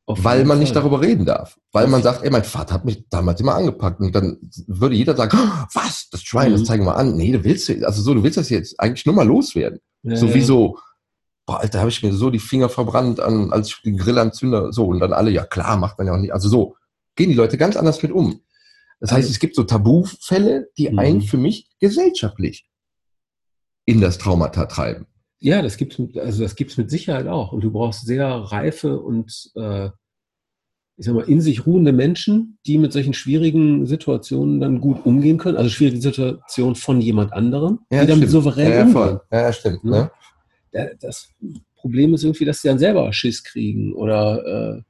Auf 0.05 0.23
weil 0.23 0.45
man 0.45 0.59
nicht 0.59 0.73
Fall. 0.73 0.81
darüber 0.81 1.01
reden 1.01 1.25
darf, 1.25 1.57
weil 1.71 1.85
Auf 1.85 1.91
man 1.91 2.01
sagt, 2.03 2.23
ey, 2.23 2.29
mein 2.29 2.43
Vater 2.43 2.73
hat 2.75 2.85
mich 2.85 3.07
damals 3.09 3.39
immer 3.41 3.55
angepackt 3.55 3.99
und 3.99 4.13
dann 4.15 4.37
würde 4.67 4.95
jeder 4.95 5.15
sagen, 5.15 5.37
"Oh, 5.37 5.65
was, 5.73 6.09
das 6.09 6.23
Schwein, 6.23 6.51
das 6.51 6.61
Mhm. 6.61 6.65
zeigen 6.65 6.85
wir 6.85 6.95
an, 6.95 7.15
nee, 7.15 7.31
du 7.31 7.43
willst, 7.43 7.69
also 7.69 8.01
so, 8.01 8.13
du 8.13 8.23
willst 8.23 8.37
das 8.37 8.49
jetzt 8.49 8.79
eigentlich 8.79 9.05
nur 9.05 9.15
mal 9.15 9.27
loswerden, 9.27 9.79
Ja, 10.03 10.15
sowieso, 10.15 10.79
boah, 11.45 11.59
Alter, 11.59 11.79
habe 11.79 11.89
ich 11.89 12.01
mir 12.01 12.13
so 12.13 12.29
die 12.29 12.39
Finger 12.39 12.69
verbrannt, 12.69 13.19
an, 13.19 13.51
als 13.51 13.67
ich 13.69 13.81
den 13.81 13.97
Grill 13.97 14.17
anzünde, 14.17 14.71
so, 14.71 14.85
und 14.87 14.99
dann 14.99 15.11
alle, 15.13 15.29
ja 15.31 15.45
klar, 15.45 15.75
macht 15.77 15.97
man 15.97 16.07
ja 16.07 16.13
auch 16.13 16.17
nicht, 16.19 16.33
also 16.33 16.47
so, 16.47 16.75
gehen 17.15 17.29
die 17.29 17.35
Leute 17.35 17.57
ganz 17.57 17.75
anders 17.75 18.01
mit 18.01 18.11
um. 18.13 18.41
Das 19.01 19.11
heißt, 19.11 19.23
Also- 19.25 19.31
es 19.31 19.39
gibt 19.39 19.55
so 19.55 19.63
Tabufälle, 19.65 20.69
die 20.77 20.89
Mhm. 20.89 20.99
einen 20.99 21.21
für 21.21 21.35
mich 21.37 21.69
gesellschaftlich 21.79 22.65
in 23.85 23.99
das 23.99 24.17
Traumata 24.17 24.65
treiben. 24.67 25.07
Ja, 25.43 25.61
das 25.61 25.75
gibt's 25.75 25.99
mit, 25.99 26.17
also 26.17 26.41
das 26.41 26.55
gibt's 26.55 26.77
mit 26.77 26.89
Sicherheit 26.89 27.27
auch. 27.27 27.51
Und 27.51 27.61
du 27.65 27.69
brauchst 27.71 28.05
sehr 28.05 28.25
reife 28.27 28.97
und 29.01 29.51
äh, 29.55 29.89
ich 30.95 31.05
sag 31.05 31.15
mal, 31.15 31.27
in 31.27 31.41
sich 31.41 31.65
ruhende 31.65 31.91
Menschen, 31.91 32.59
die 32.65 32.77
mit 32.77 32.93
solchen 32.93 33.13
schwierigen 33.13 33.85
Situationen 33.85 34.61
dann 34.61 34.79
gut 34.79 35.05
umgehen 35.05 35.37
können. 35.37 35.57
Also 35.57 35.69
schwierige 35.69 35.99
Situationen 36.01 36.75
von 36.75 37.01
jemand 37.01 37.33
anderem, 37.33 37.79
die 37.91 38.05
damit 38.07 38.29
souverän 38.29 38.69
ja, 38.69 38.75
ja, 38.77 38.83
umgehen. 38.85 39.19
ja, 39.31 39.41
ja, 39.41 39.51
stimmt. 39.53 39.83
Ne? 39.83 40.09
Ne? 40.71 40.95
Das 41.01 41.27
Problem 41.75 42.13
ist 42.13 42.23
irgendwie, 42.23 42.45
dass 42.45 42.61
sie 42.61 42.69
dann 42.69 42.79
selber 42.79 43.11
Schiss 43.11 43.43
kriegen 43.43 43.91
oder 43.93 44.77
äh, 44.77 44.81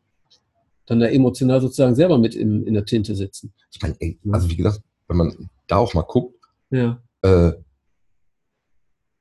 dann 0.85 0.99
da 0.99 1.07
emotional 1.07 1.61
sozusagen 1.61 1.95
selber 1.95 2.19
mit 2.19 2.35
im, 2.35 2.67
in 2.67 2.75
der 2.75 2.85
Tinte 2.85 3.15
sitzen. 3.15 3.51
Ich 3.73 3.81
meine, 3.81 3.95
Ne? 3.99 4.17
also 4.33 4.47
wie 4.51 4.57
gesagt, 4.57 4.81
wenn 5.07 5.17
man 5.17 5.49
da 5.65 5.77
auch 5.77 5.95
mal 5.95 6.03
guckt, 6.03 6.35
Ja. 6.69 7.01
äh, 7.23 7.53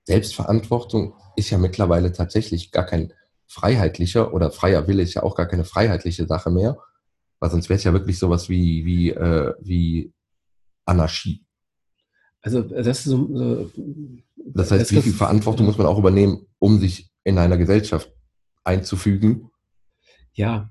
Selbstverantwortung 0.04 1.14
ist 1.36 1.50
ja 1.50 1.58
mittlerweile 1.58 2.12
tatsächlich 2.12 2.70
gar 2.72 2.86
kein 2.86 3.12
freiheitlicher 3.46 4.32
oder 4.32 4.50
freier 4.50 4.88
Wille 4.88 5.02
ist 5.02 5.14
ja 5.14 5.22
auch 5.22 5.34
gar 5.34 5.46
keine 5.46 5.64
freiheitliche 5.64 6.26
Sache 6.26 6.50
mehr, 6.50 6.78
weil 7.38 7.50
sonst 7.50 7.68
wäre 7.68 7.76
es 7.76 7.84
ja 7.84 7.92
wirklich 7.92 8.18
sowas 8.18 8.48
wie, 8.48 8.84
wie, 8.84 9.10
äh, 9.10 9.52
wie 9.60 10.12
Anarchie. 10.84 11.44
Also 12.40 12.62
das 12.62 12.86
ist 12.86 13.04
so, 13.04 13.28
so 13.32 13.70
Das 14.36 14.70
heißt, 14.70 14.90
wie 14.92 15.02
viel 15.02 15.12
Verantwortung 15.12 15.66
muss 15.66 15.78
man 15.78 15.86
auch 15.86 15.98
übernehmen, 15.98 16.46
um 16.58 16.80
sich 16.80 17.10
in 17.24 17.38
einer 17.38 17.56
Gesellschaft 17.56 18.12
einzufügen? 18.64 19.50
Ja. 20.32 20.70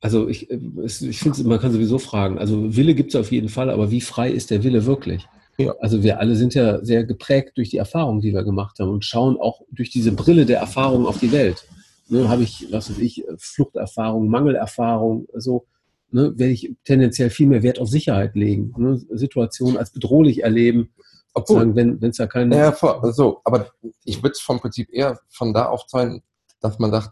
Also 0.00 0.28
ich, 0.28 0.50
ich 0.50 1.18
finde, 1.20 1.44
man 1.44 1.60
kann 1.60 1.72
sowieso 1.72 1.98
fragen. 1.98 2.38
Also 2.38 2.74
Wille 2.76 2.94
gibt 2.94 3.14
es 3.14 3.20
auf 3.20 3.30
jeden 3.30 3.48
Fall, 3.48 3.70
aber 3.70 3.92
wie 3.92 4.00
frei 4.00 4.30
ist 4.30 4.50
der 4.50 4.64
Wille 4.64 4.84
wirklich? 4.84 5.28
Ja. 5.58 5.74
Also 5.80 6.02
wir 6.02 6.18
alle 6.18 6.34
sind 6.36 6.54
ja 6.54 6.84
sehr 6.84 7.04
geprägt 7.04 7.52
durch 7.56 7.70
die 7.70 7.76
Erfahrungen, 7.76 8.20
die 8.20 8.32
wir 8.32 8.42
gemacht 8.42 8.78
haben 8.78 8.90
und 8.90 9.04
schauen 9.04 9.38
auch 9.38 9.62
durch 9.70 9.90
diese 9.90 10.12
Brille 10.12 10.46
der 10.46 10.58
Erfahrung 10.60 11.06
auf 11.06 11.18
die 11.18 11.32
Welt. 11.32 11.66
Ne, 12.08 12.28
Habe 12.28 12.42
ich, 12.42 12.66
was 12.70 12.90
weiß 12.90 12.98
ich, 12.98 13.24
Fluchterfahrung, 13.38 14.28
Mangelerfahrung, 14.28 15.26
so, 15.34 15.66
ne, 16.10 16.32
werde 16.36 16.52
ich 16.52 16.74
tendenziell 16.84 17.30
viel 17.30 17.46
mehr 17.46 17.62
Wert 17.62 17.78
auf 17.78 17.88
Sicherheit 17.88 18.34
legen. 18.34 18.74
Ne, 18.76 19.00
Situationen 19.10 19.76
als 19.76 19.90
bedrohlich 19.92 20.42
erleben, 20.42 20.92
Obwohl, 21.34 21.74
wenn 21.76 22.02
es 22.02 22.16
da 22.16 22.26
keinen. 22.26 22.52
Ja, 22.52 22.72
vor- 22.72 23.12
so, 23.12 23.40
aber 23.44 23.70
ich 24.04 24.22
würde 24.22 24.32
es 24.32 24.40
vom 24.40 24.58
Prinzip 24.60 24.88
eher 24.92 25.18
von 25.30 25.52
da 25.54 25.66
aufzeigen, 25.66 26.22
dass 26.60 26.78
man 26.78 26.90
sagt, 26.90 27.10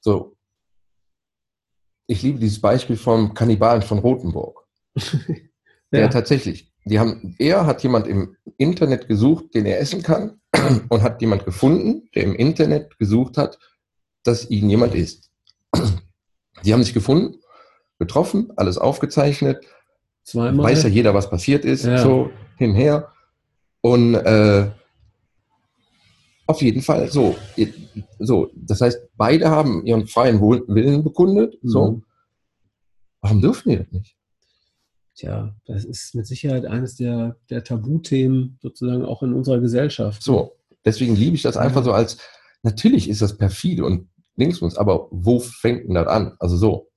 so, 0.00 0.36
ich 2.06 2.22
liebe 2.22 2.38
dieses 2.40 2.60
Beispiel 2.60 2.96
vom 2.96 3.34
Kannibalen 3.34 3.82
von 3.82 3.98
Rothenburg. 3.98 4.66
Der 5.92 6.00
ja. 6.02 6.08
tatsächlich, 6.08 6.69
die 6.84 6.98
haben, 6.98 7.34
er 7.38 7.66
hat 7.66 7.82
jemand 7.82 8.06
im 8.06 8.36
Internet 8.56 9.06
gesucht, 9.08 9.54
den 9.54 9.66
er 9.66 9.80
essen 9.80 10.02
kann, 10.02 10.40
und 10.88 11.02
hat 11.02 11.20
jemand 11.20 11.44
gefunden, 11.44 12.08
der 12.14 12.24
im 12.24 12.34
Internet 12.34 12.98
gesucht 12.98 13.36
hat, 13.36 13.58
dass 14.24 14.48
ihn 14.50 14.68
jemand 14.70 14.94
isst. 14.94 15.30
Die 16.64 16.72
haben 16.72 16.82
sich 16.84 16.92
gefunden, 16.94 17.36
getroffen, 17.98 18.52
alles 18.56 18.76
aufgezeichnet, 18.76 19.64
Zweimal. 20.24 20.66
weiß 20.66 20.82
ja 20.82 20.88
jeder, 20.90 21.14
was 21.14 21.30
passiert 21.30 21.64
ist, 21.64 21.84
Ja. 21.84 21.98
so 21.98 22.30
hinher. 22.58 23.08
Und 23.82 24.14
äh, 24.14 24.70
auf 26.46 26.60
jeden 26.60 26.82
Fall 26.82 27.08
so. 27.10 27.36
So, 28.18 28.50
das 28.54 28.80
heißt, 28.80 29.00
beide 29.16 29.48
haben 29.50 29.86
ihren 29.86 30.06
freien 30.06 30.40
Willen 30.40 31.02
bekundet. 31.04 31.56
So, 31.62 31.92
Mhm. 31.92 32.04
warum 33.22 33.40
dürfen 33.40 33.70
die 33.70 33.76
das 33.78 33.90
nicht? 33.92 34.16
Tja, 35.20 35.54
das 35.66 35.84
ist 35.84 36.14
mit 36.14 36.26
Sicherheit 36.26 36.64
eines 36.64 36.96
der, 36.96 37.36
der 37.50 37.62
Tabuthemen 37.62 38.58
sozusagen 38.62 39.04
auch 39.04 39.22
in 39.22 39.34
unserer 39.34 39.60
Gesellschaft. 39.60 40.22
So, 40.22 40.56
deswegen 40.82 41.14
liebe 41.14 41.36
ich 41.36 41.42
das 41.42 41.58
einfach 41.58 41.84
so 41.84 41.92
als, 41.92 42.16
natürlich 42.62 43.06
ist 43.06 43.20
das 43.20 43.36
perfide 43.36 43.84
und 43.84 44.08
linksmus, 44.36 44.78
aber 44.78 45.08
wo 45.10 45.38
fängt 45.38 45.86
denn 45.86 45.94
das 45.94 46.06
an? 46.06 46.36
Also 46.38 46.56
so. 46.56 46.88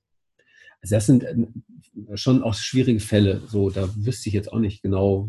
Also 0.80 0.94
das 0.94 1.04
sind 1.04 1.24
äh, 1.24 1.36
schon 2.14 2.42
auch 2.42 2.54
schwierige 2.54 3.00
Fälle. 3.00 3.42
So, 3.46 3.68
da 3.68 3.90
wüsste 3.94 4.30
ich 4.30 4.34
jetzt 4.34 4.50
auch 4.50 4.58
nicht 4.58 4.80
genau. 4.80 5.28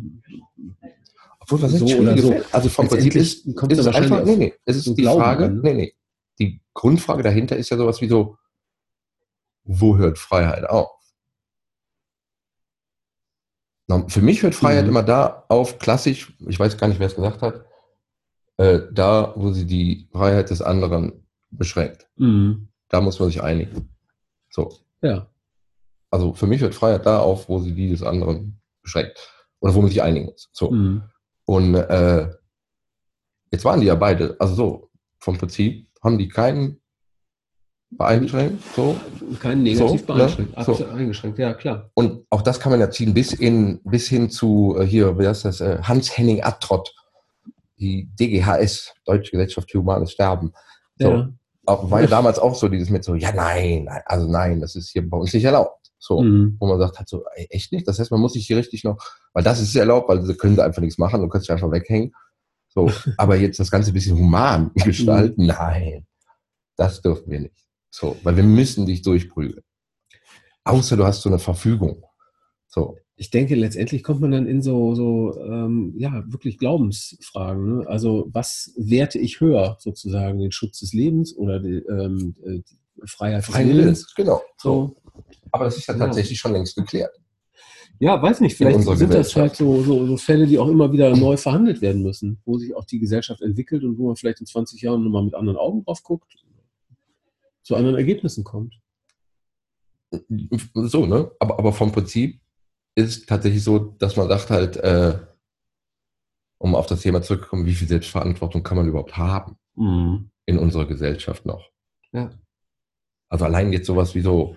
Obwohl, 1.41 1.63
was 1.63 1.73
So 1.73 1.83
oder 1.83 1.95
schwierige 1.95 2.21
so. 2.21 2.27
Fälle? 2.29 2.45
Also 2.53 2.69
vom 2.69 2.87
Prinzip 2.87 3.15
ist, 3.15 3.55
kommt 3.57 3.73
ist 3.73 3.79
es 3.79 3.87
einfach, 3.87 4.23
nee, 4.23 4.37
nee, 4.37 4.53
es 4.63 4.77
ist 4.77 4.97
die 4.97 5.01
Glauben 5.01 5.21
Frage, 5.21 5.45
an, 5.47 5.55
ne? 5.55 5.61
nee, 5.63 5.73
nee, 5.73 5.93
die 6.39 6.61
Grundfrage 6.73 7.23
dahinter 7.23 7.57
ist 7.57 7.71
ja 7.71 7.75
sowas 7.75 7.99
wie 7.99 8.07
so, 8.07 8.37
wo 9.65 9.97
hört 9.97 10.17
Freiheit 10.17 10.63
auf? 10.69 10.91
Für 14.07 14.21
mich 14.21 14.41
hört 14.41 14.55
Freiheit 14.55 14.83
Mhm. 14.83 14.89
immer 14.89 15.03
da 15.03 15.45
auf, 15.47 15.77
klassisch, 15.77 16.33
ich 16.47 16.59
weiß 16.59 16.77
gar 16.77 16.87
nicht, 16.87 16.99
wer 16.99 17.07
es 17.07 17.15
gesagt 17.15 17.41
hat, 17.41 17.65
äh, 18.57 18.79
da, 18.91 19.33
wo 19.35 19.51
sie 19.51 19.65
die 19.65 20.07
Freiheit 20.11 20.49
des 20.49 20.61
anderen 20.61 21.27
beschränkt. 21.51 22.07
Mhm. 22.15 22.69
Da 22.89 23.01
muss 23.01 23.19
man 23.19 23.29
sich 23.29 23.41
einigen. 23.43 23.89
So. 24.49 24.71
Ja. 25.01 25.27
Also 26.09 26.33
für 26.33 26.47
mich 26.47 26.61
hört 26.61 26.73
Freiheit 26.73 27.05
da 27.05 27.19
auf, 27.19 27.47
wo 27.49 27.59
sie 27.59 27.73
die 27.75 27.89
des 27.89 28.01
anderen 28.01 28.61
beschränkt. 28.81 29.19
Oder 29.59 29.73
wo 29.75 29.81
man 29.81 29.89
sich 29.89 30.01
einigen 30.01 30.27
muss. 30.27 30.49
So. 30.53 30.71
Mhm. 30.71 31.03
Und 31.45 31.75
äh, 31.75 32.31
jetzt 33.51 33.65
waren 33.65 33.81
die 33.81 33.87
ja 33.87 33.95
beide, 33.95 34.35
also 34.39 34.55
so, 34.55 34.89
vom 35.19 35.37
Prinzip 35.37 35.87
haben 36.03 36.17
die 36.17 36.27
keinen 36.27 36.79
beeinschränkt. 37.91 38.63
So. 38.75 38.95
Kein 39.39 39.63
negativ 39.63 40.05
So, 40.05 40.13
ne? 40.13 40.19
beeinschränkt. 40.19 40.51
So. 40.53 40.57
Absolut 40.73 40.93
eingeschränkt, 40.93 41.39
ja 41.39 41.53
klar. 41.53 41.89
Und 41.93 42.25
auch 42.29 42.41
das 42.41 42.59
kann 42.59 42.71
man 42.71 42.79
ja 42.79 42.89
ziehen 42.89 43.13
bis, 43.13 43.33
in, 43.33 43.79
bis 43.83 44.07
hin 44.07 44.29
zu 44.29 44.75
äh, 44.79 44.85
hier, 44.85 45.17
wie 45.17 45.27
heißt 45.27 45.45
das, 45.45 45.61
äh, 45.61 45.79
Hans-Henning 45.81 46.43
Attrott, 46.43 46.93
die 47.77 48.09
DGHS, 48.19 48.93
Deutsche 49.05 49.31
Gesellschaft 49.31 49.71
für 49.71 49.79
Humanes 49.79 50.11
Sterben. 50.11 50.53
So. 50.99 51.09
Ja. 51.09 51.29
Auch, 51.67 51.89
weil 51.89 52.05
damals 52.05 52.37
auch 52.37 52.53
so 52.53 52.67
dieses 52.67 52.91
mit 52.91 53.03
so, 53.03 53.15
ja 53.15 53.31
nein, 53.33 53.85
nein, 53.85 54.01
also 54.05 54.27
nein, 54.29 54.59
das 54.59 54.75
ist 54.75 54.91
hier 54.91 55.09
bei 55.09 55.17
uns 55.17 55.33
nicht 55.33 55.45
erlaubt. 55.45 55.85
So. 55.97 56.21
Mhm. 56.21 56.57
wo 56.59 56.67
man 56.67 56.77
sagt 56.77 56.99
halt 56.99 57.09
so, 57.09 57.23
ey, 57.33 57.47
echt 57.49 57.71
nicht? 57.71 57.87
Das 57.87 57.97
heißt, 57.97 58.11
man 58.11 58.19
muss 58.19 58.33
sich 58.33 58.45
hier 58.45 58.57
richtig 58.57 58.83
noch, 58.83 59.03
weil 59.33 59.43
das 59.43 59.59
ist 59.59 59.75
erlaubt, 59.75 60.07
weil 60.07 60.21
sie 60.21 60.35
können 60.35 60.55
sie 60.55 60.63
einfach 60.63 60.81
nichts 60.81 60.99
machen, 60.99 61.21
du 61.21 61.27
kannst 61.27 61.47
dich 61.47 61.51
einfach 61.51 61.71
weghängen. 61.71 62.13
So, 62.67 62.91
aber 63.17 63.37
jetzt 63.37 63.59
das 63.59 63.71
Ganze 63.71 63.89
ein 63.89 63.95
bisschen 63.95 64.15
human 64.15 64.69
gestalten, 64.75 65.47
nein, 65.47 66.05
das 66.75 67.01
dürfen 67.01 67.31
wir 67.31 67.39
nicht. 67.39 67.64
So, 67.97 68.17
weil 68.23 68.35
wir 68.35 68.43
müssen 68.43 68.85
dich 68.85 69.03
durchprügeln. 69.03 69.63
Außer 70.65 70.97
du 70.97 71.05
hast 71.05 71.21
so 71.21 71.29
eine 71.29 71.39
Verfügung. 71.39 72.03
So, 72.67 72.97
Ich 73.15 73.29
denke, 73.29 73.55
letztendlich 73.55 74.03
kommt 74.03 74.19
man 74.19 74.31
dann 74.31 74.47
in 74.47 74.61
so, 74.61 74.95
so 74.95 75.39
ähm, 75.39 75.93
ja, 75.95 76.21
wirklich 76.27 76.57
Glaubensfragen. 76.57 77.77
Ne? 77.77 77.87
Also, 77.87 78.27
was 78.33 78.73
werte 78.75 79.17
ich 79.17 79.39
höher, 79.39 79.77
sozusagen, 79.79 80.39
den 80.39 80.51
Schutz 80.51 80.81
des 80.81 80.91
Lebens 80.91 81.37
oder 81.37 81.61
die, 81.61 81.77
ähm, 81.89 82.35
äh, 82.43 82.59
die 82.59 83.07
Freiheit 83.07 83.47
des 83.47 83.55
Willens? 83.55 84.13
Genau. 84.13 84.41
So. 84.57 84.97
Aber 85.53 85.63
das 85.63 85.77
ist 85.77 85.87
ja 85.87 85.93
Genau. 85.93 86.07
tatsächlich 86.07 86.37
schon 86.37 86.51
längst 86.51 86.75
geklärt. 86.75 87.15
Ja, 87.99 88.21
weiß 88.21 88.41
nicht, 88.41 88.57
vielleicht 88.57 88.81
sind 88.81 89.13
das 89.13 89.33
halt 89.37 89.55
so, 89.55 89.81
so, 89.83 90.05
so 90.05 90.17
Fälle, 90.17 90.47
die 90.47 90.59
auch 90.59 90.67
immer 90.67 90.91
wieder 90.91 91.15
neu 91.15 91.37
verhandelt 91.37 91.81
werden 91.81 92.03
müssen, 92.03 92.41
wo 92.43 92.57
sich 92.57 92.75
auch 92.75 92.83
die 92.83 92.99
Gesellschaft 92.99 93.41
entwickelt 93.41 93.85
und 93.85 93.97
wo 93.97 94.07
man 94.07 94.17
vielleicht 94.17 94.41
in 94.41 94.45
20 94.45 94.81
Jahren 94.81 95.01
nochmal 95.01 95.23
mit 95.23 95.33
anderen 95.33 95.57
Augen 95.57 95.85
drauf 95.85 96.03
guckt, 96.03 96.35
zu 97.65 97.75
anderen 97.75 97.97
Ergebnissen 97.97 98.43
kommt. 98.43 98.75
So, 100.73 101.05
ne? 101.05 101.31
Aber, 101.39 101.59
aber 101.59 101.73
vom 101.73 101.91
Prinzip 101.91 102.39
ist 102.95 103.27
tatsächlich 103.27 103.63
so, 103.63 103.79
dass 103.79 104.15
man 104.15 104.29
sagt 104.29 104.49
halt, 104.51 104.77
äh, 104.77 105.19
um 106.57 106.75
auf 106.75 106.85
das 106.85 107.01
Thema 107.01 107.21
zurückzukommen, 107.21 107.65
wie 107.65 107.73
viel 107.75 107.87
Selbstverantwortung 107.87 108.63
kann 108.63 108.77
man 108.77 108.87
überhaupt 108.87 109.17
haben 109.17 109.57
Mhm. 109.75 110.29
in 110.45 110.57
unserer 110.57 110.85
Gesellschaft 110.85 111.45
noch? 111.45 111.69
Ja. 112.13 112.31
Also 113.29 113.43
allein 113.45 113.73
jetzt 113.73 113.87
sowas 113.87 114.15
wie 114.15 114.21
so, 114.21 114.55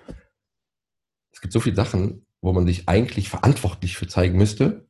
es 1.32 1.40
gibt 1.40 1.52
so 1.52 1.61
viele 1.61 1.74
Sachen, 1.74 2.26
wo 2.40 2.52
man 2.52 2.66
sich 2.66 2.88
eigentlich 2.88 3.28
verantwortlich 3.28 3.96
für 3.96 4.06
zeigen 4.06 4.36
müsste, 4.36 4.86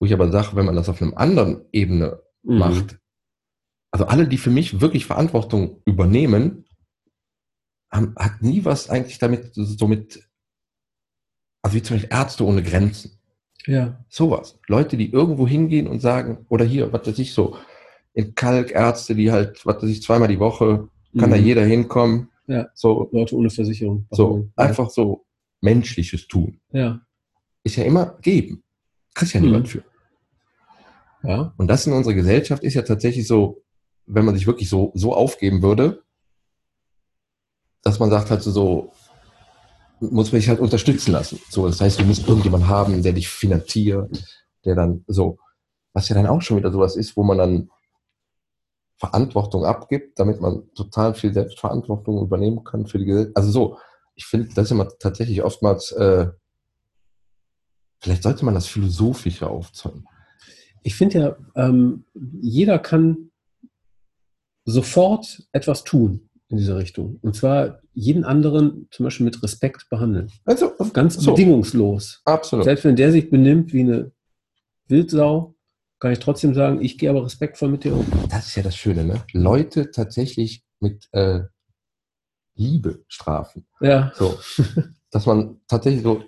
wo 0.00 0.06
ich 0.06 0.12
aber 0.12 0.30
sage, 0.30 0.54
wenn 0.56 0.66
man 0.66 0.76
das 0.76 0.88
auf 0.88 1.00
einer 1.00 1.16
anderen 1.16 1.64
Ebene 1.72 2.20
Mhm. 2.42 2.58
macht, 2.58 2.98
also 3.90 4.06
alle, 4.06 4.28
die 4.28 4.38
für 4.38 4.50
mich 4.50 4.80
wirklich 4.80 5.06
Verantwortung 5.06 5.80
übernehmen, 5.86 6.66
haben, 7.90 8.14
hat 8.18 8.42
nie 8.42 8.64
was 8.64 8.90
eigentlich 8.90 9.18
damit, 9.18 9.50
so 9.54 9.86
mit, 9.88 10.28
also 11.62 11.76
wie 11.76 11.82
zum 11.82 11.96
Beispiel 11.96 12.16
Ärzte 12.16 12.44
ohne 12.44 12.62
Grenzen. 12.62 13.12
Ja. 13.66 14.04
Sowas. 14.08 14.58
Leute, 14.66 14.96
die 14.96 15.10
irgendwo 15.12 15.46
hingehen 15.46 15.86
und 15.88 16.00
sagen, 16.00 16.46
oder 16.48 16.64
hier, 16.64 16.92
was 16.92 17.06
weiß 17.06 17.18
ich 17.18 17.32
so, 17.34 17.56
in 18.14 18.34
Kalkärzte, 18.34 19.14
die 19.14 19.30
halt, 19.30 19.64
was 19.66 19.76
weiß 19.82 19.90
ich, 19.90 20.02
zweimal 20.02 20.28
die 20.28 20.38
Woche, 20.40 20.88
kann 21.18 21.30
Mhm. 21.30 21.34
da 21.34 21.36
jeder 21.36 21.64
hinkommen. 21.64 22.30
Ja. 22.46 22.68
So, 22.74 23.08
Leute 23.12 23.36
ohne 23.36 23.50
Versicherung. 23.50 24.06
so, 24.10 24.48
einfach 24.56 24.90
so 24.90 25.26
menschliches 25.60 26.28
tun. 26.28 26.60
Ja. 26.72 27.00
Ist 27.64 27.76
ja 27.76 27.84
immer 27.84 28.16
geben. 28.22 28.62
Kriegst 29.14 29.34
ja 29.34 29.40
Mhm. 29.40 29.46
niemand 29.46 29.68
für. 29.68 29.84
Ja. 31.24 31.52
Und 31.56 31.66
das 31.68 31.86
in 31.86 31.92
unserer 31.92 32.14
Gesellschaft 32.14 32.62
ist 32.62 32.74
ja 32.74 32.82
tatsächlich 32.82 33.26
so, 33.26 33.62
wenn 34.06 34.24
man 34.24 34.34
sich 34.34 34.46
wirklich 34.46 34.68
so, 34.68 34.92
so 34.94 35.14
aufgeben 35.14 35.62
würde, 35.62 36.02
dass 37.88 37.98
man 37.98 38.10
sagt 38.10 38.30
halt 38.30 38.42
so, 38.42 38.92
muss 40.00 40.30
man 40.30 40.40
sich 40.40 40.48
halt 40.48 40.60
unterstützen 40.60 41.12
lassen. 41.12 41.40
So, 41.48 41.66
das 41.66 41.80
heißt, 41.80 41.98
du 41.98 42.04
musst 42.04 42.28
irgendjemanden 42.28 42.68
haben, 42.68 43.02
der 43.02 43.14
dich 43.14 43.28
finanziert, 43.28 44.10
der 44.64 44.74
dann 44.74 45.04
so, 45.06 45.38
was 45.94 46.08
ja 46.10 46.14
dann 46.14 46.26
auch 46.26 46.42
schon 46.42 46.58
wieder 46.58 46.70
sowas 46.70 46.96
ist, 46.96 47.16
wo 47.16 47.22
man 47.22 47.38
dann 47.38 47.70
Verantwortung 48.98 49.64
abgibt, 49.64 50.18
damit 50.18 50.40
man 50.40 50.70
total 50.74 51.14
viel 51.14 51.32
Selbstverantwortung 51.32 52.20
übernehmen 52.20 52.62
kann 52.62 52.86
für 52.86 52.98
die 52.98 53.06
Gesellschaft. 53.06 53.36
Also 53.36 53.50
so, 53.50 53.78
ich 54.14 54.26
finde, 54.26 54.48
das 54.54 54.66
ist 54.66 54.72
immer 54.72 54.88
tatsächlich 54.98 55.42
oftmals, 55.42 55.92
äh, 55.92 56.28
vielleicht 58.00 58.22
sollte 58.22 58.44
man 58.44 58.54
das 58.54 58.66
philosophischer 58.66 59.48
aufzeigen. 59.48 60.04
Ich 60.82 60.94
finde 60.94 61.18
ja, 61.18 61.36
ähm, 61.54 62.04
jeder 62.14 62.78
kann 62.78 63.30
sofort 64.66 65.48
etwas 65.52 65.84
tun 65.84 66.27
in 66.48 66.56
diese 66.56 66.76
Richtung. 66.76 67.18
Und 67.22 67.36
zwar 67.36 67.80
jeden 67.92 68.24
anderen 68.24 68.88
zum 68.90 69.04
Beispiel 69.04 69.24
mit 69.24 69.42
Respekt 69.42 69.88
behandeln. 69.90 70.30
Also, 70.44 70.72
Ganz 70.92 71.14
so, 71.14 71.32
bedingungslos. 71.32 72.22
absolut. 72.24 72.64
Selbst 72.64 72.84
wenn 72.84 72.96
der 72.96 73.12
sich 73.12 73.30
benimmt 73.30 73.72
wie 73.72 73.80
eine 73.80 74.12
Wildsau, 74.88 75.54
kann 75.98 76.12
ich 76.12 76.20
trotzdem 76.20 76.54
sagen, 76.54 76.80
ich 76.80 76.96
gehe 76.96 77.10
aber 77.10 77.24
respektvoll 77.24 77.68
mit 77.68 77.84
dir 77.84 77.94
um. 77.94 78.06
Das 78.30 78.46
ist 78.46 78.56
ja 78.56 78.62
das 78.62 78.76
Schöne, 78.76 79.04
ne? 79.04 79.22
Leute 79.32 79.90
tatsächlich 79.90 80.64
mit 80.80 81.08
äh, 81.12 81.40
Liebe 82.54 83.04
strafen. 83.08 83.66
Ja, 83.80 84.12
So, 84.14 84.38
dass 85.10 85.26
man 85.26 85.60
tatsächlich 85.68 86.02
so, 86.02 86.22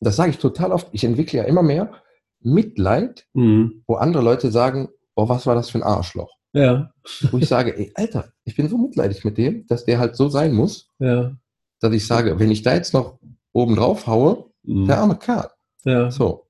das 0.00 0.16
sage 0.16 0.30
ich 0.30 0.38
total 0.38 0.72
oft, 0.72 0.88
ich 0.92 1.04
entwickle 1.04 1.38
ja 1.38 1.44
immer 1.44 1.62
mehr 1.62 1.92
Mitleid, 2.40 3.26
mhm. 3.34 3.82
wo 3.86 3.96
andere 3.96 4.22
Leute 4.22 4.50
sagen, 4.50 4.88
oh, 5.14 5.28
was 5.28 5.46
war 5.46 5.54
das 5.54 5.70
für 5.70 5.78
ein 5.78 5.84
Arschloch? 5.84 6.36
Ja, 6.56 6.92
Wo 7.30 7.38
ich 7.38 7.46
sage, 7.48 7.76
ey, 7.76 7.92
Alter, 7.94 8.32
ich 8.44 8.56
bin 8.56 8.68
so 8.68 8.78
mitleidig 8.78 9.24
mit 9.24 9.36
dem, 9.38 9.66
dass 9.66 9.84
der 9.84 9.98
halt 9.98 10.16
so 10.16 10.28
sein 10.28 10.52
muss, 10.52 10.90
ja. 10.98 11.36
dass 11.80 11.92
ich 11.92 12.06
sage, 12.06 12.38
wenn 12.38 12.50
ich 12.50 12.62
da 12.62 12.74
jetzt 12.74 12.94
noch 12.94 13.18
oben 13.52 13.76
drauf 13.76 14.06
haue, 14.06 14.46
Mhm. 14.62 14.86
der 14.86 14.98
arme 14.98 15.16
Kerl. 15.16 15.48
ja. 15.84 16.10
So, 16.10 16.46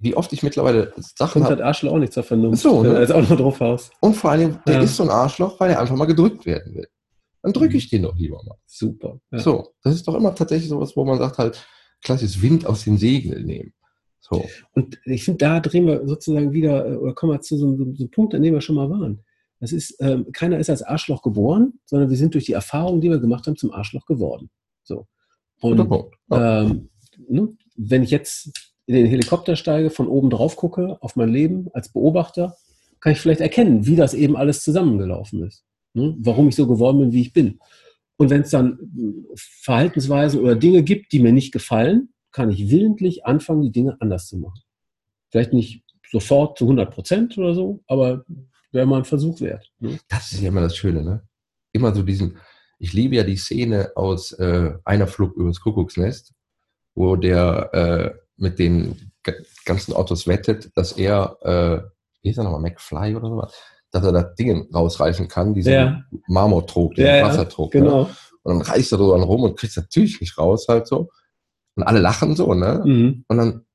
wie 0.00 0.14
oft 0.16 0.32
ich 0.32 0.42
mittlerweile 0.42 0.92
Sachen 0.98 1.42
habe. 1.44 1.54
halt 1.54 1.62
Arschloch 1.62 1.92
auch 1.92 1.98
nicht 1.98 2.12
zur 2.12 2.22
Vernunft, 2.24 2.60
So, 2.62 2.82
ne? 2.82 2.92
wenn 2.92 3.00
jetzt 3.00 3.12
auch 3.12 3.26
noch 3.28 3.36
drauf 3.36 3.60
haust. 3.60 3.92
Und 4.00 4.14
vor 4.14 4.32
allem, 4.32 4.58
der 4.66 4.74
Ja. 4.76 4.80
ist 4.82 4.96
so 4.96 5.04
ein 5.04 5.10
Arschloch, 5.10 5.58
weil 5.60 5.70
er 5.70 5.80
einfach 5.80 5.96
mal 5.96 6.04
gedrückt 6.06 6.44
werden 6.44 6.74
will. 6.74 6.88
Dann 7.42 7.52
drücke 7.52 7.76
ich 7.76 7.88
den 7.88 8.02
doch 8.02 8.16
lieber 8.16 8.42
mal. 8.44 8.56
Super. 8.66 9.20
Ja. 9.30 9.38
So, 9.38 9.68
das 9.84 9.94
ist 9.94 10.06
doch 10.08 10.16
immer 10.16 10.34
tatsächlich 10.34 10.68
sowas, 10.68 10.96
wo 10.96 11.04
man 11.04 11.18
sagt 11.18 11.38
halt, 11.38 11.64
klassisches 12.02 12.42
Wind 12.42 12.66
aus 12.66 12.82
den 12.84 12.98
Segeln 12.98 13.46
nehmen. 13.46 13.72
So, 14.20 14.44
Und 14.74 14.98
ich 15.04 15.24
finde, 15.24 15.38
da 15.38 15.60
drehen 15.60 15.86
wir 15.86 16.04
sozusagen 16.06 16.52
wieder, 16.52 16.84
äh, 16.90 16.96
oder 16.96 17.14
kommen 17.14 17.32
wir 17.32 17.40
zu 17.40 17.56
so, 17.56 17.66
einem- 17.68 17.76
so 17.78 17.84
einem 17.84 18.10
Punkt, 18.10 18.34
an 18.34 18.42
dem 18.42 18.54
wir 18.54 18.60
schon 18.60 18.74
mal 18.74 18.90
waren. 18.90 19.20
Das 19.60 19.72
ist, 19.72 19.96
ähm, 20.00 20.30
keiner 20.32 20.58
ist 20.58 20.70
als 20.70 20.82
Arschloch 20.82 21.22
geboren, 21.22 21.74
sondern 21.84 22.10
wir 22.10 22.16
sind 22.16 22.34
durch 22.34 22.44
die 22.44 22.52
Erfahrungen, 22.52 23.00
die 23.00 23.10
wir 23.10 23.18
gemacht 23.18 23.46
haben, 23.46 23.56
zum 23.56 23.72
Arschloch 23.72 24.06
geworden. 24.06 24.50
So. 24.82 25.06
Und. 25.60 25.78
Ja. 26.30 26.62
ähm, 26.62 26.90
ne, 27.28 27.48
wenn 27.76 28.02
ich 28.02 28.10
jetzt 28.10 28.50
in 28.86 28.94
den 28.94 29.06
Helikopter 29.06 29.56
steige, 29.56 29.90
von 29.90 30.08
oben 30.08 30.30
drauf 30.30 30.56
gucke, 30.56 30.96
auf 31.00 31.16
mein 31.16 31.28
Leben 31.28 31.68
als 31.72 31.90
Beobachter, 31.90 32.56
kann 33.00 33.12
ich 33.12 33.20
vielleicht 33.20 33.40
erkennen, 33.40 33.86
wie 33.86 33.96
das 33.96 34.14
eben 34.14 34.36
alles 34.36 34.62
zusammengelaufen 34.62 35.42
ist. 35.44 35.64
Ne? 35.94 36.16
Warum 36.18 36.48
ich 36.48 36.56
so 36.56 36.66
geworden 36.66 36.98
bin, 37.00 37.12
wie 37.12 37.22
ich 37.22 37.32
bin. 37.32 37.58
Und 38.16 38.30
wenn 38.30 38.42
es 38.42 38.50
dann 38.50 38.78
äh, 38.96 39.34
Verhaltensweisen 39.34 40.40
oder 40.40 40.56
Dinge 40.56 40.82
gibt, 40.82 41.12
die 41.12 41.20
mir 41.20 41.32
nicht 41.32 41.52
gefallen, 41.52 42.10
kann 42.32 42.50
ich 42.50 42.70
willentlich 42.70 43.24
anfangen, 43.26 43.62
die 43.62 43.72
Dinge 43.72 43.96
anders 44.00 44.26
zu 44.28 44.38
machen. 44.38 44.60
Vielleicht 45.30 45.52
nicht 45.52 45.82
sofort 46.10 46.58
zu 46.58 46.64
100 46.64 46.92
Prozent 46.92 47.38
oder 47.38 47.54
so, 47.54 47.80
aber 47.86 48.24
wäre 48.72 48.86
mal 48.86 48.98
ein 48.98 49.04
Versuch 49.04 49.40
wert. 49.40 49.70
Ne? 49.78 49.98
Das 50.08 50.32
ist 50.32 50.40
ja 50.40 50.48
immer 50.48 50.60
das 50.60 50.76
Schöne, 50.76 51.02
ne? 51.02 51.26
Immer 51.72 51.94
so 51.94 52.02
diesen, 52.02 52.38
ich 52.78 52.92
liebe 52.92 53.16
ja 53.16 53.22
die 53.22 53.36
Szene 53.36 53.92
aus 53.94 54.32
äh, 54.32 54.74
einer 54.84 55.06
Flug 55.06 55.34
übers 55.36 55.60
Kuckucksnest, 55.60 56.32
wo 56.94 57.16
der 57.16 57.74
äh, 57.74 58.14
mit 58.36 58.58
den 58.58 59.12
ganzen 59.64 59.94
Autos 59.94 60.26
wettet, 60.26 60.70
dass 60.76 60.92
er, 60.92 61.36
äh, 61.42 61.88
wie 62.22 62.30
ist 62.30 62.38
er 62.38 62.44
nochmal, 62.44 62.60
McFly 62.60 63.16
oder 63.16 63.28
sowas, 63.28 63.54
dass 63.90 64.04
er 64.04 64.12
das 64.12 64.34
Ding 64.34 64.68
rausreißen 64.72 65.28
kann, 65.28 65.54
diesen 65.54 65.72
Ja. 65.72 66.02
Marmortrog, 66.28 66.94
diesen 66.94 67.08
Ja, 67.08 67.16
ja, 67.16 67.26
Wassertrog. 67.26 67.74
Ne? 67.74 67.80
Genau. 67.80 68.10
Und 68.42 68.58
dann 68.58 68.62
reißt 68.62 68.92
er 68.92 68.98
so 68.98 69.10
dran 69.10 69.22
rum 69.22 69.42
und 69.42 69.58
kriegt 69.58 69.72
es 69.72 69.76
natürlich 69.76 70.20
nicht 70.20 70.38
raus, 70.38 70.66
halt 70.68 70.86
so. 70.86 71.08
Und 71.74 71.82
alle 71.82 72.00
lachen 72.00 72.36
so, 72.36 72.54
ne? 72.54 72.82
Mhm. 72.84 73.24
Und 73.28 73.36
dann 73.36 73.66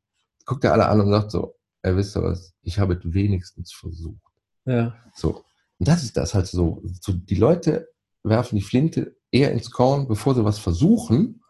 guckt 0.46 0.64
er 0.64 0.74
alle 0.74 0.88
an 0.88 1.02
und 1.02 1.12
sagt 1.12 1.32
so, 1.32 1.56
er 1.82 1.98
wisst 1.98 2.16
ihr 2.16 2.24
was, 2.24 2.54
ich 2.62 2.80
habe 2.80 2.94
es 2.94 3.00
wenigstens 3.04 3.74
versucht. 3.74 4.31
Ja. 4.66 4.96
So. 5.16 5.44
Und 5.80 5.88
das 5.88 6.04
ist 6.04 6.18
das 6.18 6.34
halt 6.34 6.48
so. 6.48 6.82
so. 7.02 7.14
Die 7.14 7.36
Leute 7.36 7.90
werfen 8.24 8.56
die 8.56 8.62
Flinte 8.62 9.16
eher 9.32 9.52
ins 9.52 9.72
Korn, 9.72 10.08
bevor 10.08 10.36
sie 10.36 10.46
was 10.46 10.60
versuchen 10.60 11.42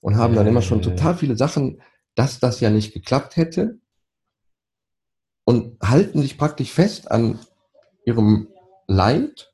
und 0.00 0.16
haben 0.16 0.34
dann 0.34 0.46
immer 0.46 0.62
schon 0.62 0.82
total 0.82 1.16
viele 1.16 1.36
Sachen, 1.36 1.80
dass 2.14 2.40
das 2.40 2.60
ja 2.60 2.70
nicht 2.70 2.92
geklappt 2.92 3.36
hätte 3.36 3.78
und 5.44 5.78
halten 5.82 6.20
sich 6.20 6.36
praktisch 6.38 6.72
fest 6.72 7.10
an 7.10 7.38
ihrem 8.04 8.48
Leid, 8.86 9.52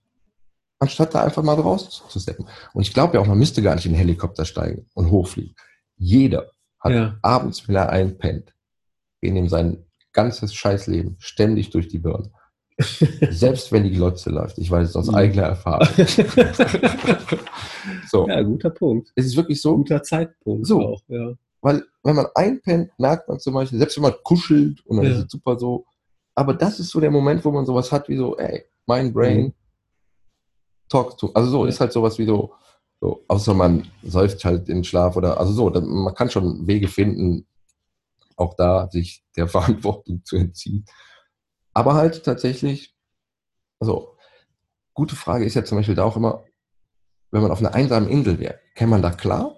anstatt 0.78 1.14
da 1.14 1.22
einfach 1.22 1.42
mal 1.42 1.56
draus 1.56 2.02
zu 2.08 2.18
steppen. 2.20 2.46
Und 2.72 2.82
ich 2.82 2.92
glaube 2.94 3.14
ja 3.14 3.20
auch, 3.20 3.26
man 3.26 3.38
müsste 3.38 3.62
gar 3.62 3.74
nicht 3.74 3.86
in 3.86 3.92
den 3.92 3.98
Helikopter 3.98 4.44
steigen 4.44 4.86
und 4.94 5.10
hochfliegen. 5.10 5.54
Jeder 5.96 6.50
hat 6.80 6.92
Ja. 6.92 7.18
abends, 7.22 7.66
wenn 7.68 7.76
er 7.76 7.90
einpennt, 7.90 8.54
gehen 9.20 9.36
ihm 9.36 9.48
sein 9.48 9.84
ganzes 10.12 10.54
Scheißleben 10.54 11.16
ständig 11.18 11.70
durch 11.70 11.88
die 11.88 11.98
Birne. 11.98 12.32
Selbst 12.78 13.72
wenn 13.72 13.84
die 13.84 13.90
Glotze 13.92 14.30
läuft. 14.30 14.58
Ich 14.58 14.70
weiß 14.70 14.90
es 14.90 14.96
aus 14.96 15.08
Mhm. 15.08 15.14
eigener 15.14 15.42
Erfahrung. 15.44 15.88
so, 18.10 18.28
ja, 18.28 18.42
guter 18.42 18.70
Punkt. 18.70 19.10
es 19.14 19.26
ist 19.26 19.36
wirklich 19.36 19.60
so, 19.62 19.76
Guter 19.76 20.02
Zeitpunkt 20.02 20.66
So. 20.66 20.80
auch. 20.80 21.02
Ja. 21.08 21.32
weil 21.62 21.82
wenn 22.04 22.14
man 22.16 22.26
einpennt, 22.34 22.90
merkt 22.98 23.28
man 23.28 23.40
zum 23.40 23.54
Beispiel, 23.54 23.78
selbst 23.78 23.96
wenn 23.96 24.02
man 24.02 24.14
kuschelt 24.22 24.84
und 24.86 24.98
dann 24.98 25.06
Ja. 25.06 25.12
ist 25.12 25.24
es 25.24 25.30
super 25.32 25.58
so, 25.58 25.84
aber 26.34 26.54
das 26.54 26.78
ist 26.78 26.90
so 26.90 27.00
der 27.00 27.10
Moment, 27.10 27.44
wo 27.44 27.50
man 27.50 27.66
sowas 27.66 27.90
hat 27.90 28.08
wie 28.08 28.16
so, 28.16 28.36
ey, 28.36 28.64
mein 28.86 29.12
Brain 29.12 29.46
Mhm. 29.46 29.52
talks 30.88 31.16
to. 31.16 31.30
Also 31.34 31.50
so 31.50 31.64
Ja. 31.64 31.68
ist 31.70 31.80
halt 31.80 31.92
sowas 31.92 32.18
wie 32.18 32.26
so, 32.26 32.52
so, 33.00 33.24
außer 33.26 33.52
man 33.54 33.86
säuft 34.02 34.44
halt 34.44 34.68
in 34.68 34.76
den 34.76 34.84
Schlaf 34.84 35.16
oder, 35.16 35.40
also 35.40 35.52
so, 35.52 35.70
dann, 35.70 35.86
man 35.88 36.14
kann 36.14 36.30
schon 36.30 36.66
Wege 36.66 36.88
finden, 36.88 37.46
auch 38.36 38.54
da 38.54 38.88
sich 38.90 39.24
der 39.36 39.48
Verantwortung 40.04 40.22
zu 40.24 40.36
entziehen. 40.36 40.84
Aber 41.76 41.92
halt 41.92 42.24
tatsächlich, 42.24 42.96
also, 43.80 44.16
gute 44.94 45.14
Frage 45.14 45.44
ist 45.44 45.52
ja 45.52 45.62
zum 45.62 45.76
Beispiel 45.76 45.94
da 45.94 46.04
auch 46.04 46.16
immer, 46.16 46.42
wenn 47.30 47.42
man 47.42 47.50
auf 47.50 47.58
einer 47.58 47.74
einsamen 47.74 48.08
Insel 48.08 48.38
wäre, 48.38 48.58
käme 48.74 48.92
man 48.92 49.02
da 49.02 49.10
klar? 49.10 49.56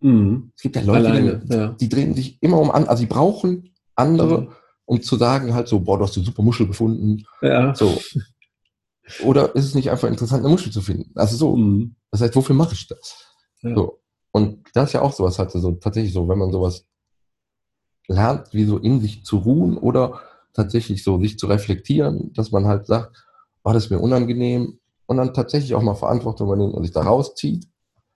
Mhm. 0.00 0.50
Es 0.56 0.62
gibt 0.62 0.74
ja 0.74 0.82
Leute, 0.82 1.06
Alleine, 1.06 1.38
die, 1.38 1.54
ja. 1.54 1.68
die 1.68 1.88
drehen 1.88 2.12
sich 2.16 2.42
immer 2.42 2.58
um 2.58 2.72
an, 2.72 2.88
also 2.88 3.02
sie 3.02 3.06
brauchen 3.06 3.72
andere, 3.94 4.40
Mhm. 4.40 4.52
um 4.84 5.00
zu 5.02 5.14
sagen 5.16 5.54
halt 5.54 5.68
so, 5.68 5.78
boah, 5.78 5.96
du 5.96 6.02
hast 6.04 6.16
eine 6.16 6.26
super 6.26 6.42
Muschel 6.42 6.66
gefunden, 6.66 7.24
Ja. 7.40 7.72
so. 7.72 8.00
Oder 9.22 9.54
ist 9.54 9.66
es 9.66 9.76
nicht 9.76 9.92
einfach 9.92 10.08
interessant, 10.08 10.40
eine 10.40 10.48
Muschel 10.52 10.72
zu 10.72 10.80
finden? 10.80 11.12
Also 11.14 11.36
so, 11.36 11.54
Mhm. 11.56 11.94
das 12.10 12.20
heißt, 12.20 12.34
wofür 12.34 12.56
mache 12.56 12.74
ich 12.74 12.88
das? 12.88 13.32
Ja. 13.62 13.76
So. 13.76 14.00
Und 14.32 14.64
das 14.74 14.88
ist 14.88 14.94
ja 14.94 15.02
auch 15.02 15.12
sowas 15.12 15.38
halt 15.38 15.52
so, 15.52 15.70
tatsächlich 15.70 16.12
so, 16.12 16.28
wenn 16.28 16.38
man 16.38 16.50
sowas 16.50 16.84
lernt, 18.08 18.52
wie 18.52 18.64
so 18.64 18.78
in 18.78 19.00
sich 19.00 19.24
zu 19.24 19.36
ruhen 19.38 19.78
oder 19.78 20.20
tatsächlich 20.54 21.04
so 21.04 21.20
sich 21.20 21.38
zu 21.38 21.46
reflektieren, 21.46 22.32
dass 22.32 22.50
man 22.52 22.66
halt 22.66 22.86
sagt, 22.86 23.26
war 23.62 23.74
das 23.74 23.84
ist 23.84 23.90
mir 23.90 23.98
unangenehm 24.00 24.78
und 25.06 25.16
dann 25.18 25.34
tatsächlich 25.34 25.74
auch 25.74 25.82
mal 25.82 25.94
Verantwortung 25.94 26.46
übernimmt 26.48 26.74
und 26.74 26.82
sich 26.84 26.92
da 26.92 27.02
rauszieht, 27.02 27.66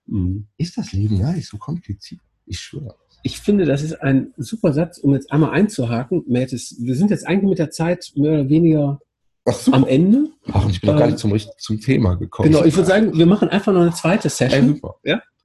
Mhm. 0.07 0.47
ist 0.57 0.75
das 0.75 0.91
Leben 0.91 1.19
gar 1.19 1.33
nicht 1.33 1.47
so 1.47 1.57
kompliziert. 1.57 2.21
Ich 2.47 2.59
schwöre. 2.59 2.95
Ich 3.21 3.39
finde, 3.39 3.65
das 3.65 3.83
ist 3.83 4.01
ein 4.01 4.33
super 4.37 4.73
Satz, 4.73 4.97
um 4.97 5.13
jetzt 5.13 5.31
einmal 5.31 5.51
einzuhaken. 5.51 6.23
Mathis, 6.27 6.77
wir 6.79 6.95
sind 6.95 7.11
jetzt 7.11 7.27
eigentlich 7.27 7.49
mit 7.49 7.59
der 7.59 7.69
Zeit 7.69 8.11
mehr 8.15 8.31
oder 8.31 8.49
weniger 8.49 8.99
so. 9.45 9.71
am 9.73 9.85
Ende. 9.85 10.29
Ach, 10.51 10.67
ich 10.67 10.81
bin 10.81 10.89
noch 10.89 10.97
gar 10.97 11.03
Ähm, 11.05 11.11
nicht 11.11 11.19
zum, 11.19 11.31
richt- 11.31 11.51
zum 11.59 11.79
Thema 11.79 12.15
gekommen. 12.15 12.49
Genau, 12.51 12.63
ich 12.65 12.75
würde 12.75 12.87
sagen, 12.87 13.15
wir 13.15 13.25
machen 13.27 13.49
einfach 13.49 13.71
noch 13.71 13.81
eine 13.81 13.91
zweite 13.93 14.29
Ey, 14.29 14.31
Session. 14.31 14.67
super. 14.67 14.95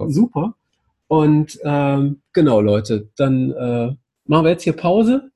Super. 0.09 0.55
Und 1.09 1.59
ähm, 1.65 2.23
genau, 2.33 2.61
Leute, 2.63 3.11
dann 3.17 3.51
äh, 3.53 3.95
machen 4.27 4.45
wir 4.45 4.51
jetzt 4.51 4.63
hier 4.63 4.73
Pause 4.73 5.31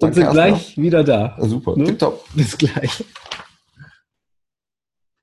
und 0.00 0.14
Danke 0.14 0.14
sind 0.14 0.24
erstmal. 0.24 0.48
gleich 0.50 0.78
wieder 0.78 1.02
da. 1.04 1.36
Super. 1.40 1.76
Ne? 1.76 1.84
Tipptopp. 1.86 2.24
Bis 2.34 2.56
gleich. 2.56 3.04